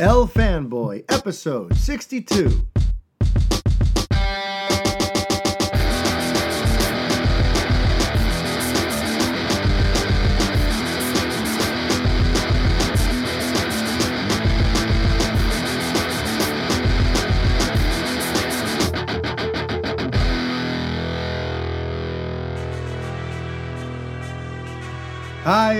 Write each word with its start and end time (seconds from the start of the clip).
El 0.00 0.28
Fanboy, 0.28 1.04
episode 1.08 1.74
62. 1.74 2.77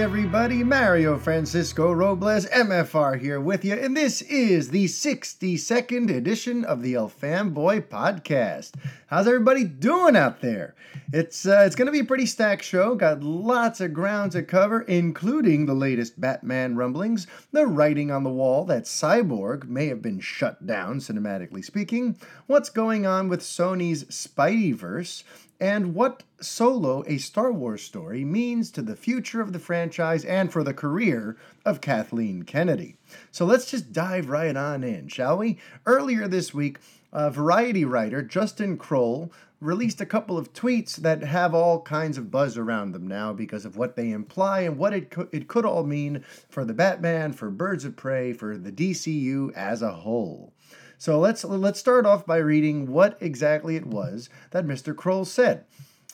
Everybody. 0.09 0.65
Mario 0.65 1.19
Francisco 1.19 1.93
Robles, 1.93 2.47
MFR, 2.47 3.21
here 3.21 3.43
with 3.43 3.63
you, 3.63 3.75
and 3.75 3.95
this 3.95 4.23
is 4.23 4.71
the 4.71 4.87
62nd 4.87 6.09
edition 6.09 6.65
of 6.65 6.81
the 6.81 6.95
El 6.95 7.11
Fanboy 7.11 7.87
Podcast. 7.89 8.73
How's 9.09 9.27
everybody 9.27 9.65
doing 9.65 10.17
out 10.17 10.41
there? 10.41 10.75
It's 11.13 11.45
uh, 11.47 11.63
it's 11.67 11.77
going 11.77 11.87
to 11.87 11.93
be 11.93 11.99
a 11.99 12.05
pretty 12.05 12.25
stacked 12.25 12.65
show. 12.65 12.95
Got 12.95 13.23
lots 13.23 13.83
of 13.83 13.93
ground 13.93 14.33
to 14.33 14.43
cover, 14.43 14.81
including 14.81 15.67
the 15.67 15.75
latest 15.75 16.19
Batman 16.19 16.77
rumblings, 16.77 17.27
the 17.53 17.67
writing 17.67 18.11
on 18.11 18.25
the 18.25 18.31
wall 18.31 18.65
that 18.65 18.85
Cyborg 18.85 19.69
may 19.69 19.89
have 19.89 20.01
been 20.01 20.21
shut 20.21 20.67
down, 20.67 21.01
cinematically 21.01 21.63
speaking, 21.63 22.17
what's 22.47 22.71
going 22.71 23.05
on 23.05 23.29
with 23.29 23.41
Sony's 23.41 24.05
Spideyverse, 24.05 25.23
and 25.61 25.95
what 25.95 26.23
Solo, 26.41 27.03
a 27.07 27.19
Star 27.19 27.53
Wars 27.53 27.83
story, 27.83 28.25
means 28.25 28.71
to 28.71 28.83
the 28.83 28.97
future 28.97 29.41
of 29.41 29.53
the 29.53 29.59
franchise 29.59 30.25
and 30.25 30.53
for 30.53 30.63
the 30.63 30.75
career 30.75 31.37
of 31.65 31.81
Kathleen 31.81 32.45
Kennedy. 32.45 32.97
So 33.33 33.45
let's 33.45 33.71
just 33.71 33.93
dive 33.93 34.29
right 34.29 34.57
on 34.57 34.85
in, 34.85 35.09
shall 35.09 35.39
we? 35.39 35.59
Earlier 35.85 36.29
this 36.29 36.55
week, 36.55 36.79
uh, 37.13 37.31
Variety 37.31 37.85
writer 37.85 38.23
Justin 38.23 38.77
Kroll 38.77 39.33
released 39.61 40.01
a 40.01 40.07
couple 40.07 40.39
of 40.39 40.53
tweets 40.53 40.97
that 40.97 41.23
have 41.23 41.53
all 41.55 41.81
kinds 41.81 42.17
of 42.17 42.31
buzz 42.31 42.57
around 42.57 42.93
them 42.93 43.09
now 43.09 43.33
because 43.33 43.65
of 43.65 43.77
what 43.77 43.97
they 43.97 44.13
imply 44.13 44.61
and 44.61 44.79
what 44.79 44.93
it 44.93 45.11
could, 45.11 45.29
it 45.33 45.49
could 45.49 45.65
all 45.65 45.83
mean 45.83 46.25
for 46.49 46.65
the 46.65 46.75
Batman, 46.75 47.33
for 47.33 47.51
Birds 47.51 47.85
of 47.85 47.97
Prey, 47.97 48.33
for 48.33 48.57
the 48.57 48.71
DCU 48.71 49.53
as 49.55 49.83
a 49.83 49.91
whole. 49.91 50.53
So 51.01 51.21
let's 51.21 51.45
let's 51.45 51.79
start 51.79 52.07
off 52.07 52.27
by 52.27 52.39
reading 52.39 52.91
what 52.91 53.17
exactly 53.21 53.77
it 53.77 53.87
was 53.87 54.29
that 54.51 54.67
Mr. 54.67 54.95
Kroll 54.95 55.25
said. 55.25 55.65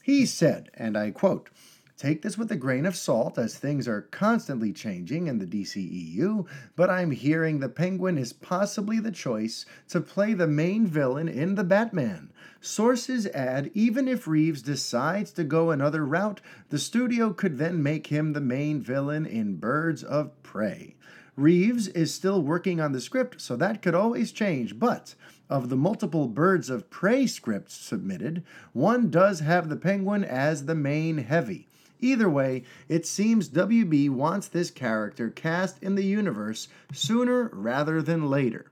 He 0.03 0.27
said, 0.27 0.71
and 0.75 0.95
I 0.95 1.11
quote, 1.11 1.49
Take 1.97 2.21
this 2.21 2.37
with 2.37 2.53
a 2.53 2.57
grain 2.57 2.85
of 2.85 2.95
salt 2.95 3.39
as 3.39 3.57
things 3.57 3.89
are 3.89 4.03
constantly 4.03 4.75
changing 4.75 5.27
in 5.27 5.39
the 5.39 5.47
DCEU, 5.47 6.47
but 6.77 6.91
I'm 6.91 7.13
hearing 7.13 7.61
the 7.61 7.69
Penguin 7.71 8.19
is 8.19 8.35
possibly 8.35 9.01
the 9.01 9.11
choice 9.11 9.65
to 9.89 10.03
play 10.03 10.35
the 10.35 10.47
main 10.47 10.87
villain 10.87 11.29
in 11.29 11.55
the 11.55 11.65
Batman. 11.65 12.31
Sources 12.61 13.27
add 13.29 13.71
even 13.73 14.07
if 14.07 14.27
Reeves 14.27 14.61
decides 14.61 15.31
to 15.33 15.45
go 15.45 15.71
another 15.71 16.05
route, 16.05 16.43
the 16.69 16.79
studio 16.79 17.33
could 17.33 17.57
then 17.57 17.83
make 17.83 18.09
him 18.09 18.35
the 18.35 18.41
main 18.41 18.83
villain 18.83 19.25
in 19.25 19.57
Birds 19.57 20.03
of 20.03 20.43
Prey. 20.43 20.97
Reeves 21.37 21.89
is 21.89 22.15
still 22.15 22.43
working 22.43 22.81
on 22.81 22.93
the 22.93 23.01
script, 23.01 23.41
so 23.41 23.57
that 23.57 23.83
could 23.83 23.95
always 23.95 24.31
change, 24.31 24.79
but 24.79 25.15
of 25.51 25.69
the 25.69 25.77
multiple 25.77 26.29
Birds 26.29 26.71
of 26.71 26.91
Prey 26.91 27.27
scripts 27.27 27.75
submitted, 27.75 28.43
one 28.73 29.11
does 29.11 29.41
have 29.41 29.69
the 29.69 29.77
Penguin 29.77 30.25
as 30.25 30.67
the 30.67 30.75
main 30.75 31.19
heavy. 31.19 31.69
Either 32.01 32.29
way, 32.29 32.63
it 32.89 33.07
seems 33.07 33.49
WB 33.49 34.11
wants 34.11 34.49
this 34.49 34.71
character 34.71 35.31
cast 35.31 35.83
in 35.83 35.95
the 35.95 36.05
universe 36.05 36.69
sooner 36.93 37.51
rather 37.53 38.03
than 38.03 38.29
later. 38.29 38.67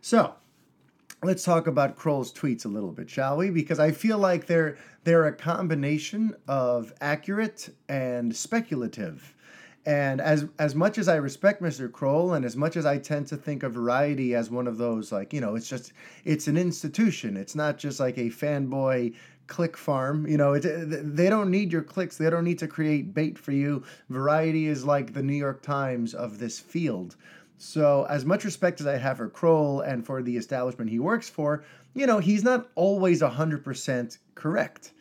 So, 0.00 0.34
let's 1.22 1.44
talk 1.44 1.66
about 1.66 1.96
Kroll's 1.96 2.32
tweets 2.32 2.64
a 2.64 2.68
little 2.68 2.92
bit, 2.92 3.08
shall 3.08 3.36
we? 3.36 3.50
Because 3.50 3.78
I 3.78 3.92
feel 3.92 4.18
like 4.18 4.46
they're 4.46 4.76
they're 5.04 5.26
a 5.26 5.32
combination 5.32 6.34
of 6.48 6.92
accurate 7.00 7.72
and 7.88 8.34
speculative. 8.34 9.35
And 9.86 10.20
as 10.20 10.46
as 10.58 10.74
much 10.74 10.98
as 10.98 11.06
I 11.06 11.14
respect 11.14 11.62
Mr. 11.62 11.90
Kroll, 11.90 12.34
and 12.34 12.44
as 12.44 12.56
much 12.56 12.76
as 12.76 12.84
I 12.84 12.98
tend 12.98 13.28
to 13.28 13.36
think 13.36 13.62
of 13.62 13.72
Variety 13.72 14.34
as 14.34 14.50
one 14.50 14.66
of 14.66 14.78
those, 14.78 15.12
like 15.12 15.32
you 15.32 15.40
know, 15.40 15.54
it's 15.54 15.68
just 15.68 15.92
it's 16.24 16.48
an 16.48 16.56
institution. 16.56 17.36
It's 17.36 17.54
not 17.54 17.78
just 17.78 18.00
like 18.00 18.18
a 18.18 18.28
fanboy 18.28 19.14
click 19.46 19.76
farm. 19.76 20.26
You 20.26 20.38
know, 20.38 20.58
they 20.58 21.28
don't 21.28 21.52
need 21.52 21.72
your 21.72 21.82
clicks. 21.82 22.16
They 22.16 22.28
don't 22.28 22.42
need 22.42 22.58
to 22.58 22.66
create 22.66 23.14
bait 23.14 23.38
for 23.38 23.52
you. 23.52 23.84
Variety 24.10 24.66
is 24.66 24.84
like 24.84 25.12
the 25.12 25.22
New 25.22 25.36
York 25.36 25.62
Times 25.62 26.14
of 26.14 26.40
this 26.40 26.58
field. 26.58 27.14
So, 27.58 28.06
as 28.10 28.24
much 28.24 28.44
respect 28.44 28.80
as 28.80 28.86
I 28.86 28.96
have 28.96 29.16
for 29.18 29.28
Kroll 29.28 29.80
and 29.80 30.04
for 30.04 30.20
the 30.20 30.36
establishment 30.36 30.90
he 30.90 30.98
works 30.98 31.30
for, 31.30 31.64
you 31.94 32.06
know, 32.06 32.18
he's 32.18 32.44
not 32.44 32.68
always 32.74 33.22
100% 33.22 34.18
correct. 34.34 34.92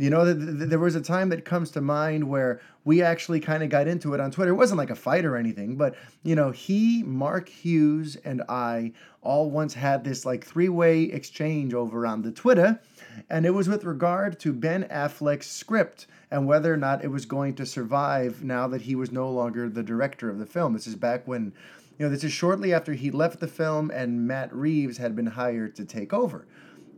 You 0.00 0.08
know, 0.08 0.32
there 0.32 0.78
was 0.78 0.94
a 0.94 1.00
time 1.02 1.28
that 1.28 1.44
comes 1.44 1.70
to 1.72 1.82
mind 1.82 2.24
where 2.24 2.60
we 2.84 3.02
actually 3.02 3.38
kind 3.38 3.62
of 3.62 3.68
got 3.68 3.86
into 3.86 4.14
it 4.14 4.20
on 4.20 4.30
Twitter. 4.30 4.52
It 4.52 4.56
wasn't 4.56 4.78
like 4.78 4.88
a 4.88 4.94
fight 4.94 5.26
or 5.26 5.36
anything, 5.36 5.76
but, 5.76 5.94
you 6.22 6.34
know, 6.34 6.52
he, 6.52 7.02
Mark 7.02 7.50
Hughes, 7.50 8.16
and 8.24 8.42
I 8.48 8.92
all 9.20 9.50
once 9.50 9.74
had 9.74 10.02
this 10.02 10.24
like 10.24 10.42
three 10.42 10.70
way 10.70 11.02
exchange 11.02 11.74
over 11.74 12.06
on 12.06 12.22
the 12.22 12.32
Twitter. 12.32 12.80
And 13.28 13.44
it 13.44 13.50
was 13.50 13.68
with 13.68 13.84
regard 13.84 14.40
to 14.40 14.54
Ben 14.54 14.84
Affleck's 14.84 15.48
script 15.48 16.06
and 16.30 16.46
whether 16.46 16.72
or 16.72 16.78
not 16.78 17.04
it 17.04 17.08
was 17.08 17.26
going 17.26 17.54
to 17.56 17.66
survive 17.66 18.42
now 18.42 18.68
that 18.68 18.82
he 18.82 18.94
was 18.94 19.12
no 19.12 19.30
longer 19.30 19.68
the 19.68 19.82
director 19.82 20.30
of 20.30 20.38
the 20.38 20.46
film. 20.46 20.72
This 20.72 20.86
is 20.86 20.94
back 20.94 21.28
when, 21.28 21.52
you 21.98 22.06
know, 22.06 22.08
this 22.08 22.24
is 22.24 22.32
shortly 22.32 22.72
after 22.72 22.94
he 22.94 23.10
left 23.10 23.40
the 23.40 23.48
film 23.48 23.90
and 23.90 24.26
Matt 24.26 24.54
Reeves 24.54 24.96
had 24.96 25.14
been 25.14 25.26
hired 25.26 25.76
to 25.76 25.84
take 25.84 26.14
over. 26.14 26.46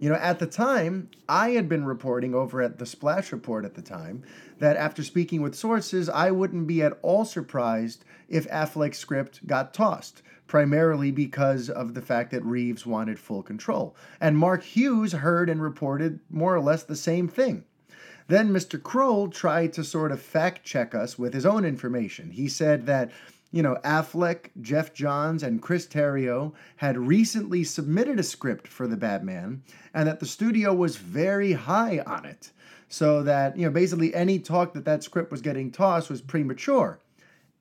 You 0.02 0.08
know, 0.08 0.16
at 0.16 0.40
the 0.40 0.48
time, 0.48 1.10
I 1.28 1.50
had 1.50 1.68
been 1.68 1.84
reporting 1.84 2.34
over 2.34 2.60
at 2.60 2.80
the 2.80 2.86
Splash 2.86 3.30
Report 3.30 3.64
at 3.64 3.74
the 3.74 3.82
time 3.82 4.24
that 4.58 4.76
after 4.76 5.04
speaking 5.04 5.42
with 5.42 5.54
sources, 5.54 6.08
I 6.08 6.32
wouldn't 6.32 6.66
be 6.66 6.82
at 6.82 6.98
all 7.02 7.24
surprised 7.24 8.04
if 8.28 8.48
Affleck's 8.48 8.98
script 8.98 9.46
got 9.46 9.72
tossed, 9.72 10.22
primarily 10.48 11.12
because 11.12 11.70
of 11.70 11.94
the 11.94 12.02
fact 12.02 12.32
that 12.32 12.44
Reeves 12.44 12.84
wanted 12.84 13.20
full 13.20 13.44
control. 13.44 13.94
And 14.20 14.36
Mark 14.36 14.64
Hughes 14.64 15.12
heard 15.12 15.48
and 15.48 15.62
reported 15.62 16.18
more 16.28 16.52
or 16.52 16.60
less 16.60 16.82
the 16.82 16.96
same 16.96 17.28
thing. 17.28 17.62
Then 18.26 18.52
Mr. 18.52 18.82
Kroll 18.82 19.28
tried 19.28 19.72
to 19.74 19.84
sort 19.84 20.10
of 20.10 20.20
fact 20.20 20.64
check 20.64 20.96
us 20.96 21.16
with 21.16 21.32
his 21.32 21.46
own 21.46 21.64
information. 21.64 22.32
He 22.32 22.48
said 22.48 22.86
that 22.86 23.12
you 23.52 23.62
know, 23.62 23.76
Affleck, 23.84 24.46
Geoff 24.60 24.92
Johns, 24.94 25.42
and 25.42 25.62
Chris 25.62 25.86
Terrio 25.86 26.52
had 26.76 26.96
recently 26.96 27.62
submitted 27.62 28.18
a 28.18 28.22
script 28.22 28.66
for 28.66 28.88
the 28.88 28.96
Batman, 28.96 29.62
and 29.94 30.08
that 30.08 30.20
the 30.20 30.26
studio 30.26 30.74
was 30.74 30.96
very 30.96 31.52
high 31.52 32.00
on 32.00 32.24
it. 32.24 32.50
So 32.88 33.22
that, 33.22 33.56
you 33.56 33.64
know, 33.64 33.70
basically 33.70 34.14
any 34.14 34.38
talk 34.38 34.72
that 34.72 34.84
that 34.86 35.02
script 35.02 35.30
was 35.30 35.40
getting 35.40 35.70
tossed 35.70 36.10
was 36.10 36.20
premature. 36.20 36.98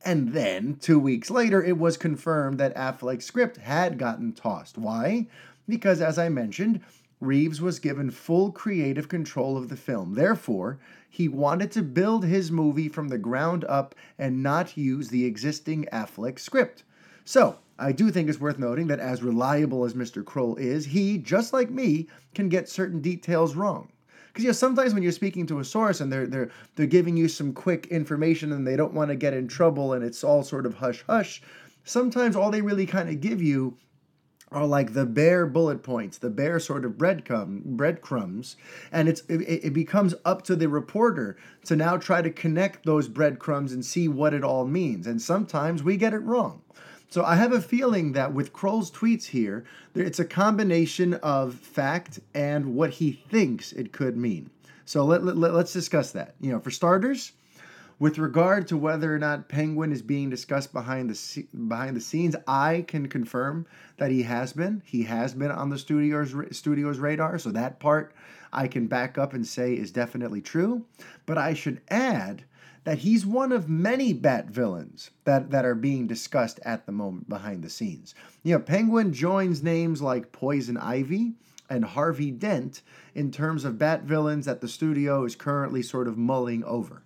And 0.03 0.33
then, 0.33 0.77
two 0.81 0.99
weeks 0.99 1.29
later, 1.29 1.63
it 1.63 1.77
was 1.77 1.95
confirmed 1.95 2.59
that 2.59 2.75
Affleck's 2.75 3.25
script 3.25 3.57
had 3.57 3.99
gotten 3.99 4.33
tossed. 4.33 4.77
Why? 4.77 5.27
Because, 5.69 6.01
as 6.01 6.17
I 6.17 6.29
mentioned, 6.29 6.81
Reeves 7.21 7.61
was 7.61 7.79
given 7.79 8.09
full 8.09 8.51
creative 8.51 9.07
control 9.07 9.55
of 9.55 9.69
the 9.69 9.77
film. 9.77 10.15
Therefore, 10.15 10.79
he 11.07 11.27
wanted 11.27 11.71
to 11.71 11.83
build 11.83 12.25
his 12.25 12.51
movie 12.51 12.89
from 12.89 13.09
the 13.09 13.19
ground 13.19 13.63
up 13.65 13.93
and 14.17 14.41
not 14.41 14.75
use 14.75 15.09
the 15.09 15.25
existing 15.25 15.87
Affleck 15.93 16.39
script. 16.39 16.83
So, 17.23 17.59
I 17.77 17.91
do 17.91 18.09
think 18.09 18.27
it's 18.27 18.39
worth 18.39 18.57
noting 18.57 18.87
that 18.87 18.99
as 18.99 19.21
reliable 19.21 19.85
as 19.85 19.93
Mr. 19.93 20.25
Kroll 20.25 20.55
is, 20.55 20.85
he, 20.85 21.19
just 21.19 21.53
like 21.53 21.69
me, 21.69 22.07
can 22.33 22.49
get 22.49 22.67
certain 22.67 23.01
details 23.01 23.55
wrong. 23.55 23.91
Because 24.27 24.43
you 24.43 24.49
know, 24.49 24.53
sometimes 24.53 24.93
when 24.93 25.03
you're 25.03 25.11
speaking 25.11 25.45
to 25.47 25.59
a 25.59 25.65
source 25.65 25.99
and 26.01 26.11
they're 26.11 26.25
they're 26.25 26.49
they're 26.75 26.85
giving 26.85 27.17
you 27.17 27.27
some 27.27 27.53
quick 27.53 27.87
information 27.87 28.51
and 28.51 28.65
they 28.65 28.75
don't 28.75 28.93
want 28.93 29.09
to 29.09 29.15
get 29.15 29.33
in 29.33 29.47
trouble 29.47 29.93
and 29.93 30.03
it's 30.03 30.23
all 30.23 30.41
sort 30.41 30.65
of 30.65 30.75
hush 30.75 31.03
hush, 31.07 31.41
sometimes 31.83 32.35
all 32.35 32.49
they 32.49 32.61
really 32.61 32.85
kind 32.85 33.09
of 33.09 33.19
give 33.19 33.41
you 33.41 33.77
are 34.51 34.65
like 34.65 34.93
the 34.93 35.05
bare 35.05 35.45
bullet 35.45 35.81
points, 35.81 36.17
the 36.17 36.29
bare 36.29 36.59
sort 36.59 36.83
of 36.83 36.93
breadcrumb, 36.93 37.63
breadcrumbs, 37.63 38.57
and 38.91 39.07
it's 39.07 39.21
it, 39.29 39.41
it, 39.65 39.73
becomes 39.73 40.13
up 40.25 40.41
to 40.43 40.55
the 40.55 40.67
reporter 40.67 41.37
to 41.63 41.75
now 41.75 41.95
try 41.95 42.21
to 42.21 42.29
connect 42.29 42.85
those 42.85 43.07
breadcrumbs 43.07 43.71
and 43.71 43.85
see 43.85 44.09
what 44.09 44.33
it 44.33 44.43
all 44.43 44.65
means. 44.65 45.07
And 45.07 45.21
sometimes 45.21 45.83
we 45.83 45.95
get 45.95 46.13
it 46.13 46.19
wrong. 46.19 46.61
So 47.09 47.23
I 47.23 47.35
have 47.35 47.53
a 47.53 47.61
feeling 47.61 48.13
that 48.13 48.33
with 48.33 48.53
Kroll's 48.53 48.91
tweets 48.91 49.25
here, 49.25 49.65
it's 49.95 50.19
a 50.19 50.25
combination 50.25 51.13
of 51.15 51.55
fact 51.55 52.19
and 52.33 52.75
what 52.75 52.91
he 52.91 53.11
thinks 53.29 53.71
it 53.73 53.91
could 53.91 54.17
mean. 54.17 54.49
So 54.85 55.05
let, 55.05 55.23
let, 55.23 55.53
let's 55.53 55.73
discuss 55.73 56.11
that. 56.11 56.35
You 56.41 56.51
know, 56.51 56.59
for 56.59 56.71
starters, 56.71 57.33
with 58.01 58.17
regard 58.17 58.67
to 58.67 58.75
whether 58.75 59.13
or 59.13 59.19
not 59.19 59.47
Penguin 59.47 59.91
is 59.91 60.01
being 60.01 60.27
discussed 60.27 60.73
behind 60.73 61.07
the 61.07 61.45
behind 61.67 61.95
the 61.95 62.01
scenes, 62.01 62.35
I 62.47 62.83
can 62.87 63.07
confirm 63.07 63.67
that 63.97 64.09
he 64.09 64.23
has 64.23 64.53
been. 64.53 64.81
He 64.83 65.03
has 65.03 65.35
been 65.35 65.51
on 65.51 65.69
the 65.69 65.77
studio's 65.77 66.33
studio's 66.57 66.97
radar, 66.97 67.37
so 67.37 67.51
that 67.51 67.79
part 67.79 68.15
I 68.51 68.67
can 68.67 68.87
back 68.87 69.19
up 69.19 69.35
and 69.35 69.45
say 69.45 69.75
is 69.75 69.91
definitely 69.91 70.41
true. 70.41 70.83
But 71.27 71.37
I 71.37 71.53
should 71.53 71.79
add 71.91 72.43
that 72.85 72.97
he's 72.97 73.23
one 73.23 73.51
of 73.51 73.69
many 73.69 74.13
Bat 74.13 74.47
villains 74.47 75.11
that, 75.25 75.51
that 75.51 75.63
are 75.63 75.75
being 75.75 76.07
discussed 76.07 76.59
at 76.65 76.87
the 76.87 76.91
moment 76.91 77.29
behind 77.29 77.63
the 77.63 77.69
scenes. 77.69 78.15
You 78.41 78.53
know, 78.55 78.61
Penguin 78.61 79.13
joins 79.13 79.61
names 79.61 80.01
like 80.01 80.31
Poison 80.31 80.75
Ivy 80.75 81.33
and 81.69 81.85
Harvey 81.85 82.31
Dent 82.31 82.81
in 83.13 83.31
terms 83.31 83.63
of 83.63 83.77
Bat 83.77 84.05
villains 84.05 84.47
that 84.47 84.59
the 84.59 84.67
studio 84.67 85.23
is 85.23 85.35
currently 85.35 85.83
sort 85.83 86.07
of 86.07 86.17
mulling 86.17 86.63
over. 86.63 87.03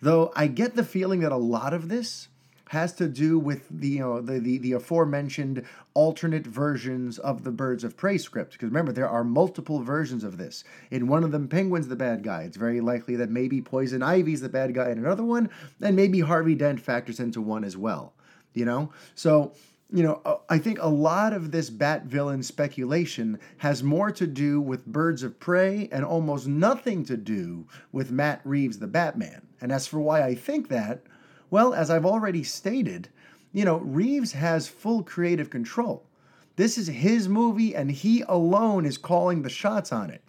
Though 0.00 0.32
I 0.36 0.46
get 0.46 0.76
the 0.76 0.84
feeling 0.84 1.20
that 1.20 1.32
a 1.32 1.36
lot 1.36 1.72
of 1.72 1.88
this 1.88 2.28
has 2.70 2.92
to 2.92 3.06
do 3.06 3.38
with 3.38 3.68
the 3.70 3.88
you 3.88 4.00
know 4.00 4.20
the, 4.20 4.40
the, 4.40 4.58
the 4.58 4.72
aforementioned 4.72 5.64
alternate 5.94 6.46
versions 6.46 7.18
of 7.18 7.44
the 7.44 7.52
Birds 7.52 7.84
of 7.84 7.96
Prey 7.96 8.18
script. 8.18 8.52
Because 8.52 8.68
remember, 8.68 8.92
there 8.92 9.08
are 9.08 9.24
multiple 9.24 9.82
versions 9.82 10.24
of 10.24 10.36
this. 10.36 10.64
In 10.90 11.06
one 11.06 11.22
of 11.24 11.30
them, 11.30 11.48
Penguin's 11.48 11.88
the 11.88 11.96
bad 11.96 12.22
guy. 12.22 12.42
It's 12.42 12.56
very 12.56 12.80
likely 12.80 13.16
that 13.16 13.30
maybe 13.30 13.62
Poison 13.62 14.02
Ivy's 14.02 14.40
the 14.40 14.48
bad 14.48 14.74
guy 14.74 14.90
in 14.90 14.98
another 14.98 15.24
one, 15.24 15.48
and 15.80 15.94
maybe 15.94 16.20
Harvey 16.20 16.54
Dent 16.54 16.80
factors 16.80 17.20
into 17.20 17.40
one 17.40 17.64
as 17.64 17.76
well. 17.76 18.12
You 18.52 18.64
know, 18.64 18.92
so 19.14 19.52
you 19.92 20.02
know, 20.02 20.20
uh, 20.24 20.36
I 20.48 20.58
think 20.58 20.78
a 20.80 20.88
lot 20.88 21.32
of 21.32 21.52
this 21.52 21.70
Bat 21.70 22.06
villain 22.06 22.42
speculation 22.42 23.38
has 23.58 23.82
more 23.82 24.10
to 24.10 24.26
do 24.26 24.60
with 24.60 24.84
Birds 24.84 25.22
of 25.22 25.38
Prey 25.38 25.88
and 25.92 26.04
almost 26.04 26.48
nothing 26.48 27.04
to 27.04 27.16
do 27.16 27.66
with 27.92 28.10
Matt 28.10 28.40
Reeves, 28.44 28.78
the 28.78 28.88
Batman. 28.88 29.46
And 29.60 29.70
as 29.70 29.86
for 29.86 30.00
why 30.00 30.22
I 30.22 30.34
think 30.34 30.68
that, 30.68 31.02
well, 31.50 31.72
as 31.72 31.88
I've 31.88 32.04
already 32.04 32.42
stated, 32.42 33.08
you 33.52 33.64
know, 33.64 33.78
Reeves 33.78 34.32
has 34.32 34.66
full 34.66 35.04
creative 35.04 35.50
control. 35.50 36.04
This 36.56 36.76
is 36.76 36.88
his 36.88 37.28
movie, 37.28 37.74
and 37.76 37.90
he 37.90 38.22
alone 38.28 38.86
is 38.86 38.98
calling 38.98 39.42
the 39.42 39.50
shots 39.50 39.92
on 39.92 40.10
it. 40.10 40.22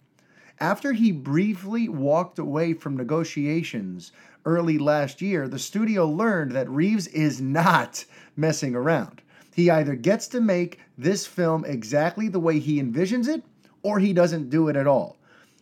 After 0.60 0.92
he 0.92 1.10
briefly 1.10 1.88
walked 1.88 2.38
away 2.38 2.74
from 2.74 2.96
negotiations 2.96 4.12
early 4.44 4.78
last 4.78 5.20
year, 5.20 5.48
the 5.48 5.58
studio 5.58 6.06
learned 6.06 6.52
that 6.52 6.68
Reeves 6.70 7.06
is 7.08 7.40
not 7.40 8.04
messing 8.36 8.74
around. 8.74 9.20
He 9.58 9.72
either 9.72 9.96
gets 9.96 10.28
to 10.28 10.40
make 10.40 10.78
this 10.96 11.26
film 11.26 11.64
exactly 11.64 12.28
the 12.28 12.38
way 12.38 12.60
he 12.60 12.80
envisions 12.80 13.26
it, 13.26 13.42
or 13.82 13.98
he 13.98 14.12
doesn't 14.12 14.50
do 14.50 14.68
it 14.68 14.76
at 14.76 14.86
all. 14.86 15.16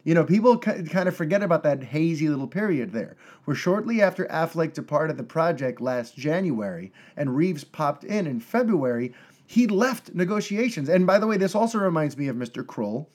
You 0.04 0.12
know, 0.12 0.22
people 0.22 0.58
kind 0.58 1.08
of 1.08 1.16
forget 1.16 1.42
about 1.42 1.62
that 1.62 1.82
hazy 1.82 2.28
little 2.28 2.46
period 2.46 2.92
there, 2.92 3.16
where 3.46 3.56
shortly 3.56 4.02
after 4.02 4.26
Affleck 4.26 4.74
departed 4.74 5.16
the 5.16 5.24
project 5.24 5.80
last 5.80 6.14
January 6.14 6.92
and 7.16 7.34
Reeves 7.34 7.64
popped 7.64 8.04
in 8.04 8.26
in 8.26 8.38
February, 8.38 9.14
he 9.46 9.66
left 9.66 10.14
negotiations. 10.14 10.90
And 10.90 11.06
by 11.06 11.18
the 11.18 11.26
way, 11.26 11.38
this 11.38 11.54
also 11.54 11.78
reminds 11.78 12.18
me 12.18 12.28
of 12.28 12.36
Mr. 12.36 12.66
Kroll, 12.66 13.08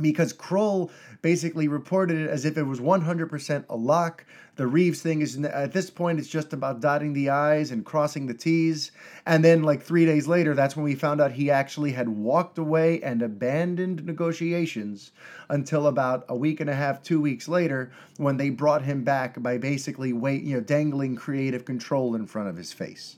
because 0.00 0.32
Kroll 0.32 0.90
basically 1.22 1.68
reported 1.68 2.18
it 2.18 2.30
as 2.30 2.44
if 2.44 2.56
it 2.56 2.62
was 2.62 2.80
100% 2.80 3.64
a 3.68 3.76
lock. 3.76 4.24
The 4.56 4.66
Reeves 4.66 5.02
thing 5.02 5.20
is 5.20 5.38
at 5.38 5.72
this 5.72 5.90
point 5.90 6.18
it's 6.18 6.28
just 6.28 6.52
about 6.52 6.80
dotting 6.80 7.12
the 7.12 7.30
i's 7.30 7.70
and 7.70 7.84
crossing 7.84 8.26
the 8.26 8.34
t's. 8.34 8.92
And 9.26 9.44
then 9.44 9.62
like 9.62 9.82
3 9.82 10.06
days 10.06 10.26
later 10.26 10.54
that's 10.54 10.76
when 10.76 10.84
we 10.84 10.94
found 10.94 11.20
out 11.20 11.32
he 11.32 11.50
actually 11.50 11.92
had 11.92 12.08
walked 12.08 12.58
away 12.58 13.00
and 13.02 13.22
abandoned 13.22 14.04
negotiations 14.04 15.12
until 15.48 15.86
about 15.86 16.24
a 16.28 16.36
week 16.36 16.60
and 16.60 16.70
a 16.70 16.74
half, 16.74 17.02
2 17.02 17.20
weeks 17.20 17.48
later 17.48 17.92
when 18.16 18.36
they 18.36 18.50
brought 18.50 18.82
him 18.82 19.04
back 19.04 19.42
by 19.42 19.58
basically 19.58 20.12
wait, 20.12 20.42
you 20.42 20.54
know, 20.54 20.60
dangling 20.60 21.16
creative 21.16 21.64
control 21.64 22.14
in 22.14 22.26
front 22.26 22.48
of 22.48 22.56
his 22.56 22.72
face. 22.72 23.16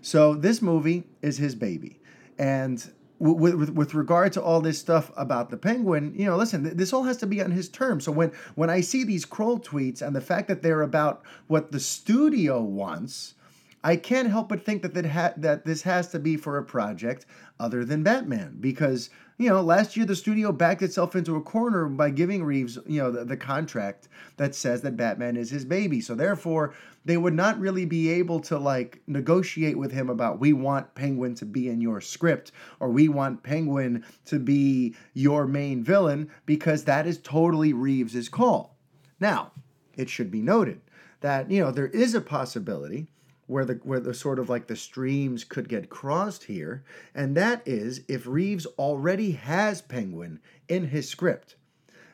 So 0.00 0.34
this 0.34 0.62
movie 0.62 1.04
is 1.22 1.38
his 1.38 1.54
baby. 1.54 2.00
And 2.38 2.90
with, 3.18 3.54
with, 3.54 3.70
with 3.70 3.94
regard 3.94 4.32
to 4.34 4.42
all 4.42 4.60
this 4.60 4.78
stuff 4.78 5.10
about 5.16 5.50
the 5.50 5.56
penguin, 5.56 6.14
you 6.16 6.24
know, 6.24 6.36
listen, 6.36 6.76
this 6.76 6.92
all 6.92 7.04
has 7.04 7.16
to 7.18 7.26
be 7.26 7.42
on 7.42 7.50
his 7.50 7.68
terms. 7.68 8.04
So 8.04 8.12
when 8.12 8.32
when 8.54 8.70
I 8.70 8.80
see 8.80 9.04
these 9.04 9.24
Kroll 9.24 9.58
tweets 9.58 10.02
and 10.02 10.14
the 10.14 10.20
fact 10.20 10.48
that 10.48 10.62
they're 10.62 10.82
about 10.82 11.22
what 11.46 11.72
the 11.72 11.80
studio 11.80 12.62
wants, 12.62 13.34
I 13.82 13.96
can't 13.96 14.30
help 14.30 14.48
but 14.48 14.64
think 14.64 14.82
that 14.82 14.94
that, 14.94 15.06
ha- 15.06 15.34
that 15.36 15.64
this 15.64 15.82
has 15.82 16.08
to 16.08 16.18
be 16.18 16.36
for 16.36 16.58
a 16.58 16.64
project 16.64 17.26
other 17.60 17.84
than 17.84 18.02
Batman 18.02 18.56
because 18.60 19.10
you 19.38 19.48
know 19.48 19.62
last 19.62 19.96
year 19.96 20.04
the 20.04 20.16
studio 20.16 20.52
backed 20.52 20.82
itself 20.82 21.14
into 21.14 21.36
a 21.36 21.40
corner 21.40 21.86
by 21.86 22.10
giving 22.10 22.44
Reeves 22.44 22.76
you 22.86 23.00
know 23.00 23.10
the, 23.10 23.24
the 23.24 23.36
contract 23.36 24.08
that 24.36 24.54
says 24.54 24.82
that 24.82 24.96
Batman 24.96 25.36
is 25.36 25.50
his 25.50 25.64
baby. 25.64 26.00
So 26.00 26.14
therefore 26.14 26.74
they 27.04 27.16
would 27.16 27.34
not 27.34 27.58
really 27.58 27.84
be 27.84 28.10
able 28.10 28.40
to 28.40 28.58
like 28.58 29.00
negotiate 29.06 29.78
with 29.78 29.92
him 29.92 30.10
about 30.10 30.40
we 30.40 30.52
want 30.52 30.94
Penguin 30.94 31.34
to 31.36 31.46
be 31.46 31.68
in 31.68 31.80
your 31.80 32.00
script 32.00 32.52
or 32.80 32.90
we 32.90 33.08
want 33.08 33.42
Penguin 33.42 34.04
to 34.26 34.38
be 34.38 34.94
your 35.14 35.46
main 35.46 35.82
villain 35.82 36.30
because 36.44 36.84
that 36.84 37.06
is 37.06 37.18
totally 37.18 37.72
Reeves's 37.72 38.28
call. 38.28 38.76
Now, 39.20 39.52
it 39.96 40.08
should 40.08 40.30
be 40.30 40.42
noted 40.42 40.80
that 41.20 41.50
you 41.50 41.62
know 41.62 41.70
there 41.70 41.86
is 41.86 42.14
a 42.14 42.20
possibility 42.20 43.08
where 43.48 43.64
the 43.64 43.80
where 43.82 43.98
the 43.98 44.14
sort 44.14 44.38
of 44.38 44.48
like 44.48 44.68
the 44.68 44.76
streams 44.76 45.42
could 45.42 45.68
get 45.68 45.90
crossed 45.90 46.44
here, 46.44 46.84
and 47.14 47.36
that 47.36 47.62
is 47.66 48.02
if 48.06 48.26
Reeves 48.26 48.66
already 48.78 49.32
has 49.32 49.82
Penguin 49.82 50.38
in 50.68 50.88
his 50.88 51.08
script. 51.08 51.56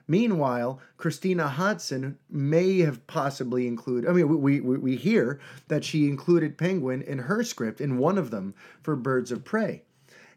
Meanwhile, 0.07 0.81
Christina 0.97 1.49
Hodson 1.49 2.19
may 2.29 2.81
have 2.81 3.07
possibly 3.07 3.67
included, 3.67 4.09
I 4.09 4.13
mean, 4.13 4.29
we, 4.29 4.61
we, 4.61 4.77
we 4.77 4.97
hear 4.97 5.41
that 5.69 5.83
she 5.85 6.09
included 6.09 6.59
Penguin 6.59 7.01
in 7.01 7.21
her 7.21 7.43
script, 7.43 7.81
in 7.81 7.97
one 7.97 8.19
of 8.19 8.31
them, 8.31 8.55
for 8.83 8.97
Birds 8.97 9.33
of 9.33 9.45
Prey. 9.45 9.83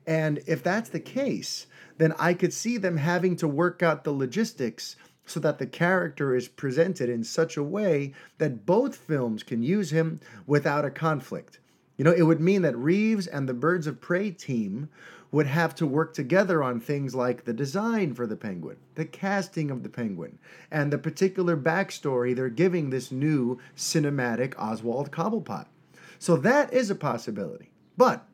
And 0.06 0.40
if 0.48 0.64
that's 0.64 0.90
the 0.90 1.02
case, 1.02 1.68
then 1.98 2.14
I 2.18 2.34
could 2.34 2.54
see 2.54 2.78
them 2.78 2.96
having 2.96 3.36
to 3.38 3.48
work 3.48 3.84
out 3.84 4.06
the 4.06 4.14
logistics 4.14 4.96
so 5.28 5.40
that 5.42 5.60
the 5.60 5.68
character 5.68 6.34
is 6.34 6.48
presented 6.48 7.10
in 7.10 7.24
such 7.24 7.58
a 7.58 7.64
way 7.64 8.14
that 8.40 8.66
both 8.66 8.96
films 8.96 9.44
can 9.44 9.62
use 9.62 9.92
him 9.92 10.20
without 10.48 10.86
a 10.86 10.90
conflict. 10.90 11.60
You 11.98 12.06
know, 12.06 12.14
it 12.14 12.24
would 12.24 12.40
mean 12.40 12.62
that 12.62 12.78
Reeves 12.78 13.28
and 13.28 13.48
the 13.48 13.54
Birds 13.54 13.88
of 13.88 14.00
Prey 14.00 14.32
team 14.32 14.90
would 15.32 15.48
have 15.48 15.76
to 15.76 15.86
work 15.86 16.14
together 16.14 16.64
on 16.64 16.80
things 16.80 17.14
like 17.14 17.44
the 17.44 17.54
design 17.54 18.14
for 18.14 18.26
the 18.26 18.38
penguin, 18.38 18.78
the 18.96 19.06
casting 19.06 19.70
of 19.70 19.84
the 19.84 19.90
penguin, 19.90 20.40
and 20.72 20.92
the 20.94 20.98
particular 20.98 21.58
backstory 21.58 22.34
they're 22.34 22.50
giving 22.50 22.90
this 22.90 23.12
new 23.12 23.60
cinematic 23.76 24.54
Oswald 24.58 25.12
Cobblepot. 25.12 25.66
So 26.20 26.38
that 26.38 26.74
is 26.74 26.90
a 26.90 26.96
possibility. 26.96 27.72
But 27.98 28.26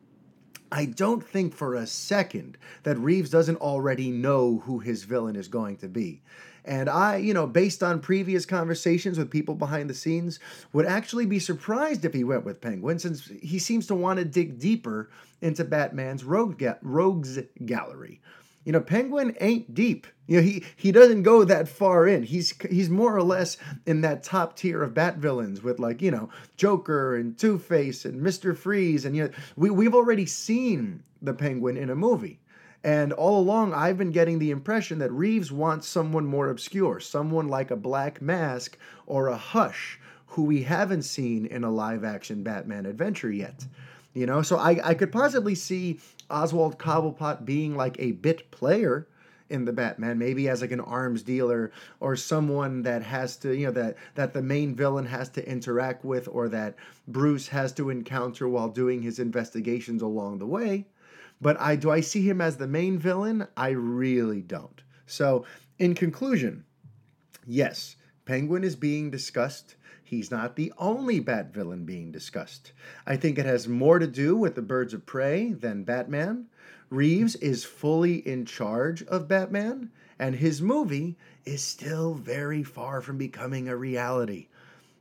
I 0.70 0.84
don't 0.84 1.24
think 1.24 1.54
for 1.54 1.74
a 1.74 1.86
second 1.86 2.56
that 2.84 2.98
Reeves 2.98 3.30
doesn't 3.30 3.56
already 3.56 4.10
know 4.10 4.62
who 4.64 4.78
his 4.78 5.04
villain 5.04 5.36
is 5.36 5.48
going 5.48 5.78
to 5.78 5.88
be. 5.88 6.22
And 6.64 6.88
I, 6.88 7.16
you 7.16 7.34
know, 7.34 7.46
based 7.46 7.82
on 7.82 8.00
previous 8.00 8.46
conversations 8.46 9.18
with 9.18 9.30
people 9.30 9.54
behind 9.54 9.90
the 9.90 9.94
scenes, 9.94 10.40
would 10.72 10.86
actually 10.86 11.26
be 11.26 11.38
surprised 11.38 12.04
if 12.04 12.14
he 12.14 12.24
went 12.24 12.44
with 12.44 12.60
Penguin, 12.60 12.98
since 12.98 13.26
he 13.26 13.58
seems 13.58 13.86
to 13.88 13.94
want 13.94 14.18
to 14.18 14.24
dig 14.24 14.58
deeper 14.58 15.10
into 15.42 15.64
Batman's 15.64 16.24
rogue 16.24 16.58
ga- 16.58 16.78
rogues 16.82 17.38
gallery. 17.66 18.20
You 18.64 18.72
know, 18.72 18.80
Penguin 18.80 19.36
ain't 19.40 19.74
deep. 19.74 20.06
You 20.26 20.38
know, 20.38 20.42
he 20.42 20.64
he 20.74 20.90
doesn't 20.90 21.22
go 21.22 21.44
that 21.44 21.68
far 21.68 22.08
in. 22.08 22.22
He's 22.22 22.54
he's 22.70 22.88
more 22.88 23.14
or 23.14 23.22
less 23.22 23.58
in 23.84 24.00
that 24.00 24.22
top 24.22 24.56
tier 24.56 24.82
of 24.82 24.94
Bat 24.94 25.18
villains 25.18 25.62
with 25.62 25.78
like 25.78 26.00
you 26.00 26.10
know 26.10 26.30
Joker 26.56 27.14
and 27.14 27.36
Two 27.36 27.58
Face 27.58 28.06
and 28.06 28.22
Mister 28.22 28.54
Freeze, 28.54 29.04
and 29.04 29.14
you 29.14 29.24
know 29.24 29.30
we 29.54 29.68
we've 29.68 29.94
already 29.94 30.24
seen 30.24 31.02
the 31.20 31.34
Penguin 31.34 31.76
in 31.76 31.90
a 31.90 31.94
movie. 31.94 32.40
And 32.84 33.14
all 33.14 33.40
along, 33.40 33.72
I've 33.72 33.96
been 33.96 34.10
getting 34.10 34.38
the 34.38 34.50
impression 34.50 34.98
that 34.98 35.10
Reeves 35.10 35.50
wants 35.50 35.88
someone 35.88 36.26
more 36.26 36.50
obscure, 36.50 37.00
someone 37.00 37.48
like 37.48 37.70
a 37.70 37.76
Black 37.76 38.20
Mask 38.20 38.76
or 39.06 39.28
a 39.28 39.38
Hush, 39.38 39.98
who 40.26 40.42
we 40.42 40.64
haven't 40.64 41.04
seen 41.04 41.46
in 41.46 41.64
a 41.64 41.70
live 41.70 42.04
action 42.04 42.42
Batman 42.42 42.84
adventure 42.84 43.32
yet. 43.32 43.64
You 44.12 44.26
know, 44.26 44.42
so 44.42 44.58
I, 44.58 44.90
I 44.90 44.92
could 44.92 45.10
possibly 45.10 45.54
see 45.54 45.98
Oswald 46.30 46.78
Cobblepot 46.78 47.46
being 47.46 47.74
like 47.74 47.96
a 47.98 48.12
bit 48.12 48.50
player 48.50 49.08
in 49.48 49.64
the 49.64 49.72
Batman, 49.72 50.18
maybe 50.18 50.46
as 50.50 50.60
like 50.60 50.70
an 50.70 50.80
arms 50.80 51.22
dealer 51.22 51.72
or 52.00 52.16
someone 52.16 52.82
that 52.82 53.02
has 53.02 53.36
to, 53.38 53.56
you 53.56 53.66
know, 53.66 53.72
that 53.72 53.96
that 54.14 54.34
the 54.34 54.42
main 54.42 54.74
villain 54.74 55.06
has 55.06 55.30
to 55.30 55.48
interact 55.48 56.04
with 56.04 56.28
or 56.28 56.50
that 56.50 56.74
Bruce 57.08 57.48
has 57.48 57.72
to 57.72 57.88
encounter 57.88 58.46
while 58.46 58.68
doing 58.68 59.00
his 59.00 59.18
investigations 59.18 60.02
along 60.02 60.38
the 60.38 60.46
way. 60.46 60.86
But 61.44 61.60
I 61.60 61.76
do 61.76 61.90
I 61.90 62.00
see 62.00 62.26
him 62.26 62.40
as 62.40 62.56
the 62.56 62.66
main 62.66 62.98
villain? 62.98 63.48
I 63.54 63.68
really 63.68 64.40
don't. 64.40 64.80
So, 65.04 65.44
in 65.78 65.94
conclusion, 65.94 66.64
yes, 67.46 67.96
Penguin 68.24 68.64
is 68.64 68.76
being 68.76 69.10
discussed. 69.10 69.76
He's 70.02 70.30
not 70.30 70.56
the 70.56 70.72
only 70.78 71.20
Bat 71.20 71.52
villain 71.52 71.84
being 71.84 72.10
discussed. 72.10 72.72
I 73.06 73.16
think 73.18 73.38
it 73.38 73.44
has 73.44 73.68
more 73.68 73.98
to 73.98 74.06
do 74.06 74.34
with 74.34 74.54
the 74.54 74.62
Birds 74.62 74.94
of 74.94 75.04
Prey 75.04 75.52
than 75.52 75.84
Batman. 75.84 76.46
Reeves 76.88 77.36
is 77.36 77.62
fully 77.62 78.26
in 78.26 78.46
charge 78.46 79.02
of 79.02 79.28
Batman, 79.28 79.90
and 80.18 80.36
his 80.36 80.62
movie 80.62 81.18
is 81.44 81.62
still 81.62 82.14
very 82.14 82.62
far 82.62 83.02
from 83.02 83.18
becoming 83.18 83.68
a 83.68 83.76
reality. 83.76 84.48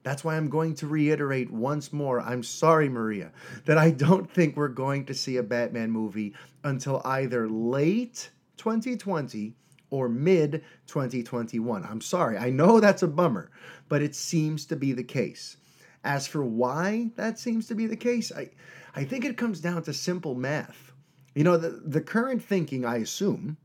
That's 0.03 0.23
why 0.23 0.35
I'm 0.35 0.49
going 0.49 0.75
to 0.75 0.87
reiterate 0.87 1.49
once 1.49 1.93
more 1.93 2.19
I'm 2.19 2.43
sorry, 2.43 2.89
Maria, 2.89 3.31
that 3.65 3.77
I 3.77 3.89
don't 3.91 4.29
think 4.29 4.55
we're 4.55 4.67
going 4.67 5.05
to 5.05 5.13
see 5.13 5.37
a 5.37 5.43
Batman 5.43 5.91
movie 5.91 6.33
until 6.63 7.01
either 7.05 7.47
late 7.49 8.29
2020 8.57 9.55
or 9.89 10.09
mid 10.09 10.63
2021. 10.87 11.85
I'm 11.85 12.01
sorry. 12.01 12.37
I 12.37 12.49
know 12.49 12.79
that's 12.79 13.03
a 13.03 13.07
bummer, 13.07 13.51
but 13.89 14.01
it 14.01 14.15
seems 14.15 14.65
to 14.65 14.75
be 14.75 14.91
the 14.91 15.03
case. 15.03 15.57
As 16.03 16.27
for 16.27 16.43
why 16.43 17.11
that 17.15 17.39
seems 17.39 17.67
to 17.67 17.75
be 17.75 17.87
the 17.87 17.95
case, 17.95 18.31
I, 18.31 18.49
I 18.95 19.05
think 19.05 19.23
it 19.23 19.37
comes 19.37 19.61
down 19.61 19.83
to 19.83 19.93
simple 19.93 20.35
math. 20.35 20.91
You 21.35 21.43
know, 21.43 21.57
the, 21.57 21.81
the 21.85 22.01
current 22.01 22.43
thinking, 22.43 22.85
I 22.85 22.97
assume, 22.97 23.57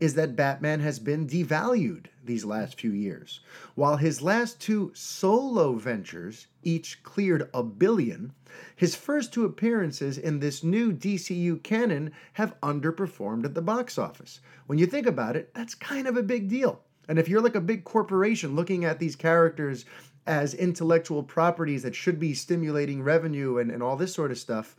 is 0.00 0.14
that 0.14 0.36
Batman 0.36 0.80
has 0.80 0.98
been 0.98 1.26
devalued 1.26 2.06
these 2.28 2.44
last 2.44 2.78
few 2.78 2.92
years. 2.92 3.40
While 3.74 3.96
his 3.96 4.22
last 4.22 4.60
two 4.60 4.92
solo 4.94 5.72
ventures 5.72 6.46
each 6.62 7.02
cleared 7.02 7.50
a 7.52 7.64
billion, 7.64 8.32
his 8.76 8.94
first 8.94 9.32
two 9.32 9.44
appearances 9.44 10.16
in 10.16 10.38
this 10.38 10.62
new 10.62 10.92
DCU 10.92 11.60
canon 11.64 12.12
have 12.34 12.60
underperformed 12.60 13.44
at 13.44 13.54
the 13.54 13.62
box 13.62 13.98
office. 13.98 14.38
When 14.66 14.78
you 14.78 14.86
think 14.86 15.06
about 15.06 15.34
it, 15.34 15.52
that's 15.54 15.74
kind 15.74 16.06
of 16.06 16.16
a 16.16 16.22
big 16.22 16.48
deal. 16.48 16.82
And 17.08 17.18
if 17.18 17.28
you're 17.28 17.40
like 17.40 17.56
a 17.56 17.60
big 17.60 17.82
corporation 17.82 18.54
looking 18.54 18.84
at 18.84 19.00
these 19.00 19.16
characters 19.16 19.84
as 20.26 20.52
intellectual 20.52 21.22
properties 21.22 21.82
that 21.82 21.94
should 21.94 22.20
be 22.20 22.34
stimulating 22.34 23.02
revenue 23.02 23.58
and, 23.58 23.70
and 23.70 23.82
all 23.82 23.96
this 23.96 24.14
sort 24.14 24.30
of 24.30 24.38
stuff, 24.38 24.76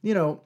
you 0.00 0.14
know, 0.14 0.40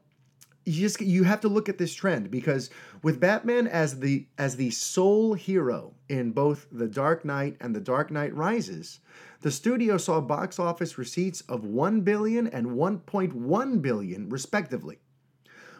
you 0.66 0.80
just 0.80 1.00
you 1.00 1.22
have 1.22 1.40
to 1.40 1.48
look 1.48 1.68
at 1.68 1.78
this 1.78 1.94
trend 1.94 2.28
because 2.28 2.70
with 3.00 3.20
Batman 3.20 3.68
as 3.68 4.00
the 4.00 4.26
as 4.36 4.56
the 4.56 4.70
sole 4.70 5.34
hero 5.34 5.94
in 6.08 6.32
both 6.32 6.66
The 6.72 6.88
Dark 6.88 7.24
Knight 7.24 7.56
and 7.60 7.74
The 7.74 7.80
Dark 7.80 8.10
Knight 8.10 8.34
Rises, 8.34 8.98
the 9.42 9.52
studio 9.52 9.96
saw 9.96 10.20
box 10.20 10.58
office 10.58 10.98
receipts 10.98 11.40
of 11.42 11.64
1 11.64 12.00
billion 12.00 12.48
and 12.48 12.66
1.1 12.66 13.80
billion 13.80 14.28
respectively. 14.28 14.98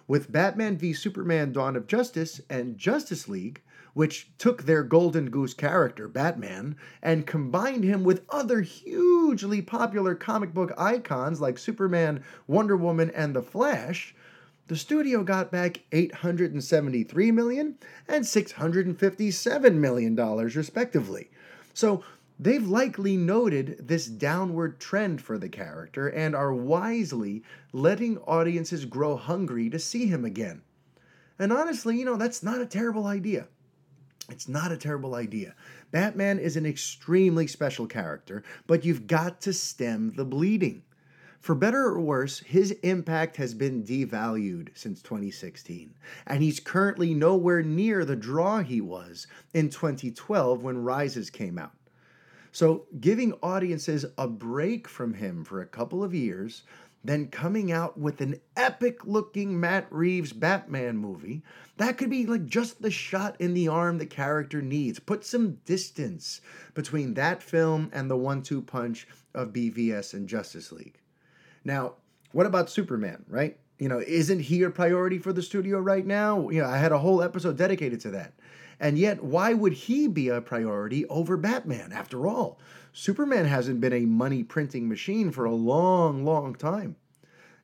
With 0.06 0.30
Batman 0.30 0.78
v 0.78 0.92
Superman 0.92 1.50
Dawn 1.50 1.74
of 1.74 1.88
Justice 1.88 2.40
and 2.48 2.78
Justice 2.78 3.28
League, 3.28 3.62
which 3.96 4.30
took 4.36 4.64
their 4.64 4.84
golden 4.84 5.30
goose 5.30 5.54
character, 5.54 6.06
Batman, 6.06 6.76
and 7.02 7.26
combined 7.26 7.82
him 7.82 8.04
with 8.04 8.26
other 8.28 8.60
hugely 8.60 9.62
popular 9.62 10.14
comic 10.14 10.52
book 10.52 10.70
icons 10.76 11.40
like 11.40 11.58
Superman, 11.58 12.22
Wonder 12.46 12.76
Woman, 12.76 13.10
and 13.10 13.34
The 13.34 13.42
Flash, 13.42 14.14
the 14.68 14.76
studio 14.76 15.22
got 15.22 15.52
back 15.52 15.82
873 15.92 17.30
million 17.30 17.78
and 18.08 18.26
657 18.26 19.80
million 19.80 20.14
dollars 20.14 20.56
respectively. 20.56 21.30
So 21.72 22.02
they've 22.38 22.66
likely 22.66 23.16
noted 23.16 23.86
this 23.86 24.06
downward 24.06 24.80
trend 24.80 25.22
for 25.22 25.38
the 25.38 25.48
character 25.48 26.08
and 26.08 26.34
are 26.34 26.52
wisely 26.52 27.42
letting 27.72 28.18
audiences 28.18 28.84
grow 28.84 29.16
hungry 29.16 29.70
to 29.70 29.78
see 29.78 30.06
him 30.06 30.24
again. 30.24 30.62
And 31.38 31.52
honestly, 31.52 31.98
you 31.98 32.04
know, 32.04 32.16
that's 32.16 32.42
not 32.42 32.60
a 32.60 32.66
terrible 32.66 33.06
idea. 33.06 33.46
It's 34.28 34.48
not 34.48 34.72
a 34.72 34.76
terrible 34.76 35.14
idea. 35.14 35.54
Batman 35.92 36.38
is 36.38 36.56
an 36.56 36.66
extremely 36.66 37.46
special 37.46 37.86
character, 37.86 38.42
but 38.66 38.84
you've 38.84 39.06
got 39.06 39.40
to 39.42 39.52
stem 39.52 40.14
the 40.16 40.24
bleeding. 40.24 40.82
For 41.40 41.54
better 41.54 41.84
or 41.86 42.00
worse, 42.00 42.40
his 42.40 42.72
impact 42.82 43.36
has 43.36 43.54
been 43.54 43.84
devalued 43.84 44.70
since 44.74 45.02
2016, 45.02 45.94
and 46.26 46.42
he's 46.42 46.60
currently 46.60 47.14
nowhere 47.14 47.62
near 47.62 48.04
the 48.04 48.16
draw 48.16 48.62
he 48.62 48.80
was 48.80 49.26
in 49.54 49.70
2012 49.70 50.62
when 50.62 50.82
Rises 50.82 51.30
came 51.30 51.58
out. 51.58 51.72
So, 52.52 52.86
giving 53.00 53.34
audiences 53.42 54.06
a 54.16 54.26
break 54.26 54.88
from 54.88 55.14
him 55.14 55.44
for 55.44 55.60
a 55.60 55.66
couple 55.66 56.02
of 56.02 56.14
years, 56.14 56.62
then 57.04 57.28
coming 57.28 57.70
out 57.70 57.98
with 57.98 58.20
an 58.20 58.40
epic 58.56 59.04
looking 59.04 59.60
Matt 59.60 59.86
Reeves 59.90 60.32
Batman 60.32 60.96
movie, 60.96 61.42
that 61.76 61.98
could 61.98 62.10
be 62.10 62.26
like 62.26 62.46
just 62.46 62.82
the 62.82 62.90
shot 62.90 63.40
in 63.40 63.54
the 63.54 63.68
arm 63.68 63.98
the 63.98 64.06
character 64.06 64.62
needs. 64.62 64.98
Put 64.98 65.24
some 65.24 65.58
distance 65.66 66.40
between 66.74 67.14
that 67.14 67.42
film 67.42 67.90
and 67.92 68.10
the 68.10 68.16
one 68.16 68.42
two 68.42 68.62
punch 68.62 69.06
of 69.34 69.52
BVS 69.52 70.14
and 70.14 70.28
Justice 70.28 70.72
League. 70.72 70.98
Now, 71.66 71.94
what 72.30 72.46
about 72.46 72.70
Superman, 72.70 73.24
right? 73.28 73.58
You 73.80 73.88
know, 73.88 73.98
isn't 73.98 74.38
he 74.38 74.62
a 74.62 74.70
priority 74.70 75.18
for 75.18 75.32
the 75.32 75.42
studio 75.42 75.80
right 75.80 76.06
now? 76.06 76.48
You 76.48 76.62
know, 76.62 76.68
I 76.68 76.78
had 76.78 76.92
a 76.92 76.98
whole 76.98 77.22
episode 77.22 77.58
dedicated 77.58 78.00
to 78.02 78.10
that. 78.12 78.34
And 78.78 78.96
yet, 78.96 79.24
why 79.24 79.52
would 79.52 79.72
he 79.72 80.06
be 80.06 80.28
a 80.28 80.40
priority 80.40 81.06
over 81.06 81.36
Batman? 81.36 81.92
After 81.92 82.28
all, 82.28 82.60
Superman 82.92 83.46
hasn't 83.46 83.80
been 83.80 83.92
a 83.92 84.06
money 84.06 84.44
printing 84.44 84.88
machine 84.88 85.32
for 85.32 85.44
a 85.44 85.54
long, 85.54 86.24
long 86.24 86.54
time. 86.54 86.94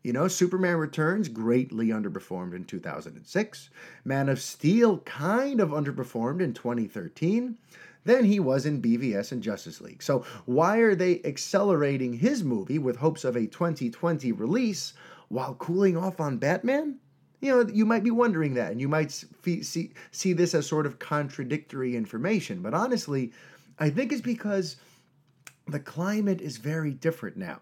You 0.03 0.13
know, 0.13 0.27
Superman 0.27 0.79
Returns 0.79 1.29
greatly 1.29 1.89
underperformed 1.89 2.57
in 2.57 2.65
2006. 2.65 3.71
Man 4.05 4.29
of 4.29 4.41
Steel 4.41 4.99
kind 4.99 5.61
of 5.61 5.69
underperformed 5.69 6.41
in 6.41 6.55
2013 6.55 7.57
than 8.05 8.25
he 8.25 8.41
was 8.41 8.67
in 8.67 8.83
BVS 8.83 9.33
and 9.33 9.43
Justice 9.43 9.81
League. 9.81 10.03
So, 10.03 10.25
why 10.45 10.79
are 10.79 10.95
they 10.95 11.21
accelerating 11.25 12.15
his 12.15 12.43
movie 12.43 12.79
with 12.79 12.97
hopes 12.97 13.25
of 13.25 13.37
a 13.37 13.47
2020 13.47 14.33
release 14.33 14.93
while 15.29 15.55
cooling 15.55 15.97
off 15.97 16.21
on 16.21 16.39
Batman? 16.39 16.99
You 17.41 17.51
know, 17.51 17.73
you 17.73 17.85
might 17.85 18.05
be 18.05 18.11
wondering 18.11 18.55
that, 18.55 18.71
and 18.71 18.81
you 18.81 18.89
might 18.89 19.11
see, 19.11 19.63
see, 19.63 19.93
see 20.13 20.33
this 20.33 20.55
as 20.55 20.67
sort 20.67 20.87
of 20.87 20.99
contradictory 20.99 21.97
information. 21.97 22.63
But 22.63 22.75
honestly, 22.75 23.33
I 23.79 23.91
think 23.91 24.13
it's 24.13 24.21
because 24.21 24.77
the 25.67 25.81
climate 25.81 26.41
is 26.41 26.57
very 26.59 26.93
different 26.93 27.37
now. 27.37 27.61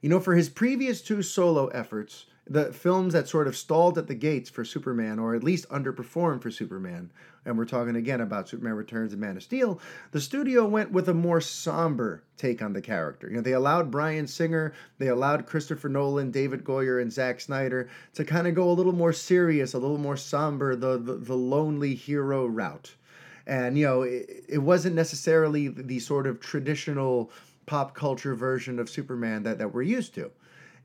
You 0.00 0.08
know, 0.08 0.20
for 0.20 0.34
his 0.34 0.48
previous 0.48 1.02
two 1.02 1.22
solo 1.22 1.66
efforts, 1.68 2.26
the 2.50 2.72
films 2.72 3.12
that 3.12 3.28
sort 3.28 3.46
of 3.46 3.56
stalled 3.56 3.98
at 3.98 4.06
the 4.06 4.14
gates 4.14 4.50
for 4.50 4.64
Superman, 4.64 5.18
or 5.18 5.34
at 5.34 5.44
least 5.44 5.68
underperformed 5.68 6.42
for 6.42 6.50
Superman, 6.50 7.10
and 7.44 7.56
we're 7.56 7.64
talking 7.64 7.96
again 7.96 8.20
about 8.20 8.48
Superman 8.48 8.74
Returns 8.74 9.12
and 9.12 9.20
Man 9.20 9.36
of 9.36 9.42
Steel, 9.42 9.80
the 10.12 10.20
studio 10.20 10.66
went 10.66 10.92
with 10.92 11.08
a 11.08 11.14
more 11.14 11.40
somber 11.40 12.22
take 12.36 12.60
on 12.60 12.72
the 12.72 12.80
character. 12.80 13.28
You 13.28 13.36
know, 13.36 13.42
they 13.42 13.52
allowed 13.52 13.90
Bryan 13.90 14.26
Singer, 14.26 14.74
they 14.98 15.08
allowed 15.08 15.46
Christopher 15.46 15.88
Nolan, 15.88 16.30
David 16.30 16.64
Goyer, 16.64 17.00
and 17.00 17.12
Zack 17.12 17.40
Snyder 17.40 17.88
to 18.14 18.24
kind 18.24 18.46
of 18.46 18.54
go 18.54 18.70
a 18.70 18.72
little 18.72 18.92
more 18.92 19.12
serious, 19.12 19.74
a 19.74 19.78
little 19.78 19.98
more 19.98 20.16
somber, 20.16 20.76
the, 20.76 20.98
the, 20.98 21.14
the 21.14 21.36
lonely 21.36 21.94
hero 21.94 22.46
route. 22.46 22.94
And, 23.46 23.78
you 23.78 23.86
know, 23.86 24.02
it, 24.02 24.44
it 24.46 24.58
wasn't 24.58 24.94
necessarily 24.94 25.68
the 25.68 26.00
sort 26.00 26.26
of 26.26 26.40
traditional 26.40 27.30
pop 27.64 27.94
culture 27.94 28.34
version 28.34 28.78
of 28.78 28.90
Superman 28.90 29.42
that, 29.44 29.58
that 29.58 29.72
we're 29.72 29.82
used 29.82 30.14
to. 30.16 30.30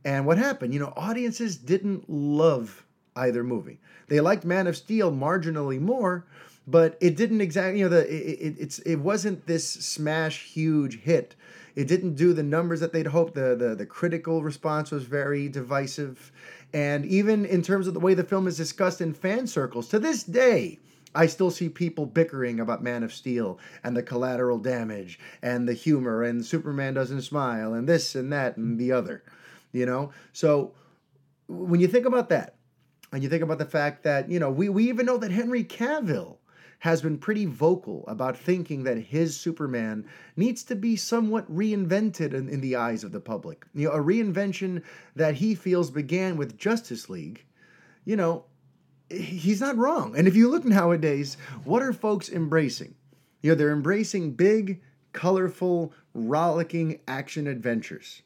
And 0.05 0.25
what 0.25 0.38
happened? 0.38 0.74
You 0.74 0.79
know, 0.79 0.93
audiences 0.95 1.55
didn't 1.55 2.10
love 2.10 2.86
either 3.15 3.43
movie. 3.43 3.79
They 4.07 4.19
liked 4.19 4.43
Man 4.43 4.67
of 4.67 4.75
Steel 4.75 5.12
marginally 5.12 5.79
more, 5.79 6.25
but 6.67 6.98
it 7.00 7.15
didn't 7.15 7.41
exactly. 7.41 7.79
You 7.79 7.89
know, 7.89 7.95
the 7.95 8.13
it, 8.13 8.38
it, 8.39 8.55
it's 8.60 8.79
it 8.79 8.98
wasn't 8.98 9.48
this 9.48 9.67
smash 9.67 10.43
huge 10.43 11.01
hit. 11.01 11.36
It 11.75 11.88
didn't 11.88 12.15
do 12.15 12.33
the 12.33 12.43
numbers 12.43 12.79
that 12.81 12.93
they'd 12.93 13.07
hoped. 13.07 13.36
The, 13.36 13.55
the 13.55 13.75
the 13.75 13.86
critical 13.86 14.43
response 14.43 14.91
was 14.91 15.03
very 15.03 15.48
divisive, 15.48 16.31
and 16.74 17.05
even 17.05 17.45
in 17.45 17.62
terms 17.62 17.88
of 17.88 17.93
the 17.93 18.00
way 18.00 18.13
the 18.13 18.24
film 18.24 18.48
is 18.48 18.57
discussed 18.57 19.01
in 19.01 19.13
fan 19.13 19.48
circles, 19.48 19.88
to 19.89 20.00
this 20.00 20.24
day. 20.24 20.79
I 21.15 21.27
still 21.27 21.51
see 21.51 21.69
people 21.69 22.07
bickering 22.07 22.60
about 22.60 22.81
Man 22.81 23.03
of 23.03 23.13
Steel 23.13 23.60
and 23.83 23.95
the 23.95 24.01
collateral 24.01 24.57
damage 24.57 25.19
and 25.43 25.69
the 25.69 25.74
humor 25.74 26.24
and 26.24 26.43
Superman 26.43 26.95
doesn't 26.95 27.22
smile 27.22 27.75
and 27.75 27.88
this 27.88 28.15
and 28.15 28.33
that 28.33 28.57
and 28.57 28.79
the 28.79 28.91
other 28.91 29.22
you 29.73 29.85
know? 29.85 30.11
So 30.31 30.73
when 31.47 31.81
you 31.81 31.87
think 31.87 32.05
about 32.05 32.29
that, 32.29 32.55
and 33.11 33.21
you 33.21 33.29
think 33.29 33.43
about 33.43 33.59
the 33.59 33.65
fact 33.65 34.03
that, 34.03 34.29
you 34.29 34.39
know, 34.39 34.49
we, 34.49 34.69
we 34.69 34.89
even 34.89 35.05
know 35.05 35.17
that 35.17 35.29
Henry 35.29 35.63
Cavill 35.63 36.37
has 36.79 37.01
been 37.01 37.17
pretty 37.17 37.45
vocal 37.45 38.03
about 38.07 38.35
thinking 38.35 38.83
that 38.83 38.97
his 38.97 39.39
Superman 39.39 40.05
needs 40.35 40.63
to 40.63 40.75
be 40.75 40.95
somewhat 40.95 41.49
reinvented 41.49 42.33
in, 42.33 42.49
in 42.49 42.59
the 42.59 42.75
eyes 42.75 43.03
of 43.03 43.11
the 43.11 43.21
public. 43.21 43.65
You 43.73 43.87
know, 43.87 43.93
a 43.93 44.03
reinvention 44.03 44.81
that 45.15 45.35
he 45.35 45.55
feels 45.55 45.91
began 45.91 46.35
with 46.35 46.57
Justice 46.57 47.09
League. 47.09 47.45
You 48.03 48.17
know, 48.17 48.45
he's 49.09 49.61
not 49.61 49.77
wrong. 49.77 50.17
And 50.17 50.27
if 50.27 50.35
you 50.35 50.49
look 50.49 50.65
nowadays, 50.65 51.37
what 51.63 51.81
are 51.81 51.93
folks 51.93 52.29
embracing? 52.29 52.95
You 53.41 53.51
know, 53.51 53.55
they're 53.55 53.71
embracing 53.71 54.33
big, 54.33 54.81
colorful, 55.13 55.93
rollicking 56.13 56.99
action 57.07 57.47
adventures. 57.47 58.23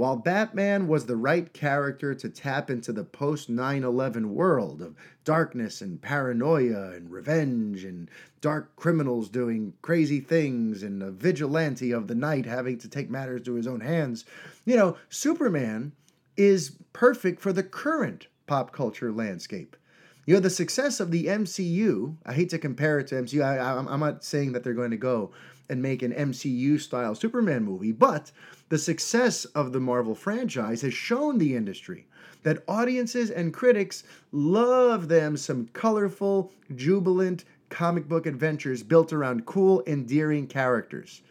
While 0.00 0.16
Batman 0.16 0.88
was 0.88 1.04
the 1.04 1.14
right 1.14 1.52
character 1.52 2.14
to 2.14 2.30
tap 2.30 2.70
into 2.70 2.90
the 2.90 3.04
post 3.04 3.50
9 3.50 3.84
11 3.84 4.34
world 4.34 4.80
of 4.80 4.96
darkness 5.24 5.82
and 5.82 6.00
paranoia 6.00 6.92
and 6.92 7.10
revenge 7.10 7.84
and 7.84 8.10
dark 8.40 8.74
criminals 8.76 9.28
doing 9.28 9.74
crazy 9.82 10.20
things 10.20 10.82
and 10.82 11.02
a 11.02 11.10
vigilante 11.10 11.92
of 11.92 12.06
the 12.06 12.14
night 12.14 12.46
having 12.46 12.78
to 12.78 12.88
take 12.88 13.10
matters 13.10 13.42
to 13.42 13.56
his 13.56 13.66
own 13.66 13.80
hands, 13.80 14.24
you 14.64 14.74
know, 14.74 14.96
Superman 15.10 15.92
is 16.34 16.76
perfect 16.94 17.42
for 17.42 17.52
the 17.52 17.62
current 17.62 18.26
pop 18.46 18.72
culture 18.72 19.12
landscape. 19.12 19.76
You 20.24 20.32
know, 20.32 20.40
the 20.40 20.48
success 20.48 21.00
of 21.00 21.10
the 21.10 21.26
MCU, 21.26 22.16
I 22.24 22.32
hate 22.32 22.48
to 22.50 22.58
compare 22.58 23.00
it 23.00 23.08
to 23.08 23.16
MCU, 23.16 23.44
I, 23.44 23.92
am 23.92 24.00
not 24.00 24.24
saying 24.24 24.52
that 24.52 24.64
they're 24.64 24.72
going 24.72 24.92
to 24.92 24.96
go 24.96 25.32
and 25.70 25.80
make 25.80 26.02
an 26.02 26.12
MCU 26.12 26.78
style 26.78 27.14
Superman 27.14 27.64
movie, 27.64 27.92
but 27.92 28.32
the 28.68 28.78
success 28.78 29.44
of 29.46 29.72
the 29.72 29.80
Marvel 29.80 30.14
franchise 30.14 30.82
has 30.82 30.92
shown 30.92 31.38
the 31.38 31.56
industry 31.56 32.06
that 32.42 32.62
audiences 32.66 33.30
and 33.30 33.54
critics 33.54 34.02
love 34.32 35.08
them 35.08 35.36
some 35.36 35.68
colorful, 35.72 36.52
jubilant 36.74 37.44
comic 37.68 38.08
book 38.08 38.26
adventures 38.26 38.82
built 38.82 39.12
around 39.12 39.46
cool, 39.46 39.82
endearing 39.86 40.46
characters. 40.46 41.22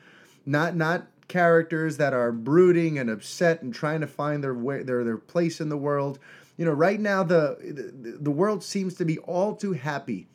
Not 0.45 0.75
not 0.75 1.07
characters 1.27 1.97
that 1.97 2.13
are 2.13 2.31
brooding 2.31 2.97
and 2.97 3.09
upset 3.09 3.61
and 3.61 3.73
trying 3.73 4.01
to 4.01 4.07
find 4.07 4.43
their 4.43 4.53
way 4.53 4.83
their 4.83 5.03
their 5.03 5.17
place 5.17 5.59
in 5.59 5.69
the 5.69 5.77
world. 5.77 6.17
You 6.57 6.65
know, 6.65 6.71
right 6.71 6.99
now 6.99 7.23
the 7.23 7.57
the, 7.59 8.17
the 8.19 8.31
world 8.31 8.63
seems 8.63 8.95
to 8.95 9.05
be 9.05 9.17
all 9.19 9.55
too 9.55 9.73
happy 9.73 10.27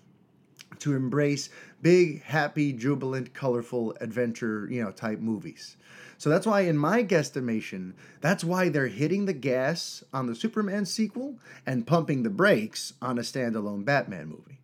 to 0.84 0.94
embrace 0.94 1.48
big, 1.80 2.22
happy, 2.22 2.72
jubilant, 2.72 3.32
colorful 3.32 3.96
adventure, 4.00 4.68
you 4.70 4.84
know, 4.84 4.90
type 4.90 5.18
movies. 5.18 5.76
So 6.18 6.30
that's 6.30 6.46
why, 6.46 6.60
in 6.62 6.76
my 6.76 7.02
guesstimation, 7.02 7.94
that's 8.20 8.44
why 8.44 8.68
they're 8.68 8.88
hitting 8.88 9.24
the 9.24 9.32
gas 9.32 10.04
on 10.12 10.26
the 10.26 10.34
Superman 10.34 10.84
sequel 10.84 11.38
and 11.66 11.86
pumping 11.86 12.22
the 12.22 12.30
brakes 12.30 12.92
on 13.00 13.18
a 13.18 13.22
standalone 13.22 13.84
Batman 13.84 14.28
movie. 14.28 14.60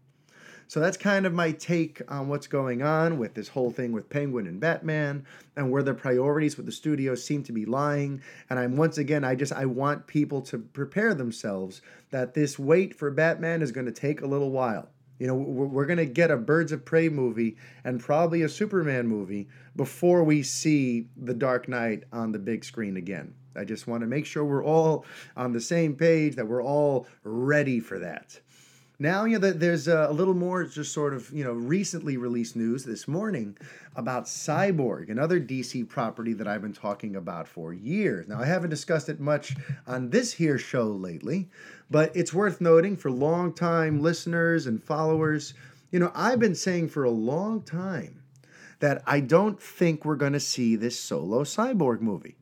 So 0.69 0.79
that's 0.79 0.97
kind 0.97 1.27
of 1.27 1.33
my 1.33 1.51
take 1.51 2.01
on 2.07 2.29
what's 2.29 2.47
going 2.47 2.81
on 2.81 3.19
with 3.19 3.35
this 3.35 3.49
whole 3.49 3.71
thing 3.73 3.91
with 3.91 4.09
Penguin 4.09 4.47
and 4.47 4.61
Batman 4.61 5.27
and 5.57 5.73
where 5.73 5.83
the 5.83 5.95
priorities 5.95 6.57
with 6.57 6.67
the 6.67 6.71
studio 6.71 7.17
seem 7.17 7.43
to 7.45 7.53
be 7.53 7.65
lying. 7.65 8.23
And 8.49 8.59
I'm 8.59 8.77
once 8.77 8.97
again, 8.97 9.25
I 9.25 9.35
just 9.35 9.53
I 9.53 9.65
want 9.65 10.07
people 10.07 10.43
to 10.43 10.59
prepare 10.59 11.13
themselves 11.13 11.83
that 12.11 12.35
this 12.35 12.57
wait 12.57 12.95
for 12.95 13.11
Batman 13.11 13.63
is 13.63 13.73
going 13.73 13.87
to 13.87 13.93
take 13.93 14.21
a 14.21 14.29
little 14.29 14.51
while. 14.51 14.91
You 15.21 15.27
know, 15.27 15.35
we're, 15.35 15.85
going 15.85 15.99
to 15.99 16.07
get 16.07 16.31
a 16.31 16.37
Birds 16.39 16.73
of 16.73 16.87
Prey 16.87 17.11
movie 17.11 17.59
and 17.85 18.01
probably 18.01 18.41
a 18.41 18.49
Superman 18.49 19.07
movie 19.07 19.49
before 19.77 20.25
we 20.25 20.43
see 20.43 21.09
The 21.15 21.35
Dark 21.35 21.69
Knight 21.69 22.05
on 22.11 22.33
the 22.33 22.39
big 22.39 22.65
screen 22.65 22.97
again. 22.97 23.35
I 23.55 23.65
just 23.65 23.87
want 23.87 24.01
to 24.01 24.07
make 24.07 24.25
sure 24.25 24.47
we're 24.47 24.65
all 24.65 25.05
on 25.37 25.53
the 25.53 25.61
same 25.61 25.95
page, 25.95 26.37
that 26.37 26.49
we're 26.49 26.65
all 26.65 27.07
ready 27.23 27.81
for 27.81 27.99
that. 27.99 28.41
Now, 29.03 29.25
you 29.25 29.39
know, 29.39 29.51
there's 29.51 29.89
a 29.89 30.11
little 30.11 30.35
more 30.35 30.63
just 30.65 30.93
sort 30.93 31.15
of, 31.15 31.31
you 31.33 31.43
know, 31.43 31.55
recently 31.55 32.19
released 32.19 32.55
news 32.55 32.85
this 32.85 33.09
morning 33.09 33.57
about 33.97 34.27
Cyborg, 34.27 35.09
another 35.09 35.41
DC 35.41 35.89
property 35.89 36.35
that 36.35 36.47
I've 36.47 36.61
been 36.61 36.75
talking 36.75 37.17
about 37.17 37.49
for 37.49 37.73
years. 37.73 38.29
Now, 38.29 38.43
I 38.43 38.45
haven't 38.45 38.69
discussed 38.69 39.09
it 39.09 39.19
much 39.19 39.57
on 39.87 40.11
this 40.11 40.35
here 40.35 40.59
show 40.59 40.85
lately, 40.85 41.49
but 41.91 42.15
it's 42.15 42.35
worth 42.35 42.61
noting 42.61 42.95
for 42.95 43.11
long-time 43.11 44.03
listeners 44.03 44.67
and 44.67 44.85
followers. 44.85 45.55
You 45.91 45.99
know, 45.99 46.13
I've 46.15 46.39
been 46.39 46.55
saying 46.55 46.91
for 46.91 47.05
a 47.05 47.11
long 47.11 47.63
time 47.63 48.23
that 48.81 49.03
I 49.07 49.21
don't 49.21 49.59
think 49.63 50.05
we're 50.05 50.17
going 50.17 50.35
to 50.35 50.41
see 50.41 50.77
this 50.77 51.01
solo 51.01 51.45
Cyborg 51.45 52.03
movie. 52.03 52.37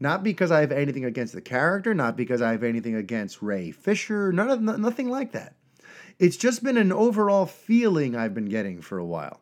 Not 0.00 0.24
because 0.24 0.50
I 0.50 0.60
have 0.60 0.72
anything 0.72 1.04
against 1.04 1.34
the 1.34 1.42
character, 1.42 1.92
not 1.92 2.16
because 2.16 2.40
I 2.40 2.52
have 2.52 2.62
anything 2.62 2.94
against 2.94 3.42
Ray 3.42 3.72
Fisher, 3.72 4.32
none 4.32 4.48
of 4.48 4.62
nothing 4.62 5.10
like 5.10 5.32
that. 5.32 5.52
It's 6.18 6.36
just 6.36 6.64
been 6.64 6.76
an 6.76 6.90
overall 6.90 7.46
feeling 7.46 8.16
I've 8.16 8.34
been 8.34 8.48
getting 8.48 8.80
for 8.80 8.98
a 8.98 9.04
while. 9.04 9.40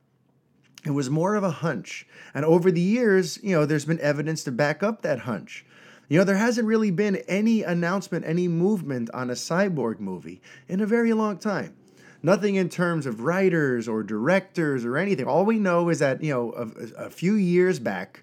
It 0.85 0.91
was 0.91 1.09
more 1.09 1.35
of 1.35 1.43
a 1.43 1.51
hunch. 1.51 2.07
And 2.35 2.45
over 2.45 2.71
the 2.71 2.83
years, 2.83 3.39
you 3.43 3.53
know, 3.53 3.65
there's 3.65 3.87
been 3.87 4.01
evidence 4.01 4.45
to 4.45 4.53
back 4.53 4.83
up 4.83 5.01
that 5.01 5.21
hunch. 5.21 5.65
You 6.09 6.19
know, 6.19 6.25
there 6.25 6.37
hasn't 6.37 6.69
really 6.69 6.91
been 6.91 7.17
any 7.29 7.63
announcement, 7.63 8.27
any 8.27 8.47
movement 8.47 9.11
on 9.15 9.31
a 9.31 9.35
cyborg 9.35 10.01
movie 10.01 10.43
in 10.69 10.81
a 10.83 10.87
very 10.87 11.15
long 11.15 11.39
time. 11.39 11.75
Nothing 12.23 12.57
in 12.57 12.69
terms 12.69 13.07
of 13.07 13.23
writers 13.23 13.89
or 13.89 14.03
directors 14.03 14.85
or 14.85 14.99
anything. 14.99 15.27
All 15.27 15.47
we 15.47 15.59
know 15.59 15.89
is 15.89 16.01
that, 16.01 16.23
you 16.23 16.33
know, 16.33 16.53
a, 16.53 17.07
a 17.07 17.11
few 17.11 17.35
years 17.35 17.79
back, 17.79 18.23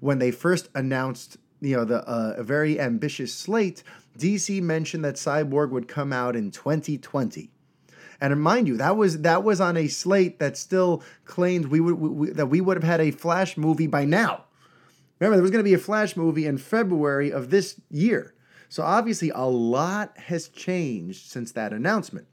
when 0.00 0.18
they 0.18 0.30
first 0.30 0.68
announced, 0.74 1.38
you 1.62 1.76
know, 1.76 1.84
the 1.86 2.06
uh, 2.06 2.34
a 2.36 2.42
very 2.42 2.78
ambitious 2.78 3.32
slate, 3.32 3.82
DC 4.18 4.60
mentioned 4.60 5.04
that 5.04 5.14
Cyborg 5.14 5.70
would 5.70 5.88
come 5.88 6.12
out 6.12 6.36
in 6.36 6.50
2020. 6.50 7.50
And 8.32 8.42
mind 8.42 8.68
you, 8.68 8.76
that 8.76 8.96
was 8.96 9.22
that 9.22 9.42
was 9.42 9.60
on 9.60 9.76
a 9.76 9.88
slate 9.88 10.38
that 10.38 10.56
still 10.56 11.02
claimed 11.24 11.66
we 11.66 11.80
would 11.80 11.94
we, 11.94 12.30
that 12.30 12.46
we 12.46 12.60
would 12.60 12.76
have 12.76 12.84
had 12.84 13.00
a 13.00 13.10
Flash 13.10 13.56
movie 13.56 13.86
by 13.86 14.04
now. 14.04 14.44
Remember, 15.18 15.36
there 15.36 15.42
was 15.42 15.50
going 15.50 15.64
to 15.64 15.68
be 15.68 15.74
a 15.74 15.78
Flash 15.78 16.16
movie 16.16 16.46
in 16.46 16.58
February 16.58 17.30
of 17.30 17.50
this 17.50 17.80
year. 17.90 18.34
So 18.68 18.82
obviously, 18.82 19.30
a 19.30 19.44
lot 19.44 20.16
has 20.18 20.48
changed 20.48 21.30
since 21.30 21.52
that 21.52 21.72
announcement. 21.72 22.26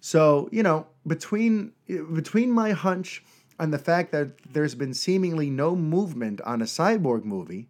So 0.00 0.48
you 0.52 0.62
know, 0.62 0.86
between 1.06 1.72
between 1.86 2.50
my 2.50 2.72
hunch 2.72 3.22
and 3.58 3.72
the 3.72 3.78
fact 3.78 4.12
that 4.12 4.38
there's 4.52 4.74
been 4.74 4.94
seemingly 4.94 5.50
no 5.50 5.76
movement 5.76 6.40
on 6.42 6.60
a 6.60 6.66
cyborg 6.66 7.24
movie, 7.24 7.68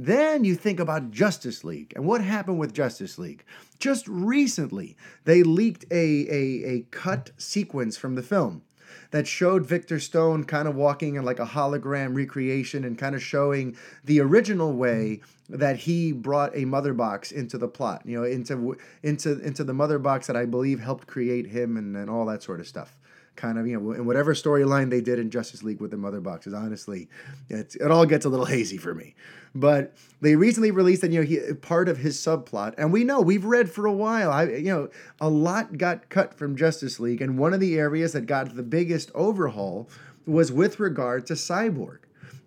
then 0.00 0.44
you 0.44 0.54
think 0.54 0.78
about 0.78 1.10
Justice 1.10 1.64
League 1.64 1.92
and 1.96 2.06
what 2.06 2.20
happened 2.20 2.60
with 2.60 2.72
Justice 2.72 3.18
League. 3.18 3.44
Just 3.80 4.06
recently, 4.06 4.96
they 5.24 5.42
leaked 5.42 5.84
a, 5.90 5.96
a, 6.30 6.64
a 6.64 6.86
cut 6.92 7.32
sequence 7.36 7.96
from 7.96 8.14
the 8.14 8.22
film 8.22 8.62
that 9.10 9.26
showed 9.26 9.66
Victor 9.66 9.98
Stone 9.98 10.44
kind 10.44 10.68
of 10.68 10.76
walking 10.76 11.16
in 11.16 11.24
like 11.24 11.40
a 11.40 11.46
hologram 11.46 12.14
recreation 12.14 12.84
and 12.84 12.96
kind 12.96 13.16
of 13.16 13.22
showing 13.22 13.76
the 14.04 14.20
original 14.20 14.72
way 14.72 15.20
that 15.48 15.78
he 15.78 16.12
brought 16.12 16.56
a 16.56 16.64
mother 16.64 16.94
box 16.94 17.32
into 17.32 17.58
the 17.58 17.68
plot, 17.68 18.02
you 18.04 18.16
know, 18.16 18.24
into 18.24 18.76
into 19.02 19.40
into 19.40 19.64
the 19.64 19.74
mother 19.74 19.98
box 19.98 20.28
that 20.28 20.36
I 20.36 20.44
believe 20.44 20.78
helped 20.78 21.08
create 21.08 21.48
him 21.48 21.76
and, 21.76 21.96
and 21.96 22.08
all 22.08 22.26
that 22.26 22.42
sort 22.42 22.60
of 22.60 22.68
stuff 22.68 22.97
kind 23.38 23.58
of 23.58 23.66
you 23.66 23.80
know 23.80 23.92
in 23.92 24.04
whatever 24.04 24.34
storyline 24.34 24.90
they 24.90 25.00
did 25.00 25.18
in 25.18 25.30
Justice 25.30 25.62
League 25.62 25.80
with 25.80 25.92
the 25.92 25.96
mother 25.96 26.20
boxes. 26.20 26.52
Honestly, 26.52 27.08
it 27.48 27.74
it 27.76 27.90
all 27.90 28.04
gets 28.04 28.26
a 28.26 28.28
little 28.28 28.44
hazy 28.44 28.76
for 28.76 28.94
me. 28.94 29.14
But 29.54 29.94
they 30.20 30.36
recently 30.36 30.70
released 30.70 31.00
that 31.00 31.12
you 31.12 31.20
know 31.20 31.26
he, 31.26 31.54
part 31.54 31.88
of 31.88 31.98
his 31.98 32.18
subplot, 32.18 32.74
and 32.76 32.92
we 32.92 33.04
know 33.04 33.20
we've 33.20 33.46
read 33.46 33.70
for 33.70 33.86
a 33.86 33.92
while. 33.92 34.30
I 34.30 34.44
you 34.44 34.74
know 34.74 34.88
a 35.20 35.30
lot 35.30 35.78
got 35.78 36.10
cut 36.10 36.34
from 36.34 36.56
Justice 36.56 37.00
League, 37.00 37.22
and 37.22 37.38
one 37.38 37.54
of 37.54 37.60
the 37.60 37.78
areas 37.78 38.12
that 38.12 38.26
got 38.26 38.54
the 38.54 38.62
biggest 38.62 39.10
overhaul 39.14 39.88
was 40.26 40.52
with 40.52 40.78
regard 40.78 41.26
to 41.26 41.32
Cyborg. 41.32 42.00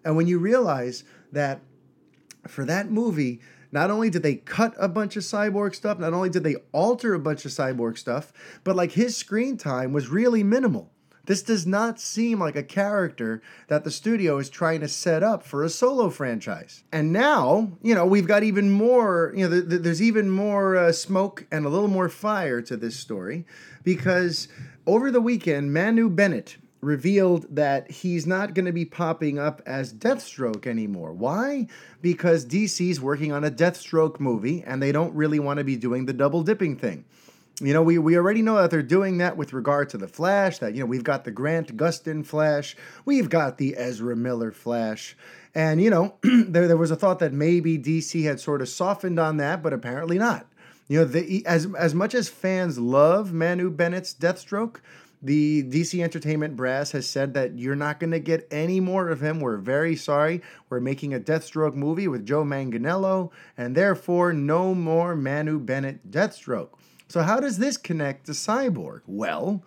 And 0.06 0.16
when 0.16 0.28
you 0.28 0.38
realize 0.38 1.04
that 1.32 1.62
for 2.48 2.66
that 2.66 2.92
movie 2.92 3.40
not 3.72 3.90
only 3.90 4.10
did 4.10 4.24
they 4.24 4.36
cut 4.36 4.74
a 4.78 4.88
bunch 4.88 5.16
of 5.16 5.24
cyborg 5.24 5.76
stuff, 5.76 6.00
not 6.00 6.14
only 6.14 6.30
did 6.30 6.44
they 6.44 6.56
alter 6.72 7.14
a 7.14 7.20
bunch 7.20 7.46
of 7.46 7.52
cyborg 7.52 7.98
stuff, 7.98 8.34
but 8.64 8.76
like 8.76 8.92
his 8.94 9.16
screen 9.16 9.58
time 9.58 9.94
was 9.94 10.10
really 10.10 10.44
minimal. 10.44 10.92
This 11.26 11.44
does 11.44 11.68
not 11.68 12.00
seem 12.00 12.40
like 12.40 12.56
a 12.56 12.64
character 12.64 13.42
that 13.68 13.84
the 13.84 13.92
studio 13.92 14.38
is 14.38 14.50
trying 14.50 14.82
to 14.82 14.88
set 14.88 15.22
up 15.24 15.44
for 15.44 15.64
a 15.64 15.70
solo 15.70 16.10
franchise. 16.10 16.84
And 16.92 17.14
now, 17.14 17.72
you 17.82 17.94
know, 17.94 18.06
we've 18.06 18.28
got 18.28 18.44
even 18.44 18.72
more, 18.72 19.32
you 19.36 19.48
know, 19.48 19.56
th- 19.56 19.70
th- 19.70 19.82
there's 19.82 20.02
even 20.02 20.30
more 20.30 20.76
uh, 20.76 20.92
smoke 20.92 21.46
and 21.52 21.66
a 21.66 21.70
little 21.70 21.88
more 21.88 22.10
fire 22.10 22.62
to 22.64 22.76
this 22.76 22.98
story 22.98 23.46
because 23.84 24.48
over 24.88 25.12
the 25.12 25.22
weekend, 25.22 25.74
Manu 25.74 26.10
Bennett 26.10 26.58
revealed 26.82 27.46
that 27.56 27.90
he's 27.90 28.26
not 28.26 28.54
going 28.54 28.66
to 28.66 28.72
be 28.72 28.86
popping 28.86 29.38
up 29.38 29.62
as 29.66 29.94
Deathstroke 29.94 30.66
anymore. 30.66 31.14
Why? 31.14 31.68
Because 32.02 32.46
DC's 32.46 33.00
working 33.00 33.32
on 33.32 33.44
a 33.44 33.52
Deathstroke 33.52 34.20
movie 34.20 34.64
and 34.66 34.82
they 34.82 34.92
don't 34.92 35.14
really 35.14 35.40
want 35.40 35.60
to 35.60 35.64
be 35.64 35.76
doing 35.76 36.06
the 36.06 36.14
double 36.14 36.44
dipping 36.44 36.76
thing. 36.76 37.06
You 37.60 37.74
know, 37.74 37.84
we, 37.84 38.00
we 38.00 38.18
already 38.18 38.42
know 38.42 38.56
that 38.56 38.72
they're 38.72 38.82
doing 38.82 39.20
that 39.20 39.38
with 39.38 39.54
regard 39.54 39.90
to 39.90 39.98
the 39.98 40.08
Flash, 40.08 40.58
that, 40.58 40.74
you 40.74 40.80
know, 40.80 40.88
we've 40.88 41.04
got 41.04 41.26
the 41.26 41.32
Grant 41.32 41.78
Gustin 41.78 42.26
Flash, 42.26 42.76
we've 43.06 43.30
got 43.30 43.60
the 43.60 43.76
Ezra 43.78 44.16
Miller 44.16 44.52
Flash. 44.52 45.16
And, 45.54 45.80
you 45.80 45.92
know, 45.92 46.16
there, 46.24 46.68
there 46.68 46.78
was 46.78 46.90
a 46.90 46.96
thought 46.96 47.20
that 47.20 47.34
maybe 47.34 47.78
DC 47.78 48.24
had 48.24 48.40
sort 48.40 48.62
of 48.62 48.70
softened 48.70 49.20
on 49.20 49.38
that, 49.38 49.62
but 49.62 49.74
apparently 49.74 50.18
not. 50.18 50.48
You 50.88 51.00
know, 51.00 51.06
the, 51.06 51.46
as, 51.46 51.68
as 51.78 51.94
much 51.94 52.16
as 52.16 52.30
fans 52.30 52.80
love 52.80 53.32
Manu 53.32 53.70
Bennett's 53.70 54.14
Deathstroke, 54.14 54.78
the 55.22 55.64
DC 55.64 56.04
Entertainment 56.04 56.56
brass 56.56 56.92
has 56.92 57.08
said 57.08 57.34
that 57.36 57.58
you're 57.58 57.76
not 57.76 58.00
going 58.00 58.12
to 58.12 58.20
get 58.20 58.48
any 58.50 58.80
more 58.80 59.10
of 59.10 59.22
him. 59.22 59.40
We're 59.40 59.58
very 59.58 59.96
sorry. 59.96 60.42
We're 60.70 60.80
making 60.80 61.14
a 61.14 61.20
Deathstroke 61.20 61.76
movie 61.76 62.08
with 62.08 62.26
Joe 62.26 62.44
Manganiello, 62.44 63.32
and 63.58 63.76
therefore 63.76 64.34
no 64.34 64.74
more 64.74 65.16
Manu 65.16 65.60
Bennett 65.60 66.10
Deathstroke. 66.10 66.70
So, 67.08 67.22
how 67.22 67.40
does 67.40 67.58
this 67.58 67.78
connect 67.78 68.26
to 68.28 68.32
Cyborg? 68.32 69.02
Well, 69.06 69.64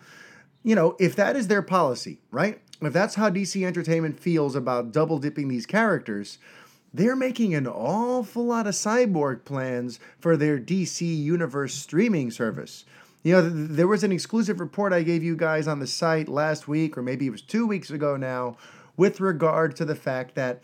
you 0.63 0.75
know, 0.75 0.97
if 0.99 1.15
that 1.15 1.35
is 1.35 1.47
their 1.47 1.61
policy, 1.61 2.19
right? 2.31 2.59
If 2.81 2.91
that's 2.91 3.15
how 3.15 3.29
DC 3.29 3.65
Entertainment 3.65 4.19
feels 4.19 4.55
about 4.55 4.91
double 4.91 5.19
dipping 5.19 5.47
these 5.47 5.65
characters, 5.65 6.37
they're 6.93 7.15
making 7.15 7.53
an 7.53 7.67
awful 7.67 8.45
lot 8.45 8.67
of 8.67 8.73
cyborg 8.73 9.45
plans 9.45 9.99
for 10.17 10.35
their 10.35 10.59
DC 10.59 11.01
Universe 11.01 11.73
streaming 11.73 12.31
service. 12.31 12.85
You 13.25 13.31
know, 13.33 13.41
th- 13.41 13.69
there 13.71 13.87
was 13.87 14.03
an 14.03 14.11
exclusive 14.11 14.59
report 14.59 14.93
I 14.93 15.01
gave 15.01 15.23
you 15.23 15.35
guys 15.35 15.67
on 15.67 15.79
the 15.79 15.87
site 15.87 16.29
last 16.29 16.67
week, 16.67 16.95
or 16.95 17.01
maybe 17.01 17.25
it 17.25 17.31
was 17.31 17.41
two 17.41 17.65
weeks 17.65 17.89
ago 17.89 18.15
now, 18.15 18.55
with 18.97 19.19
regard 19.19 19.75
to 19.77 19.85
the 19.85 19.95
fact 19.95 20.35
that, 20.35 20.61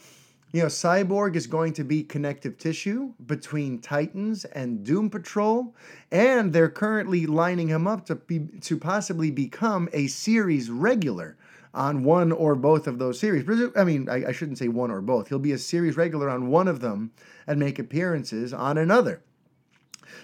you 0.54 0.62
know, 0.62 0.68
Cyborg 0.68 1.36
is 1.36 1.48
going 1.48 1.74
to 1.74 1.84
be 1.84 2.04
connective 2.04 2.60
tissue 2.60 3.14
between 3.26 3.80
Titans 3.80 4.46
and 4.46 4.84
Doom 4.84 5.10
Patrol, 5.10 5.74
and 6.12 6.54
they're 6.54 6.70
currently 6.70 7.26
lining 7.26 7.68
him 7.68 7.88
up 7.88 8.06
to 8.06 8.16
be 8.16 8.42
to 8.62 8.78
possibly 8.78 9.32
become 9.32 9.90
a 9.92 10.06
series 10.06 10.70
regular 10.70 11.38
on 11.74 12.04
one 12.04 12.32
or 12.32 12.54
both 12.54 12.86
of 12.86 13.00
those 13.00 13.20
series. 13.20 13.44
I 13.76 13.84
mean, 13.84 14.08
I, 14.08 14.28
I 14.28 14.32
shouldn't 14.34 14.60
say 14.60 14.68
one 14.68 14.92
or 14.92 15.02
both. 15.02 15.30
He'll 15.30 15.40
be 15.40 15.54
a 15.54 15.58
series 15.58 15.98
regular 15.98 16.30
on 16.30 16.52
one 16.52 16.68
of 16.68 16.80
them 16.80 17.12
and 17.48 17.60
make 17.60 17.80
appearances 17.80 18.54
on 18.54 18.78
another. 18.78 19.24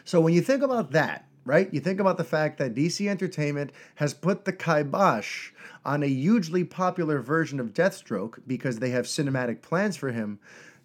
So 0.06 0.22
when 0.22 0.34
you 0.34 0.42
think 0.42 0.62
about 0.62 0.92
that, 0.92 1.24
right? 1.48 1.74
You 1.74 1.80
think 1.80 2.00
about 2.00 2.18
the 2.18 2.24
fact 2.24 2.58
that 2.60 2.76
DC 2.76 3.08
Entertainment 3.08 3.72
has 3.96 4.14
put 4.14 4.46
the 4.46 4.54
kibosh 4.54 5.52
on 5.86 6.04
a 6.04 6.08
hugely 6.08 6.64
popular 6.64 7.20
version 7.22 7.60
of 7.60 7.74
Deathstroke 7.74 8.40
because 8.46 8.80
they 8.80 8.90
have 8.92 9.06
cinematic 9.06 9.62
plans 9.62 9.96
for 9.96 10.12
him. 10.12 10.40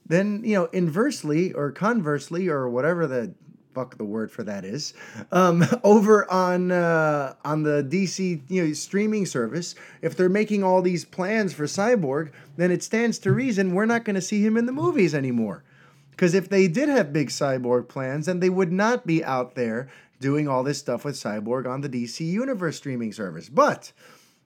then 0.07 0.42
you 0.44 0.55
know 0.55 0.66
inversely 0.72 1.53
or 1.53 1.70
conversely 1.70 2.48
or 2.48 2.68
whatever 2.68 3.07
the 3.07 3.33
fuck 3.75 3.96
the 3.96 4.05
word 4.05 4.31
for 4.31 4.42
that 4.42 4.64
is 4.64 4.92
um, 5.31 5.64
over 5.85 6.31
on 6.31 6.70
uh, 6.70 7.35
on 7.44 7.62
the 7.62 7.83
DC 7.83 8.40
you 8.48 8.66
know 8.66 8.72
streaming 8.72 9.25
service 9.25 9.75
if 10.03 10.16
they're 10.16 10.29
making 10.29 10.62
all 10.62 10.83
these 10.83 11.05
plans 11.05 11.53
for 11.55 11.64
Cyborg 11.64 12.31
then 12.57 12.70
it 12.70 12.83
stands 12.83 13.18
to 13.20 13.33
reason 13.33 13.72
we're 13.75 13.87
not 13.87 14.05
going 14.05 14.14
to 14.14 14.20
see 14.20 14.44
him 14.44 14.57
in 14.57 14.66
the 14.66 14.72
movies 14.72 15.14
anymore 15.14 15.64
because 16.11 16.35
if 16.35 16.48
they 16.48 16.68
did 16.68 16.88
have 16.88 17.12
big 17.12 17.29
Cyborg 17.29 17.88
plans 17.88 18.27
then 18.27 18.40
they 18.40 18.51
would 18.51 18.72
not 18.72 19.07
be 19.07 19.25
out 19.25 19.55
there 19.55 19.88
doing 20.22 20.48
all 20.48 20.62
this 20.62 20.78
stuff 20.78 21.04
with 21.04 21.16
Cyborg 21.16 21.66
on 21.66 21.82
the 21.82 21.88
DC 21.88 22.20
Universe 22.20 22.76
streaming 22.78 23.12
service 23.12 23.48
but 23.48 23.92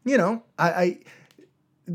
you 0.04 0.16
know 0.16 0.42
I, 0.58 0.70
I 0.70 0.98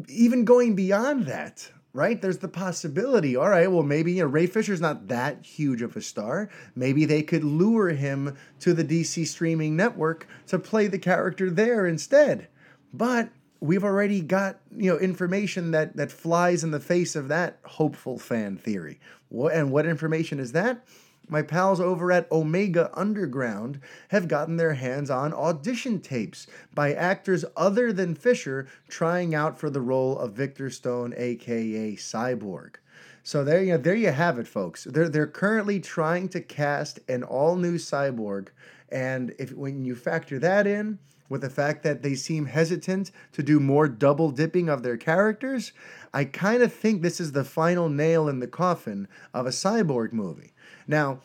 even 0.08 0.46
going 0.46 0.76
beyond 0.76 1.26
that 1.26 1.70
right? 1.94 2.22
There's 2.22 2.38
the 2.38 2.48
possibility. 2.48 3.36
All 3.36 3.50
right, 3.50 3.72
well, 3.72 3.84
maybe 3.84 4.14
you 4.14 4.22
know 4.22 4.28
Ray 4.28 4.48
Fisher's 4.48 4.82
not 4.82 5.08
that 5.08 5.46
huge 5.46 5.82
of 5.82 5.96
a 5.96 6.02
star. 6.02 6.50
Maybe 6.76 7.06
they 7.06 7.22
could 7.22 7.44
lure 7.44 7.90
him 7.90 8.38
to 8.60 8.74
the 8.74 8.84
DC 8.84 9.28
streaming 9.28 9.76
network 9.76 10.28
to 10.48 10.60
play 10.60 10.88
the 10.88 11.00
character 11.00 11.50
there 11.50 11.86
instead. 11.86 12.48
But 12.94 13.30
we've 13.60 13.84
already 13.84 14.22
got 14.22 14.60
you 14.76 14.92
know 14.92 15.00
information 15.00 15.72
that 15.72 15.96
that 15.98 16.12
flies 16.12 16.64
in 16.64 16.72
the 16.72 16.80
face 16.80 17.16
of 17.16 17.28
that 17.28 17.60
hopeful 17.66 18.18
fan 18.18 18.58
theory. 18.58 19.00
What 19.30 19.54
and 19.54 19.72
what 19.72 19.86
information 19.86 20.40
is 20.40 20.52
that? 20.54 20.86
My 21.32 21.42
pals 21.42 21.80
over 21.80 22.12
at 22.12 22.32
Omega 22.32 22.92
Underground 22.94 23.80
have 24.10 24.28
gotten 24.28 24.58
their 24.58 24.76
hands 24.76 25.10
on 25.10 25.34
audition 25.34 26.00
tapes 26.02 26.46
by 26.76 26.94
actors 26.94 27.44
other 27.58 27.92
than 27.92 28.14
Fisher 28.14 28.68
trying 28.88 29.34
out 29.34 29.58
for 29.58 29.72
the 29.72 29.82
role 29.82 30.20
of 30.20 30.34
Victor 30.34 30.70
Stone, 30.70 31.16
aka 31.18 31.96
Cyborg. 31.96 32.76
So 33.24 33.44
there 33.44 33.64
you 33.64 33.78
there 33.78 33.96
you 33.96 34.12
have 34.12 34.40
it, 34.40 34.48
folks. 34.48 34.84
They're 34.84 35.08
they're 35.08 35.28
currently 35.28 35.80
trying 35.80 36.28
to 36.30 36.42
cast 36.42 37.00
an 37.08 37.24
all 37.24 37.56
new 37.56 37.76
cyborg, 37.76 38.50
and 38.92 39.34
if 39.40 39.54
when 39.54 39.86
you 39.86 39.96
factor 39.96 40.38
that 40.40 40.68
in 40.68 41.00
with 41.30 41.42
the 41.42 41.50
fact 41.50 41.84
that 41.84 42.04
they 42.04 42.14
seem 42.14 42.48
hesitant 42.48 43.10
to 43.32 43.42
do 43.42 43.60
more 43.60 43.88
double 43.88 44.32
dipping 44.32 44.68
of 44.68 44.84
their 44.84 44.98
characters, 44.98 45.72
I 46.14 46.26
kind 46.26 46.62
of 46.62 46.74
think 46.74 47.02
this 47.02 47.22
is 47.22 47.32
the 47.32 47.46
final 47.46 47.88
nail 47.88 48.28
in 48.28 48.40
the 48.40 48.48
coffin 48.48 49.08
of 49.34 49.46
a 49.46 49.52
cyborg 49.52 50.12
movie. 50.12 50.52
Now, 50.88 51.22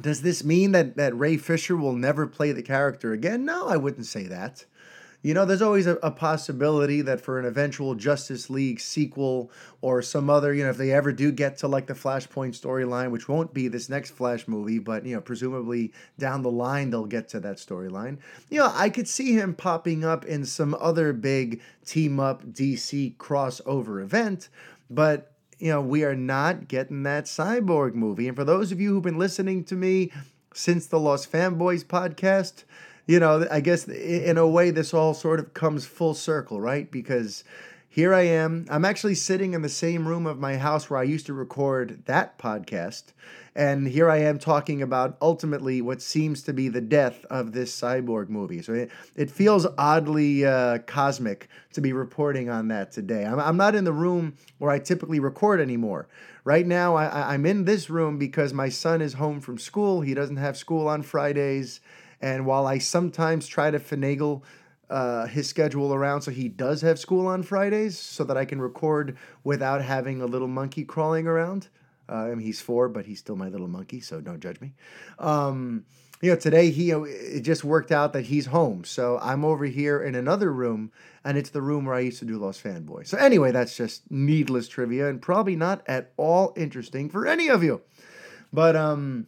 does 0.00 0.22
this 0.22 0.42
mean 0.42 0.72
that, 0.72 0.96
that 0.96 1.16
Ray 1.16 1.36
Fisher 1.36 1.76
will 1.76 1.94
never 1.94 2.26
play 2.26 2.50
the 2.50 2.62
character 2.62 3.12
again? 3.12 3.44
No, 3.44 3.68
I 3.68 3.76
wouldn't 3.76 4.06
say 4.06 4.24
that. 4.24 4.64
You 5.22 5.34
know, 5.34 5.44
there's 5.44 5.62
always 5.62 5.86
a, 5.86 5.94
a, 6.02 6.10
possibility 6.10 7.00
that 7.02 7.20
for 7.20 7.38
an 7.38 7.44
eventual 7.44 7.94
Justice 7.94 8.50
League 8.50 8.80
sequel 8.80 9.52
or 9.80 10.02
some 10.02 10.28
other, 10.28 10.52
you 10.52 10.64
know, 10.64 10.70
if 10.70 10.76
they 10.76 10.92
ever 10.92 11.12
do 11.12 11.30
get 11.30 11.58
to 11.58 11.68
like 11.68 11.86
the 11.86 11.94
Flashpoint 11.94 12.60
storyline, 12.60 13.12
which 13.12 13.28
won't 13.28 13.54
be 13.54 13.68
this 13.68 13.88
next 13.88 14.10
Flash 14.10 14.48
movie, 14.48 14.80
but, 14.80 15.06
you 15.06 15.14
know, 15.14 15.20
presumably 15.20 15.92
down 16.18 16.42
the 16.42 16.50
line 16.50 16.90
they'll 16.90 17.06
get 17.06 17.28
to 17.28 17.40
that 17.40 17.58
storyline. 17.58 18.18
You 18.50 18.58
know, 18.58 18.72
I 18.74 18.90
could 18.90 19.06
see 19.08 19.32
him 19.32 19.54
popping 19.54 20.04
up 20.04 20.24
in 20.24 20.44
some 20.44 20.76
other 20.80 21.12
big 21.12 21.60
team 21.86 22.18
up 22.18 22.44
DC 22.44 23.16
crossover 23.16 24.02
event, 24.02 24.48
but 24.90 25.32
you 25.62 25.68
know, 25.68 25.80
we 25.80 26.02
are 26.02 26.16
not 26.16 26.66
getting 26.66 27.04
that 27.04 27.26
cyborg 27.26 27.94
movie. 27.94 28.26
And 28.26 28.36
for 28.36 28.42
those 28.42 28.72
of 28.72 28.80
you 28.80 28.90
who've 28.90 29.02
been 29.02 29.16
listening 29.16 29.62
to 29.66 29.76
me 29.76 30.10
since 30.52 30.86
the 30.86 30.98
Lost 30.98 31.30
Fanboys 31.30 31.84
podcast, 31.84 32.64
you 33.12 33.20
know, 33.20 33.46
I 33.50 33.60
guess 33.60 33.86
in 33.88 34.38
a 34.38 34.48
way 34.48 34.70
this 34.70 34.94
all 34.94 35.12
sort 35.12 35.38
of 35.38 35.52
comes 35.52 35.84
full 35.84 36.14
circle, 36.14 36.62
right? 36.62 36.90
Because 36.90 37.44
here 37.86 38.14
I 38.14 38.22
am. 38.22 38.64
I'm 38.70 38.86
actually 38.86 39.16
sitting 39.16 39.52
in 39.52 39.60
the 39.60 39.68
same 39.68 40.08
room 40.08 40.26
of 40.26 40.38
my 40.38 40.56
house 40.56 40.88
where 40.88 40.98
I 40.98 41.02
used 41.02 41.26
to 41.26 41.34
record 41.34 42.06
that 42.06 42.38
podcast. 42.38 43.12
And 43.54 43.86
here 43.86 44.08
I 44.08 44.20
am 44.20 44.38
talking 44.38 44.80
about 44.80 45.18
ultimately 45.20 45.82
what 45.82 46.00
seems 46.00 46.42
to 46.44 46.54
be 46.54 46.70
the 46.70 46.80
death 46.80 47.26
of 47.26 47.52
this 47.52 47.78
cyborg 47.78 48.30
movie. 48.30 48.62
So 48.62 48.72
it, 48.72 48.90
it 49.14 49.30
feels 49.30 49.66
oddly 49.76 50.46
uh, 50.46 50.78
cosmic 50.86 51.50
to 51.74 51.82
be 51.82 51.92
reporting 51.92 52.48
on 52.48 52.68
that 52.68 52.92
today. 52.92 53.26
I'm, 53.26 53.38
I'm 53.38 53.58
not 53.58 53.74
in 53.74 53.84
the 53.84 53.92
room 53.92 54.36
where 54.56 54.70
I 54.70 54.78
typically 54.78 55.20
record 55.20 55.60
anymore. 55.60 56.08
Right 56.44 56.66
now, 56.66 56.96
I, 56.96 57.34
I'm 57.34 57.44
in 57.44 57.66
this 57.66 57.90
room 57.90 58.16
because 58.16 58.54
my 58.54 58.70
son 58.70 59.02
is 59.02 59.12
home 59.12 59.42
from 59.42 59.58
school. 59.58 60.00
He 60.00 60.14
doesn't 60.14 60.38
have 60.38 60.56
school 60.56 60.88
on 60.88 61.02
Fridays. 61.02 61.80
And 62.22 62.46
while 62.46 62.66
I 62.66 62.78
sometimes 62.78 63.46
try 63.46 63.70
to 63.70 63.78
finagle 63.78 64.42
uh, 64.88 65.26
his 65.26 65.48
schedule 65.48 65.92
around 65.92 66.22
so 66.22 66.30
he 66.30 66.48
does 66.48 66.82
have 66.82 66.98
school 66.98 67.26
on 67.26 67.42
Fridays 67.42 67.98
so 67.98 68.24
that 68.24 68.36
I 68.36 68.44
can 68.44 68.60
record 68.60 69.16
without 69.42 69.82
having 69.82 70.22
a 70.22 70.26
little 70.26 70.48
monkey 70.48 70.84
crawling 70.84 71.26
around, 71.26 71.68
uh, 72.08 72.14
I 72.14 72.28
mean, 72.28 72.40
he's 72.40 72.60
four, 72.60 72.88
but 72.88 73.06
he's 73.06 73.18
still 73.18 73.36
my 73.36 73.48
little 73.48 73.68
monkey, 73.68 74.00
so 74.00 74.20
don't 74.20 74.40
judge 74.40 74.60
me. 74.60 74.74
Um, 75.18 75.84
you 76.20 76.30
know, 76.30 76.36
today 76.36 76.70
he 76.70 76.90
it 76.92 77.40
just 77.40 77.64
worked 77.64 77.90
out 77.90 78.12
that 78.12 78.26
he's 78.26 78.46
home, 78.46 78.84
so 78.84 79.18
I'm 79.20 79.44
over 79.44 79.64
here 79.64 80.00
in 80.00 80.14
another 80.14 80.52
room, 80.52 80.92
and 81.24 81.36
it's 81.36 81.50
the 81.50 81.62
room 81.62 81.84
where 81.84 81.96
I 81.96 82.00
used 82.00 82.20
to 82.20 82.24
do 82.24 82.38
Lost 82.38 82.62
Fanboy. 82.62 83.06
So 83.06 83.18
anyway, 83.18 83.50
that's 83.50 83.76
just 83.76 84.08
needless 84.10 84.68
trivia 84.68 85.08
and 85.08 85.20
probably 85.20 85.56
not 85.56 85.82
at 85.86 86.12
all 86.16 86.52
interesting 86.56 87.08
for 87.08 87.26
any 87.26 87.48
of 87.48 87.64
you. 87.64 87.80
But 88.52 88.76
um, 88.76 89.26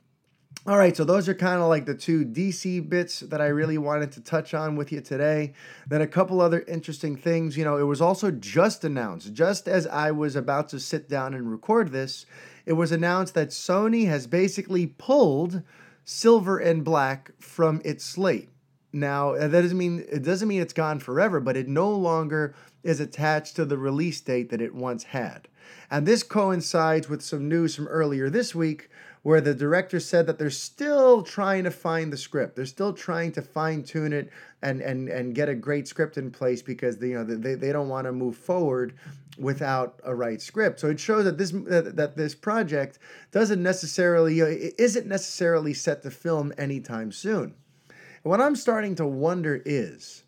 all 0.66 0.78
right, 0.78 0.96
so 0.96 1.04
those 1.04 1.28
are 1.28 1.34
kind 1.34 1.60
of 1.60 1.68
like 1.68 1.84
the 1.84 1.94
two 1.94 2.24
DC 2.24 2.88
bits 2.88 3.20
that 3.20 3.42
I 3.42 3.48
really 3.48 3.76
wanted 3.76 4.12
to 4.12 4.22
touch 4.22 4.54
on 4.54 4.76
with 4.76 4.92
you 4.92 5.02
today. 5.02 5.52
Then 5.86 6.00
a 6.00 6.06
couple 6.06 6.40
other 6.40 6.64
interesting 6.66 7.16
things. 7.16 7.58
You 7.58 7.64
know, 7.64 7.76
it 7.76 7.82
was 7.82 8.00
also 8.00 8.30
just 8.30 8.82
announced, 8.82 9.34
just 9.34 9.68
as 9.68 9.86
I 9.86 10.10
was 10.10 10.36
about 10.36 10.70
to 10.70 10.80
sit 10.80 11.06
down 11.06 11.34
and 11.34 11.50
record 11.50 11.92
this, 11.92 12.24
it 12.64 12.72
was 12.72 12.92
announced 12.92 13.34
that 13.34 13.50
Sony 13.50 14.06
has 14.06 14.26
basically 14.26 14.86
pulled 14.86 15.62
Silver 16.04 16.58
and 16.58 16.82
Black 16.82 17.32
from 17.38 17.82
its 17.84 18.04
slate. 18.04 18.48
Now, 18.90 19.34
uh, 19.34 19.48
that 19.48 19.62
doesn't 19.62 19.76
mean 19.76 20.04
it 20.10 20.22
doesn't 20.22 20.48
mean 20.48 20.62
it's 20.62 20.72
gone 20.72 21.00
forever, 21.00 21.40
but 21.40 21.56
it 21.56 21.68
no 21.68 21.90
longer 21.90 22.54
is 22.82 23.00
attached 23.00 23.56
to 23.56 23.64
the 23.64 23.76
release 23.76 24.20
date 24.20 24.48
that 24.50 24.62
it 24.62 24.74
once 24.74 25.04
had. 25.04 25.48
And 25.90 26.06
this 26.06 26.22
coincides 26.22 27.08
with 27.08 27.20
some 27.20 27.48
news 27.48 27.74
from 27.74 27.88
earlier 27.88 28.30
this 28.30 28.54
week 28.54 28.88
where 29.24 29.40
the 29.40 29.54
director 29.54 29.98
said 29.98 30.26
that 30.26 30.38
they're 30.38 30.50
still 30.50 31.22
trying 31.22 31.64
to 31.64 31.70
find 31.70 32.12
the 32.12 32.16
script. 32.16 32.54
They're 32.54 32.66
still 32.66 32.92
trying 32.92 33.32
to 33.32 33.40
fine 33.40 33.82
tune 33.82 34.12
it 34.12 34.30
and, 34.60 34.82
and, 34.82 35.08
and 35.08 35.34
get 35.34 35.48
a 35.48 35.54
great 35.54 35.88
script 35.88 36.18
in 36.18 36.30
place 36.30 36.60
because 36.60 36.98
they, 36.98 37.08
you 37.08 37.14
know 37.14 37.24
they, 37.24 37.54
they 37.54 37.72
don't 37.72 37.88
want 37.88 38.04
to 38.04 38.12
move 38.12 38.36
forward 38.36 38.94
without 39.38 39.98
a 40.04 40.14
right 40.14 40.42
script. 40.42 40.78
So 40.78 40.88
it 40.88 41.00
shows 41.00 41.24
that 41.24 41.38
this 41.38 41.52
that 41.52 42.12
this 42.16 42.34
project 42.34 42.98
doesn't 43.32 43.62
necessarily 43.62 44.34
you 44.34 44.44
know, 44.44 44.70
isn't 44.78 45.06
necessarily 45.06 45.72
set 45.72 46.02
to 46.02 46.10
film 46.10 46.52
anytime 46.58 47.10
soon. 47.10 47.54
And 47.88 48.30
what 48.30 48.42
I'm 48.42 48.56
starting 48.56 48.94
to 48.96 49.06
wonder 49.06 49.62
is 49.64 50.24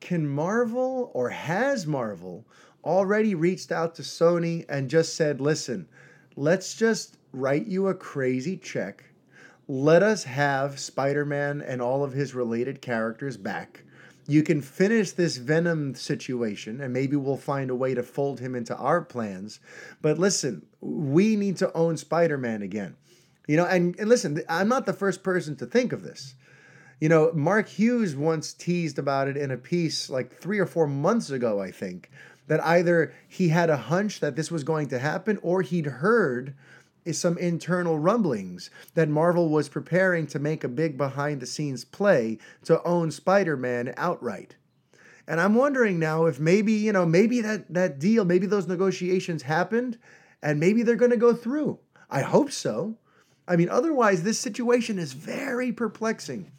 can 0.00 0.28
Marvel 0.28 1.12
or 1.14 1.28
has 1.28 1.86
Marvel 1.86 2.44
already 2.82 3.36
reached 3.36 3.70
out 3.70 3.94
to 3.94 4.02
Sony 4.02 4.64
and 4.68 4.90
just 4.90 5.14
said, 5.14 5.40
"Listen, 5.40 5.86
let's 6.34 6.74
just 6.74 7.18
write 7.32 7.66
you 7.66 7.88
a 7.88 7.94
crazy 7.94 8.56
check. 8.56 9.04
Let 9.68 10.02
us 10.02 10.24
have 10.24 10.80
Spider 10.80 11.24
Man 11.24 11.62
and 11.62 11.80
all 11.80 12.02
of 12.02 12.12
his 12.12 12.34
related 12.34 12.82
characters 12.82 13.36
back. 13.36 13.84
You 14.26 14.42
can 14.42 14.62
finish 14.62 15.12
this 15.12 15.36
Venom 15.36 15.94
situation, 15.94 16.80
and 16.80 16.92
maybe 16.92 17.16
we'll 17.16 17.36
find 17.36 17.70
a 17.70 17.74
way 17.74 17.94
to 17.94 18.02
fold 18.02 18.40
him 18.40 18.54
into 18.54 18.76
our 18.76 19.00
plans. 19.00 19.60
But 20.02 20.18
listen, 20.18 20.66
we 20.80 21.36
need 21.36 21.56
to 21.58 21.72
own 21.72 21.96
Spider 21.96 22.38
Man 22.38 22.62
again. 22.62 22.96
You 23.48 23.56
know, 23.56 23.66
and, 23.66 23.98
and 23.98 24.08
listen, 24.08 24.40
I'm 24.48 24.68
not 24.68 24.86
the 24.86 24.92
first 24.92 25.22
person 25.22 25.56
to 25.56 25.66
think 25.66 25.92
of 25.92 26.02
this. 26.02 26.34
You 27.00 27.08
know, 27.08 27.32
Mark 27.32 27.68
Hughes 27.68 28.14
once 28.14 28.52
teased 28.52 28.98
about 28.98 29.26
it 29.26 29.36
in 29.36 29.50
a 29.50 29.56
piece 29.56 30.10
like 30.10 30.36
three 30.36 30.58
or 30.58 30.66
four 30.66 30.86
months 30.86 31.30
ago, 31.30 31.60
I 31.60 31.70
think, 31.70 32.10
that 32.46 32.62
either 32.62 33.12
he 33.26 33.48
had 33.48 33.70
a 33.70 33.76
hunch 33.76 34.20
that 34.20 34.36
this 34.36 34.50
was 34.50 34.64
going 34.64 34.88
to 34.88 34.98
happen 34.98 35.38
or 35.42 35.62
he'd 35.62 35.86
heard 35.86 36.54
some 37.12 37.38
internal 37.38 37.98
rumblings 37.98 38.70
that 38.94 39.08
Marvel 39.08 39.48
was 39.48 39.68
preparing 39.68 40.26
to 40.28 40.38
make 40.38 40.64
a 40.64 40.68
big 40.68 40.96
behind 40.96 41.40
the 41.40 41.46
scenes 41.46 41.84
play 41.84 42.38
to 42.64 42.82
own 42.84 43.10
Spider-Man 43.10 43.94
outright. 43.96 44.56
And 45.26 45.40
I'm 45.40 45.54
wondering 45.54 45.98
now 45.98 46.26
if 46.26 46.40
maybe, 46.40 46.72
you 46.72 46.92
know, 46.92 47.06
maybe 47.06 47.40
that 47.40 47.72
that 47.72 47.98
deal, 47.98 48.24
maybe 48.24 48.46
those 48.46 48.66
negotiations 48.66 49.42
happened 49.42 49.98
and 50.42 50.58
maybe 50.58 50.82
they're 50.82 50.96
going 50.96 51.10
to 51.10 51.16
go 51.16 51.34
through. 51.34 51.78
I 52.10 52.22
hope 52.22 52.50
so. 52.50 52.96
I 53.46 53.56
mean, 53.56 53.68
otherwise 53.68 54.22
this 54.22 54.38
situation 54.38 54.98
is 54.98 55.12
very 55.12 55.72
perplexing 55.72 56.52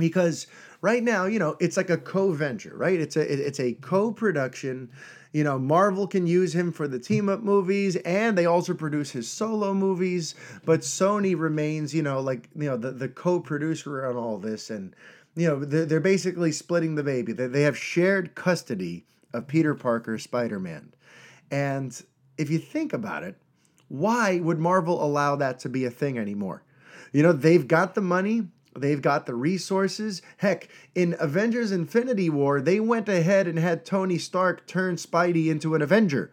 because 0.00 0.46
right 0.80 1.02
now, 1.02 1.26
you 1.26 1.38
know, 1.38 1.56
it's 1.60 1.76
like 1.76 1.90
a 1.90 1.98
co-venture, 1.98 2.76
right? 2.76 3.00
It's 3.00 3.16
a 3.16 3.46
it's 3.48 3.60
a 3.60 3.74
co-production 3.74 4.90
you 5.32 5.44
know, 5.44 5.58
Marvel 5.58 6.06
can 6.08 6.26
use 6.26 6.54
him 6.54 6.72
for 6.72 6.88
the 6.88 6.98
team 6.98 7.28
up 7.28 7.40
movies 7.40 7.96
and 7.96 8.36
they 8.36 8.46
also 8.46 8.74
produce 8.74 9.10
his 9.10 9.30
solo 9.30 9.72
movies, 9.72 10.34
but 10.64 10.80
Sony 10.80 11.38
remains, 11.38 11.94
you 11.94 12.02
know, 12.02 12.20
like, 12.20 12.48
you 12.56 12.68
know, 12.68 12.76
the, 12.76 12.90
the 12.90 13.08
co 13.08 13.38
producer 13.38 14.06
on 14.06 14.16
all 14.16 14.38
this. 14.38 14.70
And, 14.70 14.94
you 15.36 15.46
know, 15.46 15.64
they're, 15.64 15.86
they're 15.86 16.00
basically 16.00 16.50
splitting 16.50 16.96
the 16.96 17.04
baby. 17.04 17.32
They, 17.32 17.46
they 17.46 17.62
have 17.62 17.78
shared 17.78 18.34
custody 18.34 19.06
of 19.32 19.46
Peter 19.46 19.74
Parker, 19.74 20.18
Spider 20.18 20.58
Man. 20.58 20.92
And 21.50 22.00
if 22.36 22.50
you 22.50 22.58
think 22.58 22.92
about 22.92 23.22
it, 23.22 23.36
why 23.86 24.40
would 24.40 24.58
Marvel 24.58 25.02
allow 25.02 25.36
that 25.36 25.60
to 25.60 25.68
be 25.68 25.84
a 25.84 25.90
thing 25.90 26.18
anymore? 26.18 26.64
You 27.12 27.22
know, 27.22 27.32
they've 27.32 27.66
got 27.66 27.94
the 27.94 28.00
money, 28.00 28.48
they've 28.76 29.02
got 29.02 29.26
the 29.26 29.34
resources. 29.34 30.22
Heck, 30.38 30.68
in 30.94 31.16
Avengers 31.18 31.72
Infinity 31.72 32.30
War, 32.30 32.60
they 32.60 32.80
went 32.80 33.08
ahead 33.08 33.46
and 33.46 33.58
had 33.58 33.84
Tony 33.84 34.18
Stark 34.18 34.66
turn 34.66 34.96
Spidey 34.96 35.48
into 35.48 35.74
an 35.74 35.82
Avenger. 35.82 36.30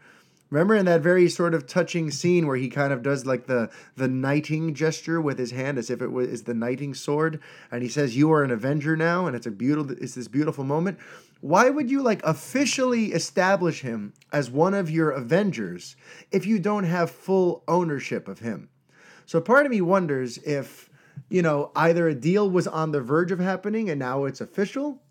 Remember 0.50 0.76
in 0.76 0.86
that 0.86 1.02
very 1.02 1.28
sort 1.28 1.54
of 1.54 1.68
touching 1.68 2.10
scene 2.10 2.48
where 2.48 2.56
he 2.56 2.70
kind 2.70 2.94
of 2.94 3.04
does 3.04 3.26
like 3.26 3.48
the 3.48 3.70
the 3.98 4.08
knighting 4.08 4.74
gesture 4.74 5.20
with 5.20 5.38
his 5.38 5.52
hand 5.52 5.78
as 5.78 5.90
if 5.90 6.02
it 6.02 6.12
was 6.12 6.30
is 6.30 6.44
the 6.44 6.54
knighting 6.54 6.94
sword, 6.94 7.42
and 7.70 7.84
he 7.84 7.90
says, 7.90 8.16
"You 8.16 8.32
are 8.32 8.44
an 8.44 8.52
Avenger 8.52 8.96
now," 8.96 9.28
and 9.28 9.36
it's 9.36 9.46
a 9.46 9.52
beautiful 9.52 9.92
it's 10.02 10.16
this 10.16 10.30
beautiful 10.30 10.64
moment. 10.64 11.00
Why 11.42 11.70
would 11.70 11.92
you 11.92 12.02
like 12.02 12.24
officially 12.24 13.12
establish 13.12 13.82
him 13.82 14.14
as 14.32 14.50
one 14.50 14.74
of 14.74 14.90
your 14.90 15.12
Avengers 15.12 15.98
if 16.32 16.46
you 16.46 16.60
don't 16.60 16.86
have 16.86 17.12
full 17.12 17.64
ownership 17.68 18.30
of 18.30 18.40
him? 18.40 18.70
So 19.26 19.42
part 19.42 19.66
of 19.66 19.72
me 19.72 19.82
wonders 19.82 20.38
if 20.40 20.87
you 21.30 21.42
know 21.42 21.72
either 21.76 22.08
a 22.08 22.16
deal 22.16 22.50
was 22.50 22.68
on 22.68 22.92
the 22.92 23.02
verge 23.02 23.32
of 23.32 23.40
happening 23.40 23.90
and 23.90 24.00
now 24.00 24.26
it's 24.26 24.42
official, 24.42 25.02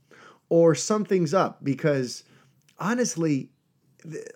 or 0.49 0.75
something's 0.75 1.35
up 1.35 1.64
because 1.64 2.25
honestly 2.79 3.51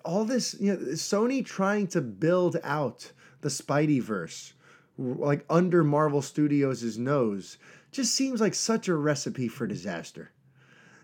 all 0.05 0.25
this, 0.25 0.57
you 0.59 0.73
know, 0.73 0.79
Sony 0.93 1.45
trying 1.45 1.87
to 1.89 2.01
build 2.01 2.57
out 2.65 3.13
the 3.41 3.49
Spideyverse 3.49 4.53
like 4.99 5.45
under 5.49 5.83
Marvel 5.83 6.21
Studios' 6.21 6.99
nose 6.99 7.57
just 7.91 8.15
seems 8.15 8.41
like 8.41 8.55
such 8.55 8.89
a 8.89 8.95
recipe 8.95 9.49
for 9.49 9.67
disaster. 9.67 10.31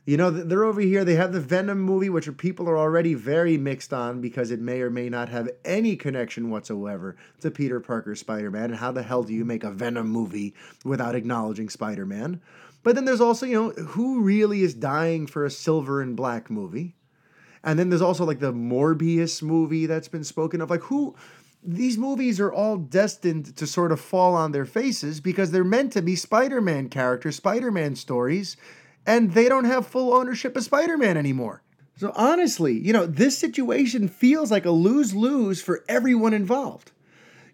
You 0.07 0.17
know, 0.17 0.31
they're 0.31 0.65
over 0.65 0.81
here, 0.81 1.05
they 1.05 1.17
have 1.17 1.33
the 1.33 1.41
Venom 1.41 1.81
movie, 1.81 2.09
which 2.09 2.35
people 2.37 2.69
are 2.69 2.79
already 2.79 3.15
very 3.15 3.59
mixed 3.59 3.93
on 3.93 4.21
because 4.21 4.53
it 4.53 4.61
may 4.61 4.81
or 4.81 4.89
may 4.89 5.09
not 5.09 5.29
have 5.31 5.51
any 5.65 5.97
connection 5.97 6.49
whatsoever 6.49 7.17
to 7.41 7.51
Peter 7.51 7.81
Parker 7.81 8.15
Spider 8.15 8.53
Man. 8.53 8.71
And 8.71 8.77
how 8.77 8.93
the 8.93 9.03
hell 9.03 9.25
do 9.25 9.35
you 9.35 9.45
make 9.45 9.65
a 9.65 9.71
Venom 9.73 10.09
movie 10.09 10.55
without 10.85 11.17
acknowledging 11.17 11.69
Spider 11.69 12.07
Man? 12.07 12.41
But 12.85 12.95
then 12.95 13.05
there's 13.05 13.21
also, 13.21 13.47
you 13.47 13.61
know, 13.61 13.71
who 13.71 14.21
really 14.21 14.63
is 14.63 14.75
dying 14.75 15.27
for 15.27 15.45
a 15.45 15.51
silver 15.51 16.01
and 16.01 16.17
black 16.17 16.51
movie? 16.51 16.95
And 17.65 17.77
then 17.77 17.89
there's 17.91 18.01
also 18.01 18.25
like 18.25 18.39
the 18.39 18.53
Morbius 18.53 19.43
movie 19.43 19.87
that's 19.87 20.07
been 20.07 20.25
spoken 20.25 20.61
of. 20.61 20.71
Like, 20.71 20.83
who. 20.83 21.17
These 21.69 21.99
movies 21.99 22.39
are 22.39 22.53
all 22.53 22.77
destined 22.77 23.57
to 23.57 23.67
sort 23.67 23.91
of 23.91 24.01
fall 24.01 24.37
on 24.37 24.53
their 24.53 24.67
faces 24.67 25.21
because 25.21 25.51
they're 25.51 25.65
meant 25.65 25.93
to 25.95 26.03
be 26.03 26.15
Spider 26.15 26.61
Man 26.61 26.89
characters, 26.89 27.35
Spider 27.35 27.73
Man 27.73 27.97
stories, 27.97 28.57
and 29.07 29.33
they 29.33 29.49
don't 29.49 29.65
have 29.65 29.87
full 29.87 30.13
ownership 30.13 30.57
of 30.57 30.65
Spider 30.65 30.99
Man 30.99 31.17
anymore. 31.17 31.63
So, 31.99 32.13
honestly, 32.15 32.79
you 32.79 32.93
know, 32.93 33.07
this 33.07 33.39
situation 33.39 34.09
feels 34.09 34.51
like 34.51 34.67
a 34.67 34.71
lose 34.71 35.15
lose 35.15 35.63
for 35.63 35.83
everyone 35.89 36.35
involved. 36.35 36.91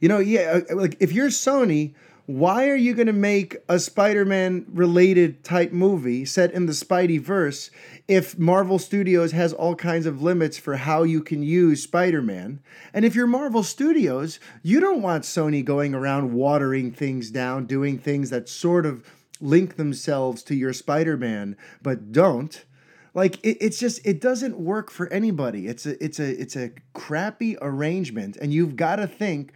You 0.01 0.09
know, 0.09 0.19
yeah, 0.19 0.61
uh, 0.69 0.75
like 0.75 0.97
if 0.99 1.13
you're 1.13 1.29
Sony, 1.29 1.95
why 2.27 2.69
are 2.69 2.77
you 2.77 2.95
going 2.95 3.07
to 3.07 3.13
make 3.13 3.57
a 3.69 3.79
Spider-Man 3.79 4.67
related 4.73 5.45
type 5.45 5.73
movie 5.73 6.25
set 6.25 6.53
in 6.53 6.67
the 6.67 6.73
Spidey 6.73 7.21
verse 7.21 7.71
if 8.09 8.39
Marvel 8.39 8.79
Studios 8.79 9.33
has 9.33 9.53
all 9.53 9.75
kinds 9.77 10.07
of 10.07 10.23
limits 10.23 10.57
for 10.57 10.77
how 10.77 11.03
you 11.03 11.23
can 11.23 11.43
use 11.43 11.83
Spider-Man? 11.83 12.61
And 12.93 13.05
if 13.05 13.15
you're 13.15 13.27
Marvel 13.29 13.63
Studios, 13.63 14.41
you 14.63 14.81
don't 14.81 15.03
want 15.03 15.25
Sony 15.25 15.65
going 15.65 15.95
around 15.95 16.33
watering 16.33 16.91
things 16.91 17.31
down, 17.31 17.67
doing 17.67 17.99
things 17.99 18.31
that 18.31 18.49
sort 18.49 18.87
of 18.87 19.05
link 19.43 19.77
themselves 19.77 20.43
to 20.45 20.55
your 20.55 20.73
Spider-Man 20.73 21.57
but 21.83 22.13
don't. 22.13 22.65
Like 23.15 23.37
it, 23.45 23.59
it's 23.61 23.79
just 23.79 24.05
it 24.07 24.21
doesn't 24.21 24.59
work 24.59 24.91
for 24.91 25.13
anybody. 25.13 25.67
It's 25.67 25.85
a 25.85 26.03
it's 26.03 26.19
a 26.19 26.41
it's 26.41 26.57
a 26.57 26.71
crappy 26.95 27.59
arrangement 27.61 28.37
and 28.37 28.55
you've 28.55 28.77
got 28.77 28.97
to 28.97 29.07
think 29.07 29.53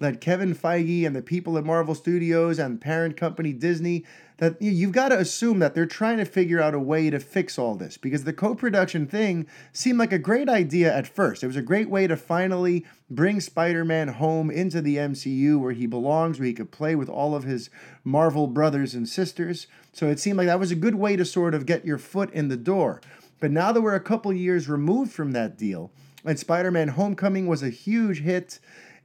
that 0.00 0.20
Kevin 0.20 0.54
Feige 0.54 1.06
and 1.06 1.14
the 1.14 1.22
people 1.22 1.56
at 1.56 1.64
Marvel 1.64 1.94
Studios 1.94 2.58
and 2.58 2.80
parent 2.80 3.16
company 3.16 3.52
Disney 3.52 4.04
that 4.38 4.60
you've 4.60 4.92
got 4.92 5.10
to 5.10 5.18
assume 5.18 5.58
that 5.58 5.74
they're 5.74 5.84
trying 5.84 6.16
to 6.16 6.24
figure 6.24 6.62
out 6.62 6.74
a 6.74 6.78
way 6.78 7.10
to 7.10 7.20
fix 7.20 7.58
all 7.58 7.74
this 7.74 7.98
because 7.98 8.24
the 8.24 8.32
co-production 8.32 9.06
thing 9.06 9.46
seemed 9.70 9.98
like 9.98 10.12
a 10.12 10.18
great 10.18 10.48
idea 10.48 10.92
at 10.92 11.06
first. 11.06 11.42
It 11.42 11.46
was 11.46 11.56
a 11.56 11.62
great 11.62 11.90
way 11.90 12.06
to 12.06 12.16
finally 12.16 12.86
bring 13.10 13.38
Spider-Man 13.38 14.08
home 14.08 14.50
into 14.50 14.80
the 14.80 14.96
MCU 14.96 15.60
where 15.60 15.72
he 15.72 15.86
belongs, 15.86 16.38
where 16.38 16.46
he 16.46 16.54
could 16.54 16.70
play 16.70 16.94
with 16.94 17.10
all 17.10 17.34
of 17.34 17.44
his 17.44 17.68
Marvel 18.02 18.46
brothers 18.46 18.94
and 18.94 19.06
sisters. 19.06 19.66
So 19.92 20.06
it 20.06 20.18
seemed 20.18 20.38
like 20.38 20.46
that 20.46 20.58
was 20.58 20.70
a 20.70 20.76
good 20.76 20.94
way 20.94 21.16
to 21.16 21.24
sort 21.26 21.54
of 21.54 21.66
get 21.66 21.84
your 21.84 21.98
foot 21.98 22.32
in 22.32 22.48
the 22.48 22.56
door. 22.56 23.02
But 23.40 23.50
now 23.50 23.72
that 23.72 23.82
we're 23.82 23.94
a 23.94 24.00
couple 24.00 24.32
years 24.32 24.70
removed 24.70 25.12
from 25.12 25.32
that 25.32 25.58
deal, 25.58 25.90
and 26.24 26.38
Spider-Man 26.38 26.88
Homecoming 26.88 27.46
was 27.46 27.62
a 27.62 27.70
huge 27.70 28.20
hit 28.20 28.58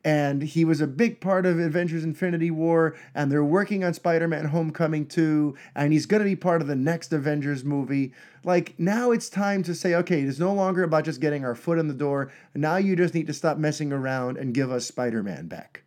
and 0.06 0.44
he 0.44 0.64
was 0.64 0.82
a 0.82 0.88
big 0.88 1.20
part 1.20 1.48
of 1.48 1.60
Avengers 1.60 2.04
Infinity 2.04 2.52
War, 2.52 2.96
and 3.16 3.32
they're 3.32 3.44
working 3.44 3.84
on 3.84 3.96
Spider 3.96 4.28
Man 4.28 4.46
Homecoming 4.46 5.08
2, 5.08 5.56
and 5.76 5.92
he's 5.92 6.06
going 6.06 6.22
to 6.22 6.30
be 6.30 6.36
part 6.36 6.62
of 6.62 6.68
the 6.68 6.76
next 6.76 7.12
Avengers 7.12 7.66
movie. 7.66 8.14
Like, 8.44 8.76
now 8.78 9.10
it's 9.10 9.30
time 9.30 9.64
to 9.64 9.74
say, 9.74 9.96
okay, 9.96 10.22
it's 10.22 10.38
no 10.38 10.54
longer 10.54 10.84
about 10.84 11.06
just 11.06 11.20
getting 11.20 11.44
our 11.44 11.56
foot 11.56 11.80
in 11.80 11.88
the 11.88 11.94
door. 11.96 12.32
Now 12.54 12.76
you 12.76 12.96
just 12.96 13.16
need 13.16 13.26
to 13.26 13.34
stop 13.34 13.58
messing 13.58 13.92
around 13.92 14.38
and 14.38 14.54
give 14.54 14.72
us 14.72 14.86
Spider 14.86 15.24
Man 15.24 15.48
back. 15.48 15.85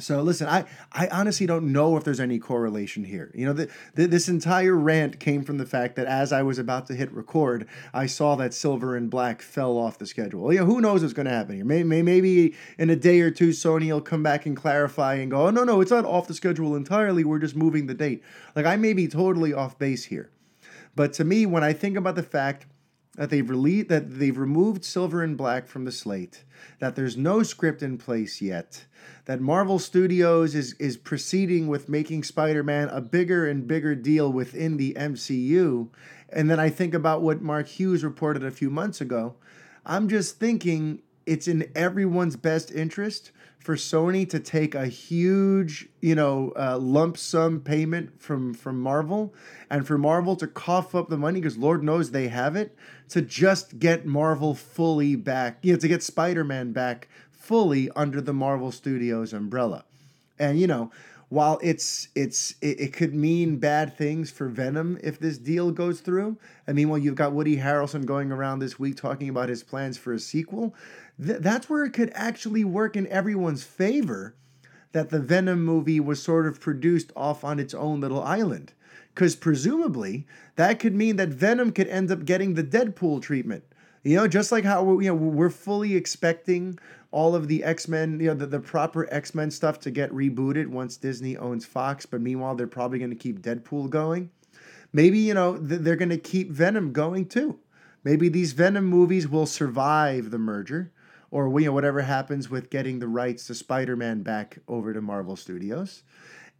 So 0.00 0.22
listen, 0.22 0.48
I, 0.48 0.64
I 0.92 1.08
honestly 1.08 1.46
don't 1.46 1.72
know 1.72 1.96
if 1.96 2.04
there's 2.04 2.20
any 2.20 2.38
correlation 2.38 3.04
here. 3.04 3.30
You 3.34 3.46
know, 3.46 3.52
the, 3.52 3.70
the, 3.94 4.06
this 4.06 4.28
entire 4.28 4.74
rant 4.74 5.20
came 5.20 5.42
from 5.42 5.58
the 5.58 5.66
fact 5.66 5.96
that 5.96 6.06
as 6.06 6.32
I 6.32 6.42
was 6.42 6.58
about 6.58 6.86
to 6.86 6.94
hit 6.94 7.12
record, 7.12 7.68
I 7.92 8.06
saw 8.06 8.34
that 8.36 8.54
Silver 8.54 8.96
and 8.96 9.10
Black 9.10 9.42
fell 9.42 9.76
off 9.76 9.98
the 9.98 10.06
schedule. 10.06 10.52
You 10.52 10.60
know, 10.60 10.66
who 10.66 10.80
knows 10.80 11.02
what's 11.02 11.14
going 11.14 11.26
to 11.26 11.32
happen 11.32 11.56
here? 11.56 11.64
Maybe, 11.64 12.02
maybe 12.02 12.54
in 12.78 12.90
a 12.90 12.96
day 12.96 13.20
or 13.20 13.30
two, 13.30 13.50
Sony 13.50 13.92
will 13.92 14.00
come 14.00 14.22
back 14.22 14.46
and 14.46 14.56
clarify 14.56 15.14
and 15.14 15.30
go, 15.30 15.46
oh, 15.46 15.50
no, 15.50 15.64
no, 15.64 15.80
it's 15.80 15.90
not 15.90 16.04
off 16.04 16.28
the 16.28 16.34
schedule 16.34 16.76
entirely. 16.76 17.24
We're 17.24 17.38
just 17.38 17.56
moving 17.56 17.86
the 17.86 17.94
date. 17.94 18.22
Like, 18.54 18.66
I 18.66 18.76
may 18.76 18.92
be 18.92 19.08
totally 19.08 19.52
off 19.52 19.78
base 19.78 20.04
here. 20.04 20.30
But 20.94 21.12
to 21.14 21.24
me, 21.24 21.46
when 21.46 21.62
I 21.62 21.72
think 21.72 21.96
about 21.96 22.16
the 22.16 22.22
fact 22.22 22.66
that 23.18 23.30
they've 23.30 23.50
released 23.50 23.88
that 23.88 24.18
they've 24.18 24.38
removed 24.38 24.84
Silver 24.84 25.24
and 25.24 25.36
Black 25.36 25.66
from 25.66 25.84
the 25.84 25.90
slate, 25.90 26.44
that 26.78 26.94
there's 26.94 27.16
no 27.16 27.42
script 27.42 27.82
in 27.82 27.98
place 27.98 28.40
yet, 28.40 28.84
that 29.24 29.40
Marvel 29.40 29.80
Studios 29.80 30.54
is 30.54 30.74
is 30.74 30.96
proceeding 30.96 31.66
with 31.66 31.88
making 31.88 32.22
Spider-Man 32.22 32.88
a 32.90 33.00
bigger 33.00 33.48
and 33.48 33.66
bigger 33.66 33.96
deal 33.96 34.32
within 34.32 34.76
the 34.76 34.94
MCU, 34.94 35.88
and 36.28 36.48
then 36.48 36.60
I 36.60 36.70
think 36.70 36.94
about 36.94 37.20
what 37.20 37.42
Mark 37.42 37.66
Hughes 37.66 38.04
reported 38.04 38.44
a 38.44 38.52
few 38.52 38.70
months 38.70 39.00
ago, 39.00 39.34
I'm 39.84 40.08
just 40.08 40.38
thinking 40.38 41.02
it's 41.26 41.48
in 41.48 41.70
everyone's 41.74 42.36
best 42.36 42.70
interest 42.70 43.32
for 43.58 43.74
Sony 43.74 44.28
to 44.30 44.40
take 44.40 44.74
a 44.74 44.86
huge, 44.86 45.88
you 46.00 46.14
know, 46.14 46.52
uh, 46.56 46.78
lump 46.78 47.18
sum 47.18 47.60
payment 47.60 48.20
from 48.20 48.54
from 48.54 48.80
Marvel, 48.80 49.34
and 49.68 49.86
for 49.86 49.98
Marvel 49.98 50.36
to 50.36 50.46
cough 50.46 50.94
up 50.94 51.08
the 51.08 51.18
money 51.18 51.40
because 51.40 51.58
Lord 51.58 51.82
knows 51.82 52.10
they 52.10 52.28
have 52.28 52.56
it 52.56 52.76
to 53.10 53.20
just 53.20 53.78
get 53.78 54.06
Marvel 54.06 54.54
fully 54.54 55.16
back, 55.16 55.58
you 55.62 55.72
know, 55.72 55.78
to 55.78 55.88
get 55.88 56.02
Spider 56.02 56.44
Man 56.44 56.72
back 56.72 57.08
fully 57.30 57.90
under 57.96 58.20
the 58.20 58.32
Marvel 58.32 58.72
Studios 58.72 59.32
umbrella, 59.32 59.84
and 60.38 60.58
you 60.58 60.66
know. 60.66 60.90
While 61.30 61.58
it's 61.62 62.08
it's 62.14 62.54
it, 62.62 62.80
it 62.80 62.92
could 62.94 63.14
mean 63.14 63.58
bad 63.58 63.96
things 63.98 64.30
for 64.30 64.48
Venom 64.48 64.98
if 65.02 65.18
this 65.18 65.36
deal 65.36 65.70
goes 65.70 66.00
through. 66.00 66.38
I 66.66 66.72
mean, 66.72 66.88
you've 67.02 67.14
got 67.14 67.32
Woody 67.32 67.58
Harrelson 67.58 68.06
going 68.06 68.32
around 68.32 68.60
this 68.60 68.78
week 68.78 68.96
talking 68.96 69.28
about 69.28 69.50
his 69.50 69.62
plans 69.62 69.98
for 69.98 70.12
a 70.14 70.18
sequel 70.18 70.74
th- 71.24 71.40
that's 71.40 71.68
where 71.68 71.84
it 71.84 71.92
could 71.92 72.10
actually 72.14 72.64
work 72.64 72.96
in 72.96 73.06
everyone's 73.08 73.64
favor 73.64 74.34
that 74.92 75.10
the 75.10 75.20
Venom 75.20 75.64
movie 75.64 76.00
was 76.00 76.22
sort 76.22 76.46
of 76.46 76.60
produced 76.60 77.12
off 77.14 77.44
on 77.44 77.58
its 77.58 77.74
own 77.74 78.00
little 78.00 78.22
island. 78.22 78.72
Because 79.14 79.36
presumably, 79.36 80.26
that 80.56 80.78
could 80.78 80.94
mean 80.94 81.16
that 81.16 81.28
Venom 81.28 81.72
could 81.72 81.88
end 81.88 82.10
up 82.10 82.24
getting 82.24 82.54
the 82.54 82.62
Deadpool 82.62 83.20
treatment. 83.20 83.64
You 84.04 84.16
know, 84.16 84.28
just 84.28 84.52
like 84.52 84.64
how 84.64 85.00
you 85.00 85.08
know 85.08 85.14
we're 85.14 85.50
fully 85.50 85.96
expecting 85.96 86.78
all 87.10 87.34
of 87.34 87.48
the 87.48 87.64
X 87.64 87.88
Men, 87.88 88.20
you 88.20 88.28
know, 88.28 88.34
the, 88.34 88.46
the 88.46 88.60
proper 88.60 89.12
X 89.12 89.34
Men 89.34 89.50
stuff 89.50 89.80
to 89.80 89.90
get 89.90 90.10
rebooted 90.12 90.68
once 90.68 90.96
Disney 90.96 91.36
owns 91.36 91.64
Fox, 91.64 92.06
but 92.06 92.20
meanwhile 92.20 92.54
they're 92.54 92.66
probably 92.66 92.98
going 92.98 93.10
to 93.10 93.16
keep 93.16 93.40
Deadpool 93.40 93.90
going. 93.90 94.30
Maybe 94.92 95.18
you 95.18 95.34
know 95.34 95.56
they're 95.58 95.96
going 95.96 96.08
to 96.10 96.18
keep 96.18 96.50
Venom 96.50 96.92
going 96.92 97.26
too. 97.26 97.58
Maybe 98.04 98.28
these 98.28 98.52
Venom 98.52 98.84
movies 98.84 99.28
will 99.28 99.46
survive 99.46 100.30
the 100.30 100.38
merger, 100.38 100.92
or 101.30 101.48
you 101.60 101.66
know 101.66 101.72
whatever 101.72 102.02
happens 102.02 102.48
with 102.48 102.70
getting 102.70 102.98
the 102.98 103.08
rights 103.08 103.46
to 103.46 103.54
Spider-Man 103.54 104.22
back 104.22 104.58
over 104.66 104.92
to 104.92 105.00
Marvel 105.00 105.36
Studios. 105.36 106.02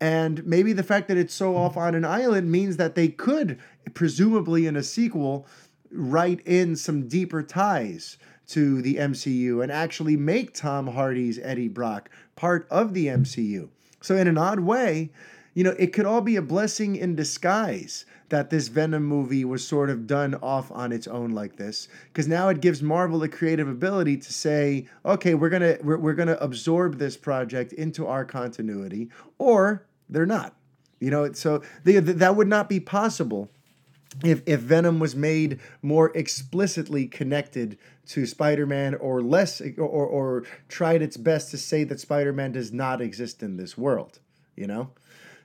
And 0.00 0.46
maybe 0.46 0.72
the 0.72 0.82
fact 0.82 1.08
that 1.08 1.16
it's 1.16 1.34
so 1.34 1.56
off 1.56 1.76
on 1.76 1.94
an 1.94 2.04
island 2.04 2.52
means 2.52 2.76
that 2.76 2.94
they 2.94 3.08
could, 3.08 3.58
presumably 3.94 4.66
in 4.66 4.76
a 4.76 4.82
sequel, 4.82 5.46
write 5.90 6.40
in 6.46 6.76
some 6.76 7.08
deeper 7.08 7.42
ties 7.42 8.16
to 8.48 8.82
the 8.82 8.96
MCU 8.96 9.62
and 9.62 9.70
actually 9.70 10.16
make 10.16 10.54
Tom 10.54 10.88
Hardy's 10.88 11.38
Eddie 11.38 11.68
Brock 11.68 12.10
part 12.36 12.66
of 12.70 12.94
the 12.94 13.06
MCU. 13.06 13.68
So, 14.00 14.16
in 14.16 14.26
an 14.26 14.38
odd 14.38 14.60
way, 14.60 15.10
you 15.54 15.64
know, 15.64 15.74
it 15.78 15.92
could 15.92 16.06
all 16.06 16.20
be 16.20 16.36
a 16.36 16.42
blessing 16.42 16.96
in 16.96 17.16
disguise 17.16 18.06
that 18.28 18.50
this 18.50 18.68
Venom 18.68 19.04
movie 19.04 19.44
was 19.44 19.66
sort 19.66 19.90
of 19.90 20.06
done 20.06 20.34
off 20.36 20.70
on 20.70 20.92
its 20.92 21.06
own 21.06 21.30
like 21.30 21.56
this 21.56 21.88
because 22.04 22.28
now 22.28 22.48
it 22.48 22.60
gives 22.60 22.82
Marvel 22.82 23.18
the 23.18 23.28
creative 23.28 23.68
ability 23.68 24.16
to 24.18 24.32
say, 24.32 24.86
okay, 25.04 25.34
we're 25.34 25.48
gonna 25.48 25.76
we're, 25.82 25.98
we're 25.98 26.14
gonna 26.14 26.38
absorb 26.40 26.98
this 26.98 27.16
project 27.16 27.72
into 27.72 28.06
our 28.06 28.24
continuity, 28.24 29.08
or 29.38 29.86
they're 30.08 30.26
not. 30.26 30.54
You 31.00 31.10
know, 31.10 31.32
so 31.32 31.62
they, 31.84 31.98
that 31.98 32.36
would 32.36 32.48
not 32.48 32.68
be 32.68 32.80
possible 32.80 33.50
if 34.24 34.42
if 34.46 34.60
Venom 34.60 34.98
was 34.98 35.14
made 35.14 35.60
more 35.82 36.10
explicitly 36.16 37.06
connected 37.06 37.78
to 38.06 38.26
Spider-Man 38.26 38.94
or 38.94 39.22
less 39.22 39.60
or, 39.60 39.82
or 39.84 40.44
tried 40.68 41.02
its 41.02 41.16
best 41.16 41.50
to 41.50 41.58
say 41.58 41.84
that 41.84 42.00
Spider-Man 42.00 42.52
does 42.52 42.72
not 42.72 43.00
exist 43.00 43.42
in 43.42 43.56
this 43.56 43.76
world, 43.76 44.18
you 44.56 44.66
know? 44.66 44.90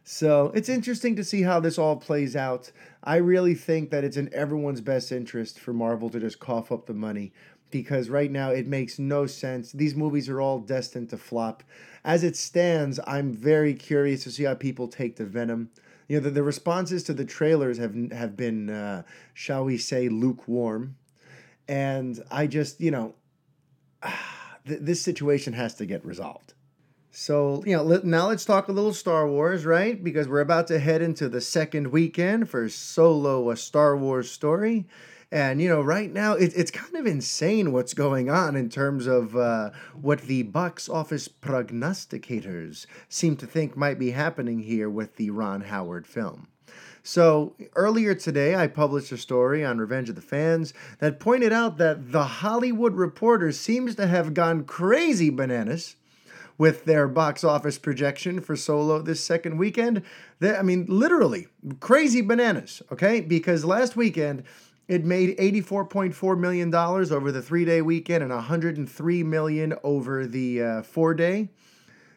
So 0.05 0.51
it's 0.53 0.69
interesting 0.69 1.15
to 1.15 1.23
see 1.23 1.43
how 1.43 1.59
this 1.59 1.77
all 1.77 1.95
plays 1.95 2.35
out. 2.35 2.71
I 3.03 3.17
really 3.17 3.55
think 3.55 3.89
that 3.91 4.03
it's 4.03 4.17
in 4.17 4.33
everyone's 4.33 4.81
best 4.81 5.11
interest 5.11 5.59
for 5.59 5.73
Marvel 5.73 6.09
to 6.09 6.19
just 6.19 6.39
cough 6.39 6.71
up 6.71 6.85
the 6.85 6.93
money 6.93 7.31
because 7.71 8.09
right 8.09 8.29
now 8.29 8.51
it 8.51 8.67
makes 8.67 8.99
no 8.99 9.25
sense. 9.25 9.71
These 9.71 9.95
movies 9.95 10.29
are 10.29 10.39
all 10.39 10.59
destined 10.59 11.09
to 11.09 11.17
flop. 11.17 11.63
As 12.03 12.23
it 12.23 12.35
stands, 12.35 12.99
I'm 13.07 13.33
very 13.33 13.73
curious 13.73 14.23
to 14.23 14.31
see 14.31 14.43
how 14.43 14.55
people 14.55 14.87
take 14.87 15.15
to 15.17 15.25
Venom. 15.25 15.69
You 16.07 16.17
know, 16.17 16.23
the, 16.23 16.31
the 16.31 16.43
responses 16.43 17.03
to 17.03 17.13
the 17.13 17.25
trailers 17.25 17.77
have 17.77 17.95
have 18.11 18.35
been, 18.35 18.69
uh, 18.69 19.03
shall 19.33 19.65
we 19.65 19.77
say, 19.77 20.09
lukewarm, 20.09 20.95
and 21.67 22.23
I 22.29 22.47
just, 22.47 22.81
you 22.81 22.91
know, 22.91 23.15
th- 24.67 24.79
this 24.81 25.01
situation 25.01 25.53
has 25.53 25.75
to 25.75 25.85
get 25.85 26.05
resolved. 26.05 26.53
So, 27.15 27.63
you 27.63 27.77
know, 27.77 27.83
let, 27.83 28.03
now 28.05 28.29
let's 28.29 28.43
talk 28.43 28.67
a 28.67 28.71
little 28.71 28.93
Star 28.93 29.27
Wars, 29.27 29.65
right? 29.65 30.03
Because 30.03 30.27
we're 30.27 30.39
about 30.41 30.65
to 30.67 30.79
head 30.79 31.03
into 31.03 31.29
the 31.29 31.41
second 31.41 31.91
weekend 31.91 32.49
for 32.49 32.67
Solo, 32.69 33.51
a 33.51 33.55
Star 33.55 33.95
Wars 33.95 34.31
story. 34.31 34.87
And, 35.33 35.59
you 35.59 35.67
know, 35.67 35.81
right 35.81 36.13
now 36.13 36.33
it, 36.33 36.53
it's 36.55 36.69
kind 36.69 36.95
of 36.95 37.07
insane 37.07 37.71
what's 37.71 37.95
going 37.95 38.29
on 38.29 38.55
in 38.55 38.69
terms 38.69 39.07
of 39.07 39.35
uh, 39.35 39.71
what 39.99 40.21
the 40.21 40.43
box 40.43 40.87
office 40.87 41.27
prognosticators 41.27 42.85
seem 43.09 43.35
to 43.37 43.47
think 43.47 43.75
might 43.75 43.97
be 43.97 44.11
happening 44.11 44.59
here 44.59 44.91
with 44.91 45.15
the 45.15 45.31
Ron 45.31 45.61
Howard 45.61 46.05
film. 46.05 46.49
So, 47.01 47.55
earlier 47.75 48.13
today, 48.13 48.55
I 48.55 48.67
published 48.67 49.11
a 49.11 49.17
story 49.17 49.65
on 49.65 49.79
Revenge 49.79 50.07
of 50.07 50.15
the 50.15 50.21
Fans 50.21 50.71
that 50.99 51.19
pointed 51.19 51.51
out 51.51 51.79
that 51.79 52.11
The 52.11 52.25
Hollywood 52.25 52.93
Reporter 52.93 53.51
seems 53.51 53.95
to 53.95 54.05
have 54.05 54.35
gone 54.35 54.65
crazy 54.65 55.31
bananas 55.31 55.95
with 56.59 56.85
their 56.85 57.07
box 57.07 57.43
office 57.43 57.79
projection 57.79 58.39
for 58.39 58.55
Solo 58.55 59.01
this 59.01 59.23
second 59.23 59.57
weekend. 59.57 60.03
They, 60.39 60.55
I 60.55 60.61
mean, 60.61 60.85
literally 60.87 61.47
crazy 61.79 62.21
bananas, 62.21 62.83
okay? 62.91 63.19
Because 63.19 63.65
last 63.65 63.95
weekend 63.95 64.43
it 64.87 65.05
made 65.05 65.37
$84.4 65.37 66.37
million 66.37 66.73
over 66.73 67.31
the 67.31 67.41
three 67.41 67.65
day 67.65 67.81
weekend 67.81 68.23
and 68.23 68.33
103 68.33 69.23
million 69.23 69.73
over 69.83 70.27
the 70.27 70.61
uh, 70.61 70.81
four 70.83 71.13
day. 71.13 71.49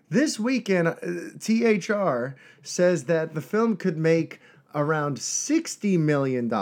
This 0.09 0.39
weekend, 0.39 0.89
uh, 0.89 0.95
THR 1.41 2.37
says 2.63 3.05
that 3.05 3.35
the 3.35 3.41
film 3.41 3.77
could 3.77 3.97
make 3.97 4.41
around 4.75 5.17
$60 5.17 5.99
million. 5.99 6.53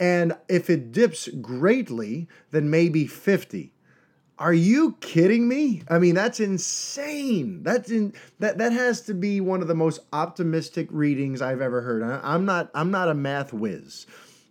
And 0.00 0.36
if 0.48 0.70
it 0.70 0.92
dips 0.92 1.28
greatly, 1.28 2.26
then 2.50 2.70
maybe 2.70 3.06
50. 3.06 3.72
Are 4.38 4.52
you 4.52 4.96
kidding 5.00 5.46
me? 5.46 5.82
I 5.88 6.00
mean, 6.00 6.16
that's 6.16 6.40
insane. 6.40 7.62
That's 7.62 7.90
in 7.90 8.12
that 8.40 8.58
that 8.58 8.72
has 8.72 9.02
to 9.02 9.14
be 9.14 9.40
one 9.40 9.62
of 9.62 9.68
the 9.68 9.74
most 9.74 10.00
optimistic 10.12 10.88
readings 10.90 11.40
I've 11.40 11.60
ever 11.60 11.82
heard. 11.82 12.02
I, 12.02 12.18
I'm 12.24 12.44
not 12.44 12.68
I'm 12.74 12.90
not 12.90 13.08
a 13.08 13.14
math 13.14 13.52
whiz. 13.52 14.06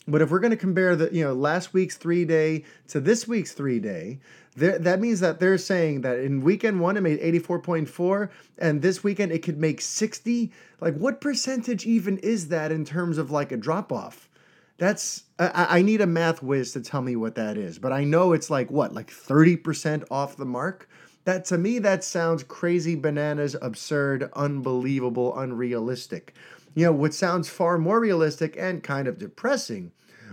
But 0.07 0.21
if 0.21 0.31
we're 0.31 0.39
going 0.39 0.51
to 0.51 0.57
compare 0.57 0.95
the 0.95 1.09
you 1.13 1.23
know 1.23 1.33
last 1.33 1.73
week's 1.73 1.97
three 1.97 2.25
day 2.25 2.63
to 2.89 2.99
this 2.99 3.27
week's 3.27 3.53
three 3.53 3.79
day, 3.79 4.19
that 4.55 4.99
means 4.99 5.19
that 5.21 5.39
they're 5.39 5.57
saying 5.57 6.01
that 6.01 6.19
in 6.19 6.41
weekend 6.41 6.79
one 6.79 6.97
it 6.97 7.01
made 7.01 7.21
84.4 7.21 8.29
and 8.57 8.81
this 8.81 9.03
weekend 9.03 9.31
it 9.31 9.43
could 9.43 9.57
make 9.57 9.79
60 9.79 10.51
like 10.81 10.95
what 10.95 11.21
percentage 11.21 11.85
even 11.85 12.17
is 12.17 12.49
that 12.49 12.69
in 12.69 12.83
terms 12.83 13.17
of 13.17 13.31
like 13.31 13.53
a 13.53 13.57
drop 13.57 13.93
off 13.93 14.27
that's 14.81 15.25
I, 15.37 15.77
I 15.77 15.81
need 15.83 16.01
a 16.01 16.07
math 16.07 16.41
whiz 16.41 16.73
to 16.73 16.81
tell 16.81 17.03
me 17.03 17.15
what 17.15 17.35
that 17.35 17.55
is, 17.55 17.77
but 17.77 17.93
I 17.93 18.03
know 18.03 18.33
it's 18.33 18.49
like 18.49 18.71
what, 18.71 18.93
like 18.93 19.11
30% 19.11 20.05
off 20.09 20.37
the 20.37 20.45
mark. 20.45 20.89
That 21.23 21.45
to 21.45 21.59
me 21.59 21.77
that 21.77 22.03
sounds 22.03 22.41
crazy 22.41 22.95
bananas, 22.95 23.55
absurd, 23.61 24.31
unbelievable, 24.33 25.37
unrealistic. 25.37 26.33
You 26.73 26.85
know, 26.85 26.91
what 26.93 27.13
sounds 27.13 27.49
far 27.49 27.77
more 27.77 27.99
realistic 27.99 28.55
and 28.57 28.81
kind 28.83 29.07
of 29.07 29.17
depressing 29.17 29.91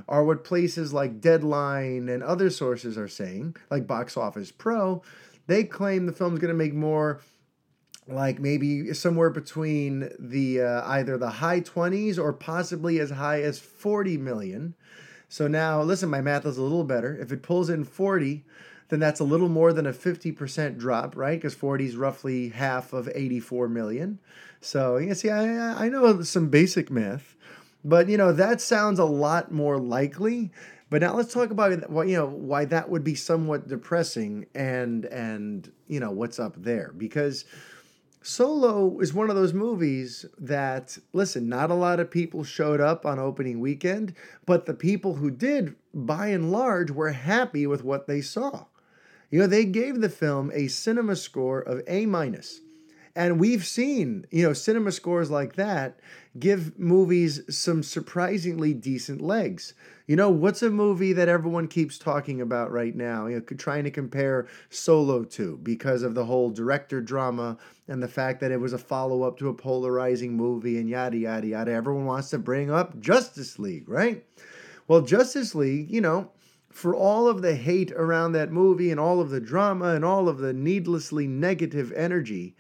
are 0.09 0.25
what 0.25 0.45
places 0.45 0.93
like 0.93 1.21
Deadline 1.21 2.09
and 2.09 2.23
other 2.23 2.51
sources 2.51 2.97
are 2.97 3.09
saying, 3.09 3.57
like 3.71 3.87
Box 3.87 4.17
Office 4.17 4.51
Pro. 4.51 5.03
They 5.47 5.65
claim 5.65 6.07
the 6.07 6.13
film's 6.13 6.39
going 6.39 6.53
to 6.53 6.55
make 6.55 6.75
more 6.75 7.21
like 8.07 8.39
maybe 8.39 8.95
somewhere 8.95 9.31
between 9.31 10.11
the 10.19 10.63
uh, 10.63 10.83
either 10.87 11.19
the 11.19 11.29
high 11.29 11.61
20s 11.61 12.19
or 12.19 12.33
possibly 12.33 12.99
as 13.01 13.11
high 13.11 13.43
as 13.43 13.59
40 13.59 14.17
million. 14.17 14.75
So 15.29 15.47
now, 15.47 15.83
listen, 15.83 16.09
my 16.09 16.23
math 16.23 16.47
is 16.47 16.57
a 16.57 16.63
little 16.63 16.85
better. 16.85 17.17
If 17.21 17.33
it 17.33 17.43
pulls 17.43 17.69
in 17.69 17.85
40, 17.85 18.45
then 18.89 19.01
that's 19.01 19.21
a 19.21 19.25
little 19.25 19.49
more 19.49 19.73
than 19.73 19.87
a 19.87 19.93
50% 19.93 20.79
drop, 20.79 21.17
right? 21.17 21.39
Because 21.39 21.55
40 21.55 21.87
is 21.87 21.97
roughly 21.97 22.49
half 22.49 22.93
of 22.93 23.09
84 23.15 23.69
million. 23.69 24.19
So, 24.61 24.97
you 24.97 25.15
see, 25.15 25.31
I, 25.31 25.85
I 25.85 25.89
know 25.89 26.23
some 26.23 26.49
basic 26.49 26.91
math, 26.91 27.37
but, 27.85 28.09
you 28.09 28.17
know, 28.17 28.33
that 28.33 28.61
sounds 28.61 28.99
a 28.99 29.05
lot 29.05 29.53
more 29.53 29.79
likely. 29.79 30.51
But 30.91 31.03
now 31.03 31.15
let's 31.15 31.35
talk 31.35 31.51
about 31.51 31.91
what 31.91 32.09
you 32.09 32.17
know 32.17 32.27
why 32.27 32.65
that 32.65 32.89
would 32.89 33.05
be 33.05 33.15
somewhat 33.15 33.69
depressing 33.69 34.47
and 34.55 35.05
and 35.05 35.71
you 35.87 36.01
know 36.01 36.11
what's 36.11 36.39
up 36.39 36.55
there 36.57 36.95
because 36.97 37.45
Solo 38.23 38.99
is 39.01 39.15
one 39.15 39.31
of 39.31 39.37
those 39.37 39.55
movies 39.55 40.27
that, 40.39 40.99
listen, 41.13 41.49
not 41.49 41.71
a 41.71 41.75
lot 41.75 42.01
of 42.01 42.11
people 42.11 42.43
showed 42.43 42.81
up 42.81 43.07
on 43.07 43.19
opening 43.19 43.61
weekend, 43.61 44.13
but 44.45 44.67
the 44.67 44.75
people 44.75 45.15
who 45.15 45.31
did, 45.31 45.77
by 45.95 46.29
and 46.29 46.51
large, 46.51 46.91
were 46.91 47.13
happy 47.13 47.67
with 47.67 47.85
what 47.85 48.07
they 48.07 48.21
saw. 48.21 48.67
You 49.31 49.41
know, 49.41 49.47
they 49.47 49.65
gave 49.65 50.01
the 50.01 50.09
film 50.09 50.51
a 50.55 50.69
cinema 50.69 51.17
score 51.17 51.61
of 51.61 51.83
A 51.87 52.07
minus. 52.07 52.61
And 53.15 53.41
we've 53.41 53.67
seen, 53.67 54.27
you 54.31 54.45
know, 54.45 54.53
cinema 54.53 54.93
scores 54.93 55.29
like 55.29 55.57
that 55.57 55.99
give 56.39 56.79
movies 56.79 57.41
some 57.51 57.83
surprisingly 57.83 58.73
decent 58.73 59.21
legs. 59.21 59.75
You 60.07 60.15
know, 60.15 60.31
what's 60.31 60.63
a 60.63 60.71
movie 60.71 61.13
that 61.15 61.29
everyone 61.29 61.67
keeps 61.67 61.99
talking 61.99 62.41
about 62.41 62.71
right 62.71 62.95
now, 62.95 63.27
you 63.27 63.35
know, 63.35 63.57
trying 63.57 63.83
to 63.85 63.91
compare 63.91 64.47
Solo 64.71 65.25
to 65.25 65.59
because 65.65 66.05
of 66.05 66.15
the 66.15 66.25
whole 66.25 66.51
director 66.51 67.01
drama 67.01 67.59
and 67.89 68.01
the 68.01 68.09
fact 68.09 68.41
that 68.41 68.53
it 68.53 68.61
was 68.61 68.73
a 68.73 68.79
follow 68.79 69.25
up 69.25 69.37
to 69.39 69.49
a 69.49 69.55
polarizing 69.55 70.37
movie 70.37 70.79
and 70.79 70.89
yada, 70.89 71.19
yada, 71.19 71.47
yada. 71.49 71.73
Everyone 71.73 72.07
wants 72.07 72.31
to 72.31 72.39
bring 72.39 72.71
up 72.71 73.01
Justice 73.01 73.59
League, 73.59 73.89
right? 73.89 74.25
Well, 74.87 75.01
Justice 75.01 75.57
League, 75.57 75.91
you 75.91 76.01
know, 76.01 76.31
for 76.71 76.95
all 76.95 77.29
of 77.29 77.43
the 77.43 77.55
hate 77.55 77.93
around 77.93 78.33
that 78.33 78.53
movie 78.53 78.91
and 78.91 79.01
all 79.01 79.21
of 79.21 79.31
the 79.31 79.41
drama 79.41 79.95
and 79.95 80.05
all 80.05 80.29
of 80.29 80.39
the 80.39 80.53
needlessly 80.53 81.27
negative 81.27 81.93
energy, 81.93 82.55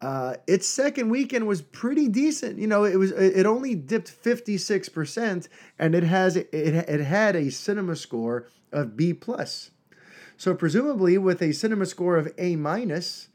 uh, 0.00 0.34
its 0.46 0.66
second 0.66 1.10
weekend 1.10 1.46
was 1.46 1.60
pretty 1.60 2.08
decent. 2.08 2.58
You 2.58 2.66
know, 2.66 2.84
it 2.84 2.96
was 2.96 3.10
it 3.12 3.44
only 3.44 3.74
dipped 3.74 4.10
56% 4.10 5.48
and 5.78 5.94
it 5.94 6.02
has 6.02 6.36
it, 6.36 6.48
it 6.52 7.00
had 7.00 7.36
a 7.36 7.50
cinema 7.50 7.96
score 7.96 8.48
of 8.72 8.96
B 8.96 9.12
plus. 9.12 9.70
So 10.38 10.54
presumably 10.54 11.18
with 11.18 11.42
a 11.42 11.52
cinema 11.52 11.84
score 11.84 12.16
of 12.16 12.32
A 12.38 12.56
minus 12.56 13.28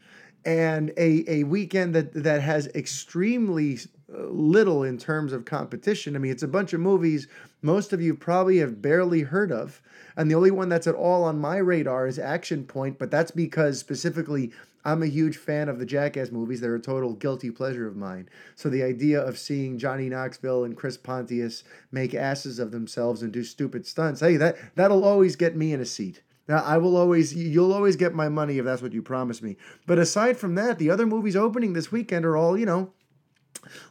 and 0.43 0.91
a, 0.97 1.23
a 1.27 1.43
weekend 1.43 1.93
that 1.93 2.13
that 2.23 2.41
has 2.41 2.67
extremely 2.67 3.77
uh, 4.11 4.23
little 4.27 4.83
in 4.83 4.97
terms 4.97 5.33
of 5.33 5.45
competition. 5.45 6.15
I 6.15 6.19
mean, 6.19 6.31
it's 6.31 6.43
a 6.43 6.47
bunch 6.47 6.73
of 6.73 6.79
movies 6.79 7.27
most 7.65 7.91
of 7.93 8.01
you 8.01 8.13
probably 8.13 8.59
have 8.59 8.81
barely 8.81 9.21
heard 9.21 9.51
of. 9.51 9.81
And 10.15 10.29
the 10.29 10.35
only 10.35 10.51
one 10.51 10.69
that's 10.69 10.85
at 10.85 10.93
all 10.93 11.23
on 11.23 11.39
my 11.39 11.57
radar 11.57 12.05
is 12.05 12.19
Action 12.19 12.63
Point, 12.63 12.99
but 12.99 13.09
that's 13.09 13.31
because 13.31 13.79
specifically 13.79 14.51
I'm 14.85 15.01
a 15.01 15.07
huge 15.07 15.37
fan 15.37 15.67
of 15.67 15.79
the 15.79 15.85
Jackass 15.85 16.31
movies. 16.31 16.61
They're 16.61 16.75
a 16.75 16.79
total 16.79 17.13
guilty 17.13 17.49
pleasure 17.49 17.87
of 17.87 17.95
mine. 17.97 18.29
So 18.55 18.69
the 18.69 18.83
idea 18.83 19.19
of 19.19 19.39
seeing 19.39 19.79
Johnny 19.79 20.09
Knoxville 20.09 20.63
and 20.63 20.77
Chris 20.77 20.95
Pontius 20.95 21.63
make 21.91 22.13
asses 22.13 22.59
of 22.59 22.69
themselves 22.69 23.23
and 23.23 23.33
do 23.33 23.43
stupid 23.43 23.87
stunts, 23.87 24.21
hey, 24.21 24.37
that 24.37 24.57
that'll 24.75 25.03
always 25.03 25.35
get 25.35 25.55
me 25.55 25.73
in 25.73 25.81
a 25.81 25.85
seat. 25.85 26.21
Now 26.47 26.63
I 26.63 26.77
will 26.77 26.95
always 26.95 27.33
you'll 27.33 27.73
always 27.73 27.95
get 27.95 28.13
my 28.13 28.29
money 28.29 28.59
if 28.59 28.65
that's 28.65 28.83
what 28.83 28.93
you 28.93 29.01
promise 29.01 29.41
me. 29.41 29.57
But 29.87 29.97
aside 29.97 30.37
from 30.37 30.53
that, 30.53 30.77
the 30.77 30.91
other 30.91 31.07
movies 31.07 31.35
opening 31.35 31.73
this 31.73 31.91
weekend 31.91 32.25
are 32.25 32.37
all, 32.37 32.55
you 32.55 32.67
know, 32.67 32.93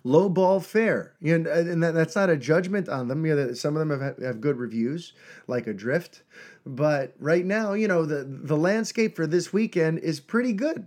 low 0.02 0.28
ball 0.28 0.60
fare. 0.60 1.14
You 1.20 1.38
know, 1.38 1.50
and 1.50 1.82
that, 1.82 1.94
that's 1.94 2.16
not 2.16 2.30
a 2.30 2.36
judgment 2.36 2.88
on 2.88 3.08
them. 3.08 3.24
You 3.26 3.34
know, 3.34 3.52
some 3.54 3.76
of 3.76 3.86
them 3.86 4.00
have, 4.00 4.18
have 4.18 4.40
good 4.40 4.56
reviews, 4.56 5.12
like 5.46 5.66
Adrift. 5.66 6.22
But 6.66 7.14
right 7.18 7.44
now, 7.44 7.74
you 7.74 7.88
know, 7.88 8.04
the, 8.04 8.24
the 8.24 8.56
landscape 8.56 9.16
for 9.16 9.26
this 9.26 9.52
weekend 9.52 9.98
is 9.98 10.20
pretty 10.20 10.52
good. 10.52 10.86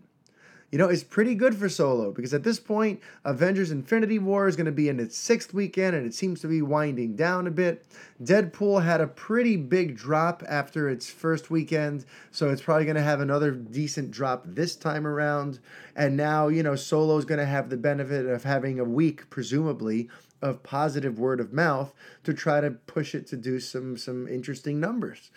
You 0.71 0.77
know, 0.77 0.89
is 0.89 1.03
pretty 1.03 1.33
good 1.33 1.55
for 1.55 1.69
Solo 1.69 2.11
because 2.11 2.33
at 2.33 2.43
this 2.43 2.59
point, 2.59 2.99
Avengers 3.23 3.71
Infinity 3.71 4.19
War 4.19 4.47
is 4.47 4.57
going 4.57 4.65
to 4.65 4.71
be 4.71 4.89
in 4.89 4.99
its 4.99 5.17
sixth 5.17 5.53
weekend 5.53 5.95
and 5.95 6.05
it 6.05 6.13
seems 6.13 6.41
to 6.41 6.47
be 6.47 6.61
winding 6.61 7.15
down 7.15 7.47
a 7.47 7.51
bit. 7.51 7.85
Deadpool 8.21 8.83
had 8.83 8.99
a 8.99 9.07
pretty 9.07 9.55
big 9.55 9.95
drop 9.95 10.43
after 10.47 10.89
its 10.89 11.09
first 11.09 11.49
weekend, 11.49 12.05
so 12.31 12.49
it's 12.49 12.61
probably 12.61 12.83
going 12.83 12.97
to 12.97 13.01
have 13.01 13.21
another 13.21 13.51
decent 13.51 14.11
drop 14.11 14.43
this 14.45 14.75
time 14.75 15.07
around. 15.07 15.59
And 15.95 16.17
now, 16.17 16.49
you 16.49 16.63
know, 16.63 16.75
Solo 16.75 17.17
is 17.17 17.25
going 17.25 17.39
to 17.39 17.45
have 17.45 17.69
the 17.69 17.77
benefit 17.77 18.25
of 18.25 18.43
having 18.43 18.79
a 18.79 18.83
week, 18.83 19.29
presumably, 19.29 20.09
of 20.41 20.63
positive 20.63 21.17
word 21.17 21.39
of 21.39 21.53
mouth 21.53 21.93
to 22.23 22.33
try 22.33 22.61
to 22.61 22.71
push 22.71 23.15
it 23.15 23.25
to 23.27 23.37
do 23.37 23.59
some 23.59 23.97
some 23.97 24.27
interesting 24.27 24.79
numbers. 24.79 25.31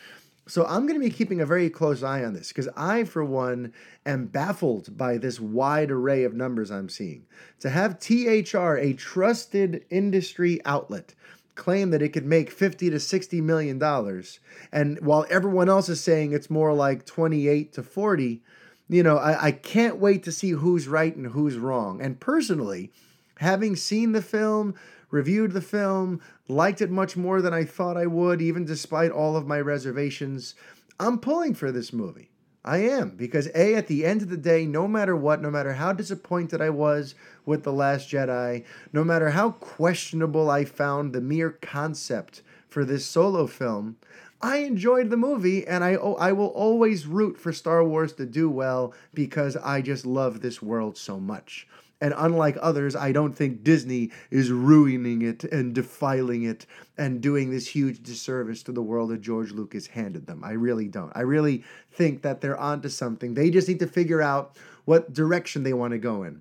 So 0.47 0.67
I'm 0.67 0.87
going 0.87 1.01
to 1.01 1.07
be 1.07 1.15
keeping 1.15 1.41
a 1.41 1.47
very 1.47 1.71
close 1.71 2.03
eye 2.03 2.25
on 2.25 2.35
this 2.35 2.49
because 2.49 2.69
I, 2.77 3.05
for 3.05 3.25
one, 3.25 3.73
am 4.05 4.27
baffled 4.27 4.97
by 4.97 5.17
this 5.17 5.39
wide 5.39 5.91
array 5.91 6.25
of 6.25 6.35
numbers 6.35 6.71
I'm 6.71 6.89
seeing. 6.89 7.27
To 7.61 7.71
have 7.71 8.01
THR, 8.01 8.77
a 8.77 8.95
trusted 8.95 9.85
industry 9.91 10.61
outlet, 10.65 11.15
claim 11.55 11.91
that 11.91 12.03
it 12.03 12.09
could 12.09 12.25
make 12.25 12.51
50 12.51 12.91
to 12.91 12.99
60 12.99 13.41
million 13.43 13.79
dollars, 13.79 14.41
and 14.73 14.99
while 15.01 15.27
everyone 15.29 15.69
else 15.69 15.89
is 15.89 16.01
saying 16.01 16.33
it's 16.33 16.49
more 16.49 16.73
like 16.73 17.05
28 17.05 17.73
to 17.75 17.83
40, 17.83 18.43
you 18.89 19.03
know, 19.03 19.19
I, 19.19 19.47
I 19.47 19.53
can't 19.53 19.99
wait 19.99 20.23
to 20.25 20.33
see 20.33 20.51
who's 20.51 20.89
right 20.89 21.15
and 21.15 21.29
who's 21.29 21.59
wrong. 21.59 22.01
And 22.01 22.19
personally, 22.19 22.91
having 23.39 23.77
seen 23.77 24.13
the 24.13 24.23
film, 24.23 24.75
reviewed 25.11 25.53
the 25.53 25.61
film, 25.61 26.21
liked 26.49 26.81
it 26.81 26.91
much 26.91 27.17
more 27.17 27.43
than 27.43 27.55
I 27.55 27.65
thought 27.65 27.97
I 27.97 28.07
would, 28.07 28.41
even 28.41 28.65
despite 28.65 29.11
all 29.11 29.37
of 29.37 29.47
my 29.47 29.61
reservations. 29.61 30.55
I'm 30.99 31.19
pulling 31.19 31.55
for 31.55 31.73
this 31.73 31.93
movie. 31.93 32.31
I 32.63 32.79
am, 32.79 33.17
because 33.17 33.49
A, 33.55 33.75
at 33.75 33.87
the 33.87 34.05
end 34.05 34.21
of 34.21 34.29
the 34.29 34.37
day, 34.37 34.67
no 34.67 34.87
matter 34.87 35.17
what, 35.17 35.41
no 35.41 35.51
matter 35.51 35.73
how 35.73 35.95
disappointed 35.95 36.61
I 36.61 36.69
was 36.69 37.15
with 37.47 37.63
The 37.63 37.73
Last 37.73 38.11
Jedi, 38.11 38.65
no 38.93 39.03
matter 39.03 39.31
how 39.31 39.53
questionable 39.53 40.51
I 40.51 40.67
found 40.67 41.13
the 41.13 41.23
mere 41.23 41.51
concept 41.51 42.43
for 42.69 42.85
this 42.85 43.07
solo 43.07 43.47
film, 43.47 43.97
I 44.43 44.59
enjoyed 44.59 45.09
the 45.09 45.17
movie 45.17 45.67
and 45.67 45.83
I, 45.83 45.97
oh, 45.97 46.15
I 46.15 46.33
will 46.33 46.49
always 46.49 47.07
root 47.07 47.39
for 47.39 47.53
Star 47.53 47.83
Wars 47.83 48.13
to 48.15 48.27
do 48.27 48.51
well 48.51 48.93
because 49.15 49.57
I 49.57 49.81
just 49.81 50.05
love 50.05 50.41
this 50.41 50.61
world 50.61 50.99
so 50.99 51.19
much. 51.19 51.67
And 52.01 52.15
unlike 52.17 52.57
others, 52.61 52.97
I 52.97 53.13
don't 53.13 53.37
think 53.37 53.63
Disney 53.63 54.11
is 54.31 54.51
ruining 54.51 55.21
it 55.23 55.45
and 55.45 55.75
defiling 55.75 56.45
it 56.45 56.65
and 56.97 57.21
doing 57.21 57.51
this 57.51 57.69
huge 57.69 58.03
disservice 58.03 58.63
to 58.65 58.73
the 58.73 58.83
world 58.83 59.11
that 59.11 59.21
George 59.21 59.53
Lucas 59.53 59.87
handed 59.87 60.27
them. 60.27 60.43
I 60.43 60.53
really 60.53 60.89
don't. 60.89 61.13
I 61.15 61.21
really 61.21 61.63
think 61.93 62.23
that 62.23 62.41
they're 62.41 62.59
onto 62.59 62.89
something. 62.89 63.35
They 63.35 63.51
just 63.51 63.69
need 63.69 63.81
to 63.81 63.87
figure 63.87 64.23
out 64.23 64.57
what 64.87 65.13
direction 65.13 65.63
they 65.63 65.75
want 65.75 65.93
to 65.93 65.99
go 65.99 66.23
in. 66.23 66.41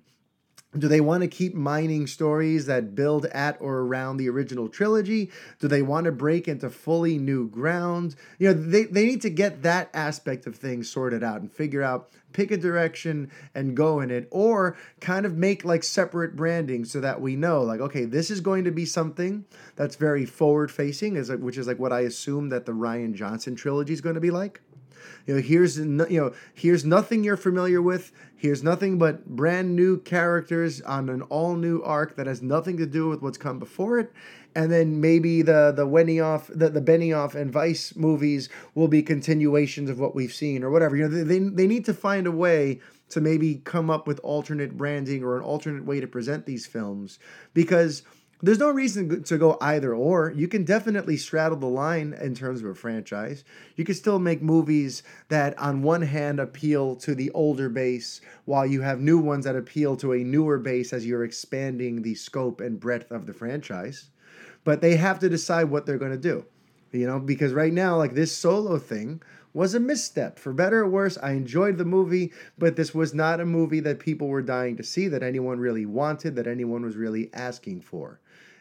Do 0.78 0.86
they 0.86 1.00
want 1.00 1.22
to 1.22 1.28
keep 1.28 1.52
mining 1.52 2.06
stories 2.06 2.66
that 2.66 2.94
build 2.94 3.26
at 3.26 3.56
or 3.60 3.80
around 3.80 4.18
the 4.18 4.28
original 4.28 4.68
trilogy? 4.68 5.28
Do 5.58 5.66
they 5.66 5.82
want 5.82 6.04
to 6.04 6.12
break 6.12 6.46
into 6.46 6.70
fully 6.70 7.18
new 7.18 7.48
ground? 7.48 8.14
You 8.38 8.48
know, 8.48 8.54
they, 8.54 8.84
they 8.84 9.04
need 9.04 9.20
to 9.22 9.30
get 9.30 9.64
that 9.64 9.90
aspect 9.92 10.46
of 10.46 10.54
things 10.54 10.88
sorted 10.88 11.24
out 11.24 11.40
and 11.40 11.50
figure 11.50 11.82
out, 11.82 12.08
pick 12.32 12.52
a 12.52 12.56
direction 12.56 13.32
and 13.52 13.76
go 13.76 13.98
in 13.98 14.12
it, 14.12 14.28
or 14.30 14.76
kind 15.00 15.26
of 15.26 15.36
make 15.36 15.64
like 15.64 15.82
separate 15.82 16.36
branding 16.36 16.84
so 16.84 17.00
that 17.00 17.20
we 17.20 17.34
know, 17.34 17.62
like, 17.62 17.80
okay, 17.80 18.04
this 18.04 18.30
is 18.30 18.40
going 18.40 18.62
to 18.62 18.70
be 18.70 18.86
something 18.86 19.44
that's 19.74 19.96
very 19.96 20.24
forward 20.24 20.70
facing, 20.70 21.16
which 21.40 21.58
is 21.58 21.66
like 21.66 21.80
what 21.80 21.92
I 21.92 22.02
assume 22.02 22.48
that 22.50 22.66
the 22.66 22.72
Rian 22.72 23.14
Johnson 23.14 23.56
trilogy 23.56 23.92
is 23.92 24.00
going 24.00 24.14
to 24.14 24.20
be 24.20 24.30
like. 24.30 24.60
You 25.26 25.36
know, 25.36 25.40
here's 25.40 25.78
you 25.78 25.86
know, 25.86 26.32
here's 26.54 26.84
nothing 26.84 27.24
you're 27.24 27.36
familiar 27.36 27.82
with. 27.82 28.12
Here's 28.36 28.62
nothing 28.62 28.98
but 28.98 29.26
brand 29.26 29.76
new 29.76 29.98
characters 29.98 30.80
on 30.80 31.08
an 31.08 31.22
all 31.22 31.56
new 31.56 31.82
arc 31.82 32.16
that 32.16 32.26
has 32.26 32.40
nothing 32.40 32.76
to 32.78 32.86
do 32.86 33.08
with 33.08 33.22
what's 33.22 33.38
come 33.38 33.58
before 33.58 33.98
it. 33.98 34.12
And 34.54 34.72
then 34.72 35.00
maybe 35.00 35.42
the 35.42 35.72
the 35.74 35.86
Benioff 35.86 36.46
the, 36.46 36.70
the 36.70 36.80
Benioff 36.80 37.34
and 37.34 37.54
Weiss 37.54 37.94
movies 37.96 38.48
will 38.74 38.88
be 38.88 39.02
continuations 39.02 39.90
of 39.90 40.00
what 40.00 40.14
we've 40.14 40.32
seen 40.32 40.64
or 40.64 40.70
whatever. 40.70 40.96
You 40.96 41.08
know, 41.08 41.24
they, 41.24 41.38
they 41.38 41.66
need 41.66 41.84
to 41.84 41.94
find 41.94 42.26
a 42.26 42.32
way 42.32 42.80
to 43.10 43.20
maybe 43.20 43.56
come 43.64 43.90
up 43.90 44.06
with 44.06 44.20
alternate 44.20 44.76
branding 44.76 45.22
or 45.22 45.36
an 45.36 45.42
alternate 45.42 45.84
way 45.84 46.00
to 46.00 46.06
present 46.06 46.46
these 46.46 46.66
films 46.66 47.18
because 47.52 48.02
there's 48.42 48.58
no 48.58 48.70
reason 48.70 49.22
to 49.24 49.38
go 49.38 49.58
either 49.60 49.94
or. 49.94 50.32
You 50.34 50.48
can 50.48 50.64
definitely 50.64 51.16
straddle 51.16 51.58
the 51.58 51.66
line 51.66 52.16
in 52.20 52.34
terms 52.34 52.60
of 52.60 52.66
a 52.66 52.74
franchise. 52.74 53.44
You 53.76 53.84
can 53.84 53.94
still 53.94 54.18
make 54.18 54.40
movies 54.42 55.02
that, 55.28 55.58
on 55.58 55.82
one 55.82 56.02
hand, 56.02 56.40
appeal 56.40 56.96
to 56.96 57.14
the 57.14 57.30
older 57.32 57.68
base, 57.68 58.20
while 58.46 58.64
you 58.64 58.80
have 58.80 59.00
new 59.00 59.18
ones 59.18 59.44
that 59.44 59.56
appeal 59.56 59.96
to 59.98 60.12
a 60.12 60.24
newer 60.24 60.58
base 60.58 60.92
as 60.92 61.06
you're 61.06 61.24
expanding 61.24 62.02
the 62.02 62.14
scope 62.14 62.60
and 62.60 62.80
breadth 62.80 63.10
of 63.10 63.26
the 63.26 63.34
franchise. 63.34 64.10
But 64.64 64.80
they 64.80 64.96
have 64.96 65.18
to 65.20 65.28
decide 65.28 65.64
what 65.64 65.86
they're 65.86 65.98
going 65.98 66.10
to 66.12 66.18
do. 66.18 66.44
You 66.92 67.06
know, 67.06 67.20
because 67.20 67.52
right 67.52 67.72
now, 67.72 67.96
like 67.96 68.14
this 68.14 68.36
solo 68.36 68.78
thing 68.78 69.22
was 69.52 69.74
a 69.74 69.80
misstep. 69.80 70.38
For 70.38 70.52
better 70.52 70.80
or 70.80 70.88
worse, 70.88 71.18
I 71.18 71.32
enjoyed 71.32 71.76
the 71.76 71.84
movie, 71.84 72.32
but 72.58 72.76
this 72.76 72.94
was 72.94 73.14
not 73.14 73.40
a 73.40 73.44
movie 73.44 73.80
that 73.80 73.98
people 73.98 74.28
were 74.28 74.42
dying 74.42 74.76
to 74.76 74.82
see, 74.82 75.08
that 75.08 75.22
anyone 75.22 75.58
really 75.58 75.86
wanted, 75.86 76.36
that 76.36 76.46
anyone 76.46 76.82
was 76.84 76.96
really 76.96 77.30
asking 77.32 77.82
for. 77.82 78.20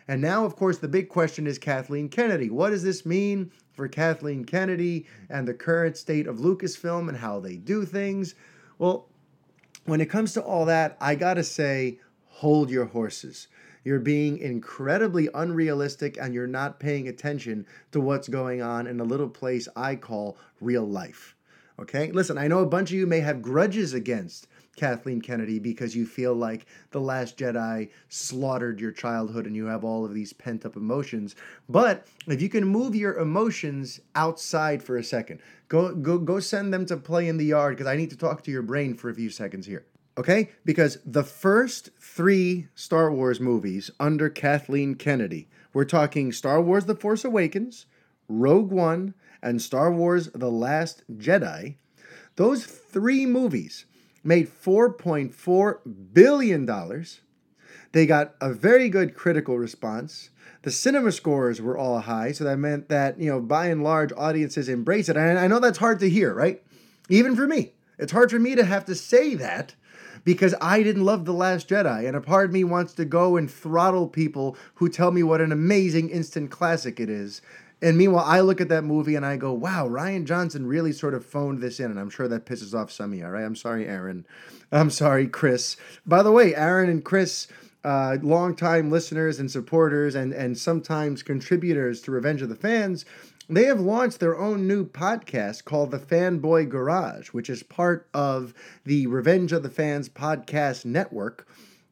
And 0.10 0.24
now, 0.24 0.44
of 0.44 0.56
course, 0.56 0.80
the 0.80 0.88
big 0.88 1.08
question 1.08 1.46
is 1.46 1.60
Kathleen 1.60 2.10
Kennedy. 2.10 2.50
What 2.50 2.72
does 2.72 2.82
this 2.82 3.06
mean 3.06 3.52
for 3.74 3.88
Kathleen 3.88 4.44
Kennedy 4.44 5.06
and 5.30 5.48
the 5.48 5.54
current 5.54 5.98
state 5.98 6.26
of 6.26 6.38
Lucasfilm 6.38 7.10
and 7.10 7.18
how 7.20 7.40
they 7.40 7.58
do 7.58 7.86
things? 7.86 8.34
Well, 8.80 9.08
when 9.86 10.02
it 10.02 10.10
comes 10.10 10.34
to 10.34 10.42
all 10.42 10.66
that, 10.66 10.98
I 11.00 11.14
gotta 11.14 11.44
say, 11.44 12.00
hold 12.26 12.72
your 12.72 12.86
horses. 12.86 13.50
You're 13.84 14.00
being 14.00 14.40
incredibly 14.40 15.30
unrealistic 15.36 16.18
and 16.20 16.34
you're 16.34 16.48
not 16.48 16.80
paying 16.80 17.08
attention 17.08 17.68
to 17.92 18.02
what's 18.02 18.28
going 18.28 18.64
on 18.64 18.88
in 18.88 19.00
a 19.00 19.04
little 19.04 19.30
place 19.30 19.68
I 19.76 19.96
call 19.96 20.40
real 20.60 20.88
life. 20.88 21.36
Okay? 21.78 22.12
Listen, 22.12 22.40
I 22.40 22.48
know 22.48 22.62
a 22.62 22.66
bunch 22.66 22.90
of 22.90 22.98
you 22.98 23.06
may 23.06 23.20
have 23.20 23.44
grudges 23.44 23.94
against 23.94 24.48
Kathleen 24.80 25.20
Kennedy 25.20 25.60
because 25.60 25.94
you 25.94 26.06
feel 26.06 26.34
like 26.34 26.66
The 26.92 27.02
Last 27.02 27.38
Jedi 27.38 27.90
slaughtered 28.08 28.80
your 28.80 28.94
childhood 28.94 29.46
and 29.46 29.56
you 29.56 29.66
have 29.66 29.84
all 29.84 30.06
of 30.06 30.14
these 30.14 30.32
pent 30.32 30.66
up 30.66 30.78
emotions. 30.78 31.36
But 31.68 32.08
if 32.28 32.42
you 32.42 32.48
can 32.48 32.64
move 32.64 32.96
your 32.96 33.18
emotions 33.18 34.00
outside 34.16 34.82
for 34.82 34.96
a 34.96 35.04
second, 35.04 35.42
go 35.68 35.94
go 35.94 36.18
go 36.18 36.40
send 36.40 36.74
them 36.74 36.86
to 36.86 36.96
play 36.96 37.28
in 37.28 37.36
the 37.36 37.46
yard 37.46 37.76
because 37.76 37.92
I 37.92 37.98
need 37.98 38.10
to 38.12 38.18
talk 38.18 38.42
to 38.44 38.52
your 38.52 38.62
brain 38.62 38.96
for 38.96 39.10
a 39.10 39.14
few 39.14 39.30
seconds 39.30 39.66
here. 39.66 39.86
Okay? 40.18 40.50
Because 40.64 40.98
the 41.06 41.24
first 41.24 41.90
three 42.00 42.68
Star 42.74 43.12
Wars 43.12 43.40
movies 43.42 43.92
under 44.00 44.30
Kathleen 44.30 44.96
Kennedy, 44.96 45.50
we're 45.74 45.86
talking 45.86 46.32
Star 46.32 46.62
Wars 46.62 46.86
The 46.86 46.96
Force 46.96 47.26
Awakens, 47.26 47.86
Rogue 48.30 48.72
One, 48.72 49.14
and 49.42 49.62
Star 49.62 49.92
Wars 49.92 50.30
The 50.34 50.52
Last 50.52 51.04
Jedi. 51.18 51.76
Those 52.36 52.66
three 52.66 53.26
movies 53.26 53.86
made 54.24 54.50
$4.4 54.50 55.80
billion. 56.14 57.06
They 57.92 58.06
got 58.06 58.36
a 58.40 58.54
very 58.54 58.90
good 58.90 59.16
critical 59.16 59.58
response. 59.58 60.30
The 60.62 60.72
cinema 60.72 61.12
scores 61.12 61.62
were 61.62 61.78
all 61.78 62.00
high, 62.02 62.34
so 62.34 62.44
that 62.44 62.58
meant 62.58 62.90
that, 62.90 63.20
you 63.20 63.30
know, 63.30 63.40
by 63.40 63.68
and 63.68 63.84
large, 63.84 64.12
audiences 64.16 64.68
embrace 64.70 65.10
it. 65.10 65.18
And 65.18 65.40
I 65.40 65.48
know 65.48 65.60
that's 65.60 65.78
hard 65.78 66.00
to 66.02 66.10
hear, 66.10 66.34
right? 66.34 66.62
Even 67.08 67.36
for 67.36 67.48
me. 67.48 67.74
It's 67.98 68.12
hard 68.12 68.32
for 68.32 68.40
me 68.40 68.56
to 68.56 68.64
have 68.64 68.86
to 68.86 68.96
say 68.96 69.36
that 69.36 69.76
because 70.24 70.54
I 70.62 70.84
didn't 70.84 71.06
love 71.06 71.26
The 71.26 71.34
Last 71.34 71.70
Jedi, 71.70 72.06
and 72.06 72.16
a 72.16 72.22
part 72.22 72.46
of 72.46 72.54
me 72.54 72.64
wants 72.64 72.94
to 72.94 73.06
go 73.06 73.38
and 73.38 73.50
throttle 73.50 74.08
people 74.08 74.58
who 74.76 74.90
tell 74.90 75.12
me 75.12 75.24
what 75.24 75.42
an 75.42 75.52
amazing 75.52 76.10
instant 76.10 76.52
classic 76.52 77.00
it 77.00 77.10
is. 77.10 77.42
And 77.82 77.98
meanwhile, 77.98 78.26
I 78.26 78.42
look 78.42 78.60
at 78.60 78.70
that 78.70 78.84
movie 78.84 79.16
and 79.16 79.26
I 79.26 79.38
go, 79.38 79.54
wow, 79.54 79.88
Rian 79.88 80.26
Johnson 80.26 80.66
really 80.66 80.92
sort 80.92 81.14
of 81.14 81.26
phoned 81.26 81.62
this 81.62 81.80
in. 81.80 81.90
And 81.92 82.00
I'm 82.00 82.10
sure 82.10 82.28
that 82.28 82.46
pisses 82.46 82.74
off 82.74 82.92
some 82.92 83.14
of 83.14 83.18
you, 83.18 83.26
all 83.26 83.32
right? 83.32 83.46
I'm 83.46 83.56
sorry, 83.56 83.88
Aaron. 83.88 84.26
I'm 84.72 84.90
sorry, 84.90 85.28
Chris. 85.28 85.78
By 86.06 86.22
the 86.22 86.32
way, 86.32 86.54
Aaron 86.56 86.90
and 86.90 87.04
Chris, 87.04 87.48
uh, 87.84 88.18
longtime 88.22 88.92
listeners 88.92 89.40
and 89.40 89.50
supporters 89.50 90.14
and, 90.14 90.34
and 90.34 90.58
sometimes 90.58 91.24
contributors 91.24 92.02
to 92.02 92.12
Revenge 92.12 92.42
of 92.42 92.50
the 92.50 92.56
Fans, 92.56 93.06
they 93.50 93.64
have 93.64 93.80
launched 93.80 94.20
their 94.20 94.38
own 94.38 94.68
new 94.68 94.86
podcast 94.86 95.66
called 95.66 95.90
The 95.90 95.98
Fanboy 95.98 96.70
Garage, 96.70 97.30
which 97.30 97.50
is 97.50 97.64
part 97.64 98.08
of 98.14 98.54
the 98.84 99.08
Revenge 99.08 99.54
of 99.54 99.64
the 99.64 99.70
Fans 99.70 100.08
podcast 100.08 100.86
network. 100.86 101.48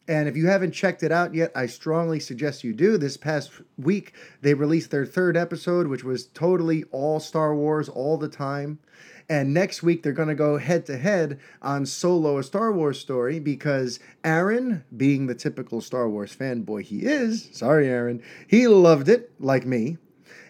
And 0.08 0.30
if 0.30 0.38
you 0.38 0.48
haven't 0.48 0.72
checked 0.72 1.04
it 1.04 1.12
out 1.12 1.34
yet, 1.34 1.52
I 1.54 1.66
strongly 1.66 2.20
suggest 2.20 2.64
you 2.64 2.74
do. 2.74 2.98
This 2.98 3.18
past 3.18 3.52
week, 3.78 4.14
they 4.42 4.54
released 4.54 4.90
their 4.90 5.06
third 5.06 5.36
episode, 5.36 5.88
which 5.88 6.04
was 6.04 6.26
totally 6.28 6.86
all 6.92 7.20
Star 7.20 7.54
Wars 7.54 7.90
all 7.90 8.18
the 8.18 8.30
time. 8.30 8.80
And 9.30 9.54
next 9.54 9.84
week, 9.84 10.04
they're 10.04 10.14
going 10.14 10.30
to 10.30 10.36
go 10.36 10.58
head 10.58 10.86
to 10.86 10.98
head 10.98 11.40
on 11.62 11.86
Solo, 11.86 12.38
a 12.38 12.44
Star 12.44 12.72
Wars 12.72 13.00
story, 13.00 13.40
because 13.40 14.00
Aaron, 14.24 14.86
being 14.96 15.28
the 15.28 15.36
typical 15.36 15.82
Star 15.82 16.08
Wars 16.08 16.34
fanboy 16.34 16.84
he 16.84 17.00
is, 17.00 17.50
sorry, 17.52 17.90
Aaron, 17.90 18.24
he 18.48 18.70
loved 18.70 19.10
it, 19.10 19.32
like 19.40 19.66
me. 19.66 19.98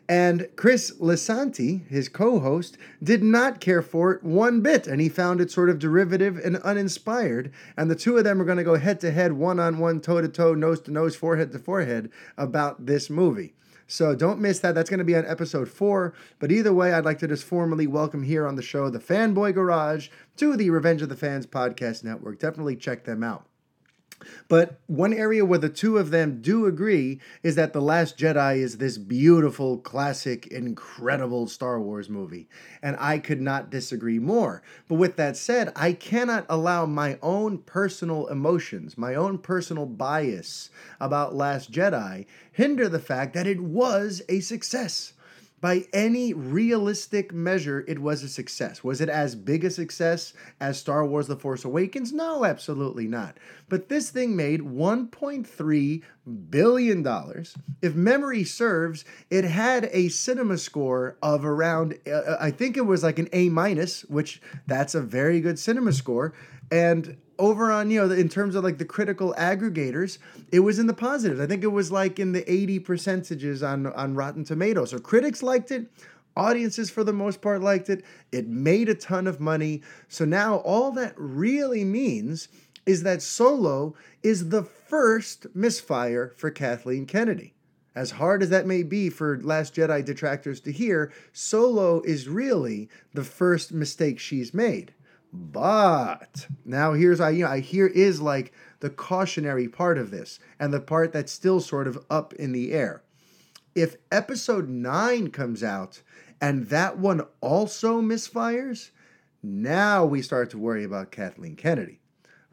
And 0.10 0.47
Chris 0.55 0.91
Lisanti, 0.99 1.86
his 1.88 2.08
co 2.08 2.39
host, 2.39 2.78
did 3.03 3.22
not 3.22 3.60
care 3.60 3.82
for 3.82 4.14
it 4.14 4.24
one 4.24 4.62
bit, 4.62 4.88
and 4.88 5.01
he 5.01 5.10
found 5.10 5.41
it 5.41 5.51
sort 5.51 5.70
of 5.70 5.80
derivative 5.80 6.38
and 6.38 6.58
uninspired. 6.58 7.51
And 7.76 7.91
the 7.91 7.95
two 7.95 8.18
of 8.18 8.24
them 8.24 8.41
are 8.41 8.45
going 8.45 8.58
to 8.58 8.64
go 8.64 8.78
head 8.78 9.01
to 9.01 9.12
head, 9.12 9.34
one 9.34 9.60
on 9.60 9.80
one, 9.80 9.99
toe 9.99 10.22
to 10.22 10.30
toe, 10.30 10.53
nose 10.53 10.80
to 10.82 10.91
nose, 10.91 11.16
forehead 11.16 11.51
to 11.51 11.60
forehead 11.60 12.10
about 12.38 12.86
this 12.86 13.10
movie. 13.10 13.53
So 13.88 14.16
don't 14.16 14.39
miss 14.39 14.60
that. 14.60 14.76
That's 14.76 14.89
going 14.89 14.99
to 14.99 15.05
be 15.05 15.16
on 15.16 15.26
episode 15.26 15.70
four. 15.70 16.14
But 16.39 16.51
either 16.51 16.74
way, 16.74 16.93
I'd 16.93 17.05
like 17.05 17.20
to 17.20 17.28
just 17.28 17.43
formally 17.43 17.88
welcome 17.88 18.24
here 18.24 18.47
on 18.47 18.55
the 18.55 18.62
show 18.62 18.89
the 18.89 18.99
Fanboy 18.99 19.53
Garage 19.53 20.10
to 20.38 20.55
the 20.55 20.70
Revenge 20.70 21.01
of 21.01 21.10
the 21.10 21.16
Fans 21.16 21.45
podcast 21.45 22.03
network. 22.03 22.39
Definitely 22.39 22.78
check 22.78 23.03
them 23.03 23.24
out. 23.24 23.45
But 24.47 24.80
one 24.88 25.13
area 25.13 25.45
where 25.45 25.59
the 25.59 25.70
two 25.70 25.97
of 25.97 26.09
them 26.09 26.41
do 26.41 26.65
agree 26.65 27.20
is 27.43 27.55
that 27.55 27.74
The 27.74 27.82
Last 27.82 28.18
Jedi 28.18 28.57
is 28.57 28.78
this 28.78 28.97
beautiful, 28.97 29.78
classic, 29.78 30.47
incredible 30.47 31.47
Star 31.47 31.80
Wars 31.80 32.09
movie. 32.09 32.47
And 32.82 32.95
I 32.99 33.20
could 33.20 33.41
not 33.41 33.70
disagree 33.70 34.20
more. 34.20 34.61
But 34.88 34.95
with 34.95 35.15
that 35.18 35.38
said, 35.38 35.72
I 35.76 35.93
cannot 35.93 36.45
allow 36.49 36.86
my 36.86 37.20
own 37.22 37.59
personal 37.59 38.28
emotions, 38.28 38.97
my 38.97 39.15
own 39.15 39.38
personal 39.38 39.86
bias 39.86 40.70
about 40.99 41.36
Last 41.36 41.72
Jedi 41.72 42.26
hinder 42.51 42.89
the 42.89 42.99
fact 42.99 43.34
that 43.34 43.47
it 43.47 43.61
was 43.61 44.22
a 44.30 44.39
success 44.39 45.13
by 45.60 45.86
any 45.91 46.34
realistic 46.34 47.34
measure, 47.34 47.84
it 47.88 47.99
was 47.99 48.22
a 48.22 48.30
success. 48.30 48.84
Was 48.84 49.01
it 49.01 49.10
as 49.10 49.36
big 49.36 49.66
a 49.66 49.72
success 49.72 50.34
as 50.60 50.80
Star 50.80 51.05
Wars 51.05 51.28
The 51.28 51.36
Force 51.36 51.66
Awakens? 51.66 52.14
No, 52.14 52.45
absolutely 52.45 53.08
not. 53.08 53.38
But 53.68 53.89
this 53.89 54.12
thing 54.12 54.36
made 54.36 54.62
$1.3 54.62 56.03
billion. 56.49 57.43
If 57.82 57.95
memory 57.95 58.43
serves, 58.43 59.03
it 59.32 59.45
had 59.45 59.89
a 59.91 60.10
cinema 60.10 60.60
score 60.60 61.18
of 61.24 61.43
around, 61.43 61.97
uh, 62.08 62.38
I 62.39 62.51
think 62.51 62.78
it 62.78 62.86
was 62.86 63.01
like 63.03 63.18
an 63.18 63.30
A 63.34 63.49
minus, 63.49 64.01
which 64.05 64.41
that's 64.68 64.93
a 64.93 65.01
very 65.01 65.41
good 65.41 65.58
cinema 65.58 65.91
score. 65.91 66.34
And 66.70 67.18
over 67.40 67.72
on 67.72 67.90
you 67.90 68.06
know 68.06 68.14
in 68.14 68.30
terms 68.30 68.56
of 68.56 68.64
like 68.64 68.78
the 68.78 68.86
critical 68.86 69.34
aggregators 69.38 70.18
it 70.52 70.62
was 70.62 70.80
in 70.80 70.88
the 70.88 70.94
positives. 70.94 71.40
I 71.40 71.48
think 71.48 71.64
it 71.64 71.68
was 71.68 71.92
like 71.92 72.20
in 72.20 72.32
the 72.32 72.50
80 72.52 72.80
percentages 72.80 73.64
on 73.64 73.88
on 73.88 74.16
rotten 74.16 74.44
tomatoes. 74.44 74.92
So 74.92 75.00
critics 75.00 75.44
liked 75.44 75.72
it. 75.72 75.88
Audiences 76.36 76.92
for 76.92 77.04
the 77.04 77.14
most 77.14 77.42
part 77.42 77.62
liked 77.62 77.90
it. 77.90 78.06
It 78.32 78.48
made 78.48 78.90
a 78.90 78.96
ton 78.96 79.26
of 79.26 79.40
money. 79.40 79.82
So 80.08 80.24
now 80.24 80.58
all 80.58 80.92
that 80.92 81.14
really 81.18 81.84
means 81.84 82.48
is 82.86 83.04
that 83.04 83.22
solo 83.22 83.96
is 84.24 84.50
the 84.50 84.64
first 84.64 85.48
misfire 85.56 86.34
for 86.38 86.52
kathleen 86.52 87.06
kennedy. 87.06 87.54
As 87.98 88.12
hard 88.12 88.44
as 88.44 88.50
that 88.50 88.68
may 88.68 88.84
be 88.84 89.10
for 89.10 89.42
Last 89.42 89.74
Jedi 89.74 90.06
detractors 90.06 90.60
to 90.62 90.72
hear, 90.72 91.12
Solo 91.34 92.02
is 92.02 92.30
really 92.30 92.90
the 93.16 93.24
first 93.24 93.74
mistake 93.74 94.20
she's 94.20 94.54
made. 94.54 94.94
But 95.34 96.47
now 96.65 96.93
here's 96.93 97.19
I 97.19 97.32
you 97.32 97.43
know 97.43 97.51
I 97.51 97.59
here 97.59 97.88
is 97.88 98.21
like 98.21 98.53
the 98.80 98.89
cautionary 98.89 99.67
part 99.67 99.97
of 99.97 100.11
this 100.11 100.39
and 100.59 100.73
the 100.73 100.80
part 100.80 101.11
that's 101.11 101.32
still 101.32 101.59
sort 101.59 101.88
of 101.88 102.03
up 102.09 102.34
in 102.34 102.51
the 102.51 102.71
air. 102.71 103.03
If 103.75 103.97
episode 104.11 104.69
9 104.69 105.30
comes 105.32 105.63
out 105.63 106.01
and 106.41 106.67
that 106.67 106.97
one 106.97 107.21
also 107.41 108.01
misfires, 108.01 108.91
now 109.43 110.05
we 110.05 110.21
start 110.21 110.49
to 110.51 110.57
worry 110.57 110.84
about 110.84 111.11
Kathleen 111.11 111.55
Kennedy. 111.55 111.99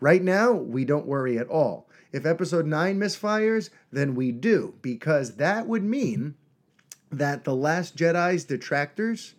Right 0.00 0.22
now, 0.22 0.52
we 0.52 0.84
don't 0.84 1.06
worry 1.06 1.38
at 1.38 1.48
all. 1.48 1.88
If 2.12 2.26
episode 2.26 2.66
9 2.66 2.98
misfires, 2.98 3.70
then 3.90 4.14
we 4.14 4.32
do, 4.32 4.74
because 4.82 5.36
that 5.36 5.66
would 5.66 5.82
mean 5.82 6.34
that 7.10 7.44
The 7.44 7.54
Last 7.54 7.96
Jedi's 7.96 8.44
detractors 8.44 9.34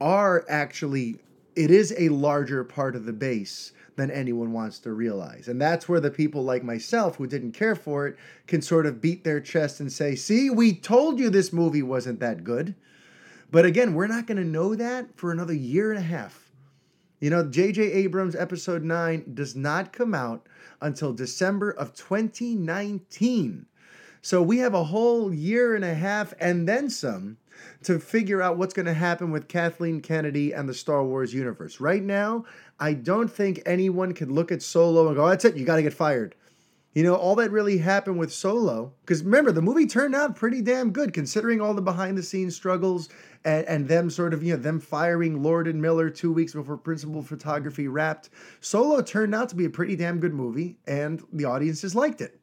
are 0.00 0.44
actually 0.48 1.18
it 1.58 1.72
is 1.72 1.92
a 1.98 2.08
larger 2.10 2.62
part 2.62 2.94
of 2.94 3.04
the 3.04 3.12
base 3.12 3.72
than 3.96 4.12
anyone 4.12 4.52
wants 4.52 4.78
to 4.78 4.92
realize. 4.92 5.48
And 5.48 5.60
that's 5.60 5.88
where 5.88 5.98
the 5.98 6.08
people 6.08 6.44
like 6.44 6.62
myself 6.62 7.16
who 7.16 7.26
didn't 7.26 7.50
care 7.50 7.74
for 7.74 8.06
it 8.06 8.16
can 8.46 8.62
sort 8.62 8.86
of 8.86 9.00
beat 9.00 9.24
their 9.24 9.40
chest 9.40 9.80
and 9.80 9.92
say, 9.92 10.14
see, 10.14 10.50
we 10.50 10.72
told 10.72 11.18
you 11.18 11.30
this 11.30 11.52
movie 11.52 11.82
wasn't 11.82 12.20
that 12.20 12.44
good. 12.44 12.76
But 13.50 13.64
again, 13.64 13.94
we're 13.94 14.06
not 14.06 14.28
going 14.28 14.38
to 14.38 14.44
know 14.44 14.76
that 14.76 15.16
for 15.16 15.32
another 15.32 15.52
year 15.52 15.90
and 15.90 15.98
a 15.98 16.02
half. 16.02 16.52
You 17.18 17.30
know, 17.30 17.44
J.J. 17.44 17.82
Abrams' 17.82 18.36
episode 18.36 18.84
9 18.84 19.32
does 19.34 19.56
not 19.56 19.92
come 19.92 20.14
out 20.14 20.46
until 20.80 21.12
December 21.12 21.72
of 21.72 21.92
2019. 21.92 23.66
So 24.22 24.40
we 24.42 24.58
have 24.58 24.74
a 24.74 24.84
whole 24.84 25.34
year 25.34 25.74
and 25.74 25.84
a 25.84 25.94
half 25.94 26.34
and 26.38 26.68
then 26.68 26.88
some 26.88 27.38
to 27.84 27.98
figure 27.98 28.42
out 28.42 28.56
what's 28.56 28.74
going 28.74 28.86
to 28.86 28.94
happen 28.94 29.30
with 29.30 29.48
Kathleen 29.48 30.00
Kennedy 30.00 30.52
and 30.52 30.68
the 30.68 30.74
Star 30.74 31.04
Wars 31.04 31.32
universe. 31.32 31.80
Right 31.80 32.02
now, 32.02 32.44
I 32.80 32.94
don't 32.94 33.28
think 33.28 33.62
anyone 33.66 34.14
can 34.14 34.34
look 34.34 34.52
at 34.52 34.62
Solo 34.62 35.08
and 35.08 35.16
go, 35.16 35.28
that's 35.28 35.44
it, 35.44 35.56
you 35.56 35.64
got 35.64 35.76
to 35.76 35.82
get 35.82 35.94
fired. 35.94 36.34
You 36.94 37.04
know, 37.04 37.14
all 37.14 37.36
that 37.36 37.52
really 37.52 37.78
happened 37.78 38.18
with 38.18 38.32
Solo, 38.32 38.92
because 39.02 39.22
remember, 39.22 39.52
the 39.52 39.62
movie 39.62 39.86
turned 39.86 40.14
out 40.14 40.34
pretty 40.34 40.62
damn 40.62 40.90
good 40.90 41.12
considering 41.12 41.60
all 41.60 41.74
the 41.74 41.82
behind 41.82 42.18
the 42.18 42.22
scenes 42.22 42.56
struggles 42.56 43.08
and, 43.44 43.66
and 43.66 43.86
them 43.86 44.10
sort 44.10 44.34
of, 44.34 44.42
you 44.42 44.56
know, 44.56 44.60
them 44.60 44.80
firing 44.80 45.42
Lord 45.42 45.68
and 45.68 45.80
Miller 45.80 46.10
two 46.10 46.32
weeks 46.32 46.54
before 46.54 46.76
principal 46.76 47.22
photography 47.22 47.86
wrapped. 47.86 48.30
Solo 48.60 49.02
turned 49.02 49.34
out 49.34 49.48
to 49.50 49.54
be 49.54 49.66
a 49.66 49.70
pretty 49.70 49.96
damn 49.96 50.18
good 50.18 50.34
movie, 50.34 50.78
and 50.86 51.22
the 51.32 51.44
audiences 51.44 51.94
liked 51.94 52.20
it. 52.20 52.40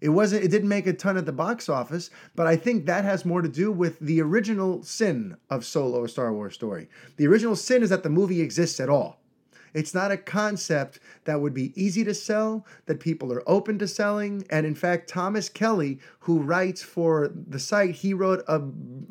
It 0.00 0.10
wasn't 0.10 0.44
it 0.44 0.50
didn't 0.50 0.68
make 0.68 0.86
a 0.86 0.92
ton 0.92 1.16
at 1.16 1.26
the 1.26 1.32
box 1.32 1.68
office, 1.68 2.10
but 2.36 2.46
I 2.46 2.56
think 2.56 2.86
that 2.86 3.04
has 3.04 3.24
more 3.24 3.42
to 3.42 3.48
do 3.48 3.72
with 3.72 3.98
the 3.98 4.20
original 4.20 4.82
sin 4.82 5.36
of 5.50 5.64
Solo 5.64 6.04
a 6.04 6.08
Star 6.08 6.32
Wars 6.32 6.54
story. 6.54 6.88
The 7.16 7.26
original 7.26 7.56
sin 7.56 7.82
is 7.82 7.90
that 7.90 8.02
the 8.02 8.10
movie 8.10 8.40
exists 8.40 8.80
at 8.80 8.88
all. 8.88 9.20
It's 9.74 9.94
not 9.94 10.10
a 10.10 10.16
concept 10.16 10.98
that 11.24 11.40
would 11.40 11.52
be 11.52 11.72
easy 11.80 12.02
to 12.04 12.14
sell, 12.14 12.66
that 12.86 13.00
people 13.00 13.32
are 13.32 13.48
open 13.48 13.78
to 13.80 13.88
selling. 13.88 14.44
And 14.50 14.64
in 14.64 14.74
fact, 14.74 15.10
Thomas 15.10 15.48
Kelly, 15.48 15.98
who 16.20 16.40
writes 16.40 16.82
for 16.82 17.28
the 17.28 17.58
site, 17.58 17.96
he 17.96 18.14
wrote 18.14 18.42
a 18.48 18.62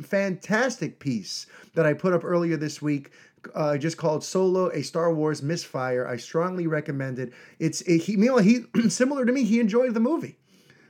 fantastic 0.02 1.00
piece 1.00 1.46
that 1.76 1.86
I 1.86 1.94
put 1.94 2.14
up 2.14 2.26
earlier 2.26 2.58
this 2.58 2.82
week 2.82 3.12
uh, 3.56 3.78
just 3.78 3.98
called 3.98 4.24
Solo: 4.24 4.70
A 4.70 4.82
Star 4.82 5.14
Wars 5.14 5.42
Misfire. 5.42 6.08
I 6.08 6.18
strongly 6.18 6.68
recommend 6.68 7.20
it. 7.20 7.34
It's 7.60 7.82
it, 7.82 8.00
he, 8.00 8.16
he 8.16 8.90
similar 8.90 9.26
to 9.26 9.32
me. 9.32 9.44
He 9.44 9.60
enjoyed 9.60 9.94
the 9.94 10.00
movie. 10.00 10.38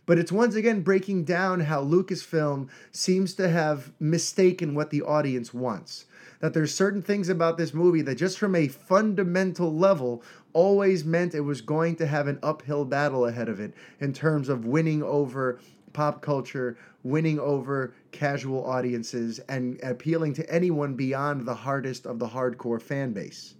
But 0.07 0.17
it's 0.17 0.31
once 0.31 0.55
again 0.55 0.81
breaking 0.81 1.25
down 1.25 1.59
how 1.59 1.83
Lucasfilm 1.83 2.69
seems 2.91 3.35
to 3.35 3.49
have 3.49 3.91
mistaken 3.99 4.73
what 4.73 4.89
the 4.89 5.01
audience 5.03 5.53
wants. 5.53 6.05
That 6.39 6.53
there's 6.53 6.73
certain 6.73 7.01
things 7.01 7.27
about 7.27 7.57
this 7.57 7.73
movie 7.73 8.01
that 8.03 8.15
just 8.15 8.39
from 8.39 8.55
a 8.55 8.69
fundamental 8.69 9.75
level 9.75 10.23
always 10.53 11.03
meant 11.03 11.35
it 11.35 11.41
was 11.41 11.59
going 11.59 11.97
to 11.97 12.07
have 12.07 12.27
an 12.27 12.39
uphill 12.41 12.85
battle 12.85 13.25
ahead 13.25 13.49
of 13.49 13.59
it 13.59 13.73
in 13.99 14.13
terms 14.13 14.47
of 14.47 14.65
winning 14.65 15.03
over 15.03 15.59
pop 15.91 16.21
culture, 16.21 16.77
winning 17.03 17.37
over 17.37 17.93
casual 18.11 18.65
audiences, 18.65 19.39
and 19.49 19.77
appealing 19.83 20.33
to 20.35 20.49
anyone 20.49 20.93
beyond 20.93 21.45
the 21.45 21.55
hardest 21.55 22.05
of 22.05 22.17
the 22.17 22.29
hardcore 22.29 22.81
fan 22.81 23.11
base. 23.11 23.55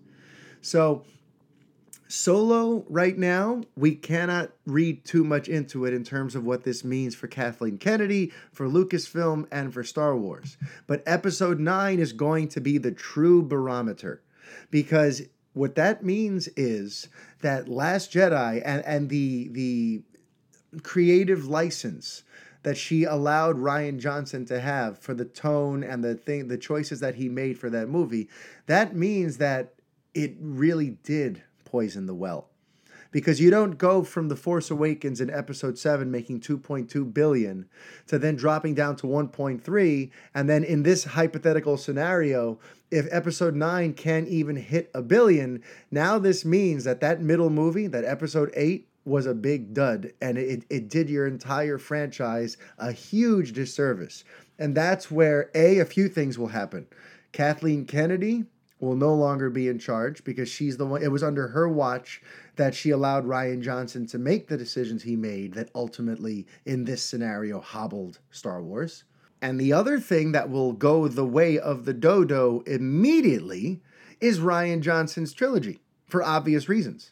So 0.62 1.04
Solo, 2.08 2.86
right 2.88 3.18
now, 3.18 3.62
we 3.76 3.94
cannot 3.96 4.52
read 4.66 5.04
too 5.04 5.24
much 5.24 5.50
into 5.50 5.86
it 5.86 5.94
in 5.94 6.04
terms 6.04 6.36
of 6.36 6.46
what 6.46 6.64
this 6.64 6.84
means 6.84 7.16
for 7.16 7.28
Kathleen 7.28 7.78
Kennedy, 7.78 8.32
for 8.52 8.68
Lucasfilm, 8.68 9.46
and 9.52 9.74
for 9.74 9.84
Star 9.84 10.16
Wars. 10.16 10.58
But 10.86 11.04
episode 11.06 11.60
9 11.60 12.00
is 12.00 12.14
going 12.14 12.48
to 12.50 12.62
be 12.62 12.78
the 12.78 12.92
true 12.92 13.42
barometer 13.44 14.22
because 14.72 15.24
what 15.54 15.76
that 15.76 16.04
means 16.04 16.48
is 16.56 17.10
that 17.42 17.68
Last 17.68 18.14
Jedi 18.14 18.62
and, 18.64 18.86
and 18.86 19.10
the, 19.10 19.50
the 19.50 20.02
creative 20.84 21.48
license 21.48 22.24
that 22.64 22.78
she 22.78 23.04
allowed 23.04 23.58
Rian 23.58 23.98
Johnson 24.00 24.46
to 24.46 24.60
have 24.60 25.00
for 25.00 25.14
the 25.14 25.26
tone 25.26 25.84
and 25.84 26.04
the 26.04 26.16
thing 26.16 26.48
the 26.48 26.58
choices 26.58 27.00
that 27.00 27.16
he 27.16 27.30
made 27.30 27.58
for 27.58 27.70
that 27.70 27.88
movie 27.88 28.28
that 28.66 28.96
means 28.96 29.38
that 29.38 29.74
it 30.14 30.36
really 30.42 30.98
did 31.04 31.44
poison 31.68 32.06
the 32.06 32.16
well. 32.16 32.50
Because 33.12 33.40
you 33.40 33.50
don't 33.50 33.78
go 33.78 34.04
from 34.04 34.28
The 34.28 34.36
Force 34.36 34.70
Awakens 34.70 35.22
in 35.22 35.30
episode 35.30 35.78
7 35.78 36.12
making 36.12 36.42
2.2 36.42 37.14
billion 37.14 37.68
to 38.08 38.20
then 38.20 38.36
dropping 38.36 38.76
down 38.76 38.96
to 38.98 39.08
1.3 39.08 40.12
and 40.34 40.50
then 40.50 40.64
in 40.64 40.84
this 40.84 41.06
hypothetical 41.06 41.78
scenario 41.78 42.60
if 42.92 43.08
episode 43.12 43.56
9 43.56 43.94
can't 43.94 44.28
even 44.28 44.56
hit 44.56 44.90
a 44.94 45.02
billion, 45.02 45.62
now 45.92 46.18
this 46.18 46.46
means 46.46 46.84
that 46.86 47.02
that 47.02 47.22
middle 47.22 47.50
movie, 47.50 47.88
that 47.88 48.06
episode 48.06 48.52
8 48.54 48.88
was 49.06 49.26
a 49.26 49.34
big 49.34 49.74
dud 49.74 50.12
and 50.22 50.38
it, 50.38 50.66
it 50.70 50.90
did 50.90 51.10
your 51.10 51.28
entire 51.28 51.78
franchise 51.78 52.58
a 52.78 52.92
huge 52.92 53.54
disservice. 53.54 54.24
And 54.60 54.76
that's 54.76 55.10
where 55.10 55.50
A, 55.56 55.80
a 55.80 55.86
few 55.86 56.10
things 56.10 56.38
will 56.38 56.48
happen. 56.48 56.88
Kathleen 57.32 57.86
Kennedy 57.86 58.46
will 58.80 58.96
no 58.96 59.14
longer 59.14 59.50
be 59.50 59.68
in 59.68 59.80
charge 59.80 60.24
because 60.24 60.50
she's 60.50 60.78
the 60.78 60.86
one 60.86 61.02
it 61.02 61.12
was 61.12 61.24
under 61.24 61.48
her 61.50 61.68
watch 61.68 62.22
that 62.56 62.76
she 62.76 62.90
allowed 62.90 63.26
Rian 63.26 63.62
Johnson 63.62 64.06
to 64.08 64.18
make 64.18 64.48
the 64.48 64.58
decisions 64.58 65.04
he 65.04 65.16
made 65.16 65.54
that 65.54 65.70
ultimately 65.74 66.46
in 66.66 66.86
this 66.86 67.02
scenario 67.02 67.60
hobbled 67.60 68.20
Star 68.30 68.62
Wars. 68.62 69.04
And 69.42 69.60
the 69.60 69.74
other 69.74 70.00
thing 70.00 70.32
that 70.32 70.50
will 70.50 70.74
go 70.74 71.08
the 71.08 71.26
way 71.26 71.60
of 71.60 71.86
the 71.86 71.94
dodo 71.94 72.62
immediately 72.66 73.82
is 74.20 74.40
Rian 74.40 74.82
Johnson's 74.82 75.34
trilogy 75.34 75.80
for 76.08 76.24
obvious 76.24 76.68
reasons. 76.68 77.12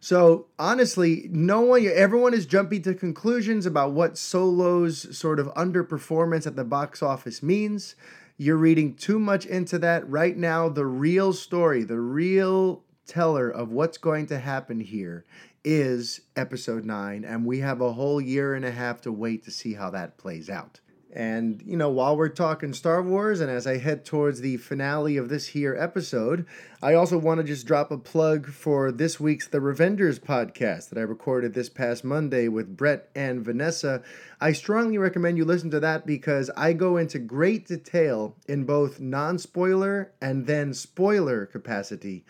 So 0.00 0.46
honestly, 0.58 1.28
no 1.32 1.60
one, 1.60 1.84
everyone 1.92 2.32
is 2.32 2.46
jumping 2.46 2.82
to 2.82 2.94
conclusions 2.94 3.66
about 3.66 3.92
what 3.92 4.16
Solo's 4.16 5.16
sort 5.16 5.40
of 5.40 5.48
underperformance 5.54 6.46
at 6.46 6.54
the 6.54 6.64
box 6.64 7.02
office 7.02 7.42
means. 7.42 7.96
You're 8.40 8.56
reading 8.56 8.94
too 8.94 9.18
much 9.18 9.46
into 9.46 9.80
that 9.80 10.08
right 10.08 10.36
now. 10.36 10.68
The 10.68 10.86
real 10.86 11.32
story, 11.32 11.82
the 11.82 11.98
real 11.98 12.84
teller 13.04 13.50
of 13.50 13.72
what's 13.72 13.98
going 13.98 14.26
to 14.26 14.38
happen 14.38 14.78
here 14.78 15.24
is 15.64 16.20
episode 16.36 16.84
nine, 16.84 17.24
and 17.24 17.44
we 17.44 17.58
have 17.58 17.80
a 17.80 17.94
whole 17.94 18.20
year 18.20 18.54
and 18.54 18.64
a 18.64 18.70
half 18.70 19.00
to 19.00 19.10
wait 19.10 19.42
to 19.46 19.50
see 19.50 19.74
how 19.74 19.90
that 19.90 20.18
plays 20.18 20.48
out. 20.48 20.78
And, 21.18 21.64
you 21.66 21.76
know, 21.76 21.88
while 21.88 22.16
we're 22.16 22.28
talking 22.28 22.72
Star 22.72 23.02
Wars, 23.02 23.40
and 23.40 23.50
as 23.50 23.66
I 23.66 23.78
head 23.78 24.04
towards 24.04 24.40
the 24.40 24.56
finale 24.56 25.16
of 25.16 25.28
this 25.28 25.48
here 25.48 25.74
episode, 25.76 26.46
I 26.80 26.94
also 26.94 27.18
want 27.18 27.38
to 27.40 27.44
just 27.44 27.66
drop 27.66 27.90
a 27.90 27.98
plug 27.98 28.46
for 28.46 28.92
this 28.92 29.18
week's 29.18 29.48
The 29.48 29.58
Revengers 29.58 30.20
podcast 30.20 30.90
that 30.90 30.96
I 30.96 31.02
recorded 31.02 31.54
this 31.54 31.68
past 31.68 32.04
Monday 32.04 32.46
with 32.46 32.76
Brett 32.76 33.10
and 33.16 33.44
Vanessa. 33.44 34.00
I 34.40 34.52
strongly 34.52 34.96
recommend 34.96 35.38
you 35.38 35.44
listen 35.44 35.72
to 35.72 35.80
that 35.80 36.06
because 36.06 36.52
I 36.56 36.72
go 36.72 36.96
into 36.96 37.18
great 37.18 37.66
detail 37.66 38.36
in 38.46 38.62
both 38.62 39.00
non 39.00 39.38
spoiler 39.38 40.12
and 40.22 40.46
then 40.46 40.72
spoiler 40.72 41.46
capacity 41.46 42.24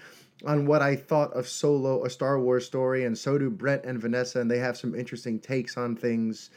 on 0.46 0.64
what 0.64 0.80
I 0.80 0.96
thought 0.96 1.34
of 1.34 1.46
Solo, 1.46 2.06
a 2.06 2.10
Star 2.10 2.40
Wars 2.40 2.64
story, 2.64 3.04
and 3.04 3.18
so 3.18 3.36
do 3.36 3.50
Brett 3.50 3.84
and 3.84 4.00
Vanessa, 4.00 4.40
and 4.40 4.50
they 4.50 4.60
have 4.60 4.78
some 4.78 4.94
interesting 4.94 5.40
takes 5.40 5.76
on 5.76 5.94
things 5.94 6.48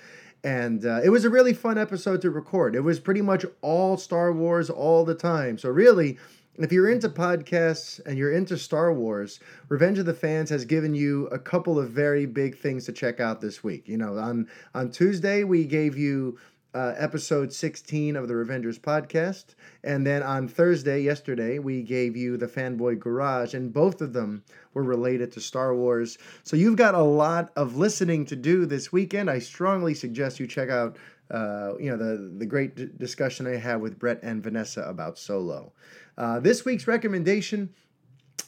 and 0.44 0.86
uh, 0.86 1.02
it 1.04 1.10
was 1.10 1.26
a 1.26 1.30
really 1.30 1.54
fun 1.54 1.78
episode 1.78 2.22
to 2.22 2.32
record. 2.32 2.76
It 2.76 2.82
was 2.82 3.00
pretty 3.00 3.22
much 3.22 3.46
all 3.62 3.98
Star 3.98 4.32
Wars 4.32 4.70
all 4.70 5.06
the 5.06 5.16
time. 5.16 5.58
So 5.58 5.70
really, 5.70 6.18
if 6.58 6.72
you're 6.72 6.90
into 6.90 7.10
podcasts 7.10 8.00
and 8.06 8.18
you're 8.18 8.34
into 8.34 8.58
Star 8.58 8.94
Wars, 8.94 9.40
Revenge 9.70 10.00
of 10.00 10.06
the 10.06 10.14
Fans 10.14 10.50
has 10.50 10.66
given 10.66 10.94
you 10.94 11.28
a 11.28 11.40
couple 11.40 11.80
of 11.80 11.92
very 11.92 12.26
big 12.26 12.58
things 12.58 12.86
to 12.86 12.92
check 12.92 13.20
out 13.20 13.42
this 13.42 13.64
week. 13.64 13.88
You 13.88 13.98
know, 13.98 14.18
on 14.18 14.48
on 14.74 14.92
Tuesday 14.92 15.44
we 15.44 15.66
gave 15.66 15.98
you 15.98 16.38
uh, 16.74 16.94
episode 16.98 17.52
16 17.52 18.16
of 18.16 18.28
the 18.28 18.34
Revengers 18.34 18.80
podcast. 18.80 19.56
And 19.84 20.06
then 20.06 20.24
on 20.24 20.48
Thursday, 20.48 21.02
yesterday, 21.02 21.60
we 21.60 21.82
gave 21.82 22.16
you 22.16 22.38
the 22.38 22.48
Fanboy 22.48 23.00
Garage, 23.00 23.54
and 23.54 23.74
both 23.74 24.02
of 24.02 24.14
them 24.14 24.44
were 24.74 24.84
related 24.84 25.32
to 25.34 25.42
Star 25.42 25.76
Wars. 25.76 26.18
So 26.44 26.56
you've 26.56 26.78
got 26.78 26.96
a 26.96 27.02
lot 27.02 27.52
of 27.56 27.76
listening 27.76 28.26
to 28.28 28.36
do 28.36 28.66
this 28.66 28.92
weekend. 28.92 29.30
I 29.30 29.40
strongly 29.40 29.94
suggest 29.94 30.40
you 30.40 30.48
check 30.48 30.70
out. 30.70 30.98
Uh, 31.30 31.78
you 31.80 31.90
know 31.90 31.96
the 31.96 32.30
the 32.40 32.46
great 32.46 32.76
d- 32.76 32.90
discussion 32.98 33.48
I 33.48 33.56
had 33.56 33.80
with 33.80 33.98
Brett 33.98 34.20
and 34.22 34.44
Vanessa 34.44 34.82
about 34.82 35.18
Solo. 35.18 35.72
Uh, 36.18 36.42
this 36.42 36.66
week's 36.66 36.88
recommendation, 36.88 37.70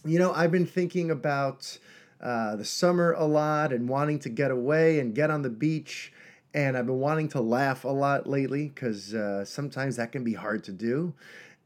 you 0.03 0.19
know, 0.19 0.34
I've 0.34 0.51
been 0.51 0.65
thinking 0.65 1.09
about 1.09 1.78
uh, 2.19 2.55
the 2.55 2.65
summer 2.65 3.13
a 3.13 3.26
lot 3.26 3.71
and 3.71 3.88
wanting 3.88 4.19
to 4.19 4.30
get 4.30 4.51
away 4.51 4.99
and 4.99 5.15
get 5.15 5.30
on 5.30 5.41
the 5.41 5.49
beach 5.49 6.11
and 6.54 6.78
I've 6.78 6.86
been 6.86 6.99
wanting 6.99 7.30
to 7.30 7.41
laugh 7.41 7.84
a 7.84 7.89
lot 7.89 8.28
lately 8.28 8.68
because 8.70 9.14
uh, 9.14 9.43
sometimes 9.45 9.95
that 9.95 10.12
can 10.12 10.24
be 10.24 10.34
hard 10.34 10.64
to 10.66 10.72
do. 10.72 11.14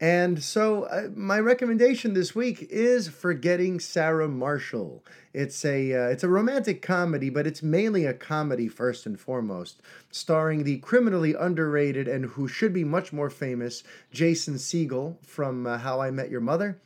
And 0.00 0.40
so, 0.42 0.84
uh, 0.84 1.08
my 1.16 1.40
recommendation 1.40 2.14
this 2.14 2.32
week 2.32 2.68
is 2.70 3.08
Forgetting 3.08 3.80
Sarah 3.80 4.28
Marshall. 4.28 5.04
It's 5.34 5.64
a 5.64 5.92
uh, 5.92 6.08
it's 6.08 6.22
a 6.22 6.28
romantic 6.28 6.82
comedy, 6.82 7.30
but 7.30 7.48
it's 7.48 7.64
mainly 7.64 8.04
a 8.04 8.14
comedy 8.14 8.68
first 8.68 9.06
and 9.06 9.18
foremost, 9.18 9.82
starring 10.12 10.62
the 10.62 10.78
criminally 10.78 11.34
underrated 11.34 12.06
and 12.06 12.26
who 12.26 12.46
should 12.46 12.72
be 12.72 12.84
much 12.84 13.12
more 13.12 13.28
famous 13.28 13.82
Jason 14.12 14.54
Segel 14.54 15.16
from 15.26 15.66
uh, 15.66 15.78
How 15.78 16.00
I 16.00 16.12
Met 16.12 16.30
Your 16.30 16.40
Mother 16.40 16.78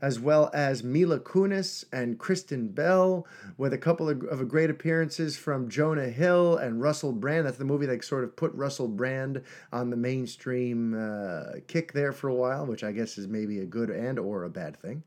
as 0.00 0.18
well 0.20 0.50
as 0.52 0.82
Mila 0.82 1.20
Kunis 1.20 1.84
and 1.92 2.18
Kristen 2.18 2.68
Bell, 2.68 3.26
with 3.56 3.72
a 3.72 3.78
couple 3.78 4.08
of, 4.08 4.22
of 4.24 4.48
great 4.48 4.70
appearances 4.70 5.36
from 5.36 5.68
Jonah 5.68 6.08
Hill 6.08 6.56
and 6.56 6.80
Russell 6.80 7.12
Brand. 7.12 7.46
That's 7.46 7.58
the 7.58 7.64
movie 7.64 7.86
that 7.86 8.04
sort 8.04 8.24
of 8.24 8.36
put 8.36 8.52
Russell 8.54 8.88
Brand 8.88 9.42
on 9.72 9.90
the 9.90 9.96
mainstream 9.96 10.94
uh, 10.94 11.60
kick 11.66 11.92
there 11.92 12.12
for 12.12 12.28
a 12.28 12.34
while, 12.34 12.66
which 12.66 12.84
I 12.84 12.92
guess 12.92 13.18
is 13.18 13.28
maybe 13.28 13.60
a 13.60 13.66
good 13.66 13.90
and 13.90 14.18
or 14.18 14.44
a 14.44 14.50
bad 14.50 14.76
thing. 14.76 15.02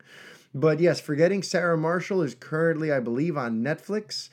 But 0.54 0.80
yes, 0.80 1.00
Forgetting 1.00 1.44
Sarah 1.44 1.78
Marshall 1.78 2.22
is 2.22 2.34
currently, 2.34 2.92
I 2.92 3.00
believe, 3.00 3.38
on 3.38 3.62
Netflix. 3.62 4.30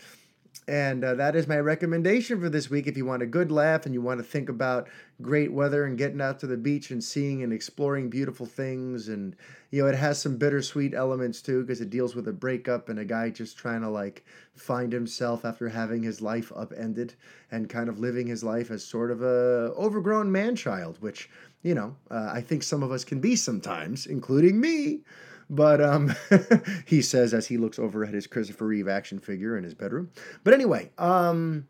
And 0.66 1.04
uh, 1.04 1.14
that 1.16 1.36
is 1.36 1.46
my 1.46 1.58
recommendation 1.58 2.40
for 2.40 2.48
this 2.48 2.70
week. 2.70 2.86
If 2.86 2.96
you 2.96 3.04
want 3.04 3.22
a 3.22 3.26
good 3.26 3.52
laugh 3.52 3.84
and 3.84 3.94
you 3.94 4.00
want 4.00 4.18
to 4.20 4.24
think 4.24 4.48
about 4.48 4.88
great 5.20 5.52
weather 5.52 5.84
and 5.84 5.98
getting 5.98 6.22
out 6.22 6.40
to 6.40 6.46
the 6.46 6.56
beach 6.56 6.90
and 6.90 7.04
seeing 7.04 7.42
and 7.42 7.52
exploring 7.52 8.08
beautiful 8.08 8.46
things, 8.46 9.08
and 9.08 9.36
you 9.70 9.82
know, 9.82 9.88
it 9.88 9.94
has 9.94 10.22
some 10.22 10.38
bittersweet 10.38 10.94
elements 10.94 11.42
too 11.42 11.62
because 11.62 11.82
it 11.82 11.90
deals 11.90 12.14
with 12.14 12.28
a 12.28 12.32
breakup 12.32 12.88
and 12.88 12.98
a 12.98 13.04
guy 13.04 13.28
just 13.28 13.58
trying 13.58 13.82
to 13.82 13.90
like 13.90 14.24
find 14.54 14.90
himself 14.90 15.44
after 15.44 15.68
having 15.68 16.02
his 16.02 16.22
life 16.22 16.50
upended 16.56 17.14
and 17.50 17.68
kind 17.68 17.90
of 17.90 18.00
living 18.00 18.26
his 18.26 18.42
life 18.42 18.70
as 18.70 18.82
sort 18.82 19.10
of 19.10 19.20
a 19.20 19.70
overgrown 19.76 20.32
man 20.32 20.56
child, 20.56 20.96
which 21.00 21.28
you 21.62 21.74
know 21.74 21.94
uh, 22.10 22.30
I 22.32 22.40
think 22.40 22.62
some 22.62 22.82
of 22.82 22.90
us 22.90 23.04
can 23.04 23.20
be 23.20 23.36
sometimes, 23.36 24.06
including 24.06 24.58
me. 24.58 25.02
But 25.50 25.80
um, 25.80 26.14
he 26.86 27.02
says 27.02 27.34
as 27.34 27.46
he 27.46 27.56
looks 27.56 27.78
over 27.78 28.04
at 28.04 28.14
his 28.14 28.26
Christopher 28.26 28.66
Reeve 28.66 28.88
action 28.88 29.18
figure 29.18 29.56
in 29.56 29.64
his 29.64 29.74
bedroom. 29.74 30.10
But 30.42 30.54
anyway, 30.54 30.90
um, 30.98 31.66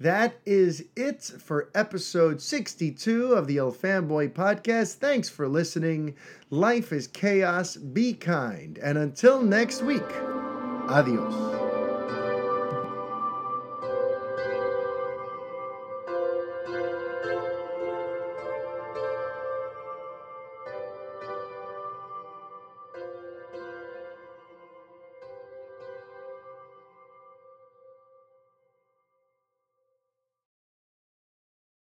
that 0.00 0.36
is 0.44 0.84
it 0.96 1.22
for 1.22 1.70
episode 1.74 2.42
62 2.42 3.32
of 3.32 3.46
the 3.46 3.58
El 3.58 3.72
Fanboy 3.72 4.32
podcast. 4.32 4.94
Thanks 4.94 5.28
for 5.28 5.48
listening. 5.48 6.16
Life 6.50 6.92
is 6.92 7.06
chaos. 7.06 7.76
Be 7.76 8.12
kind. 8.12 8.78
And 8.78 8.98
until 8.98 9.42
next 9.42 9.82
week, 9.82 10.02
adios. 10.88 11.53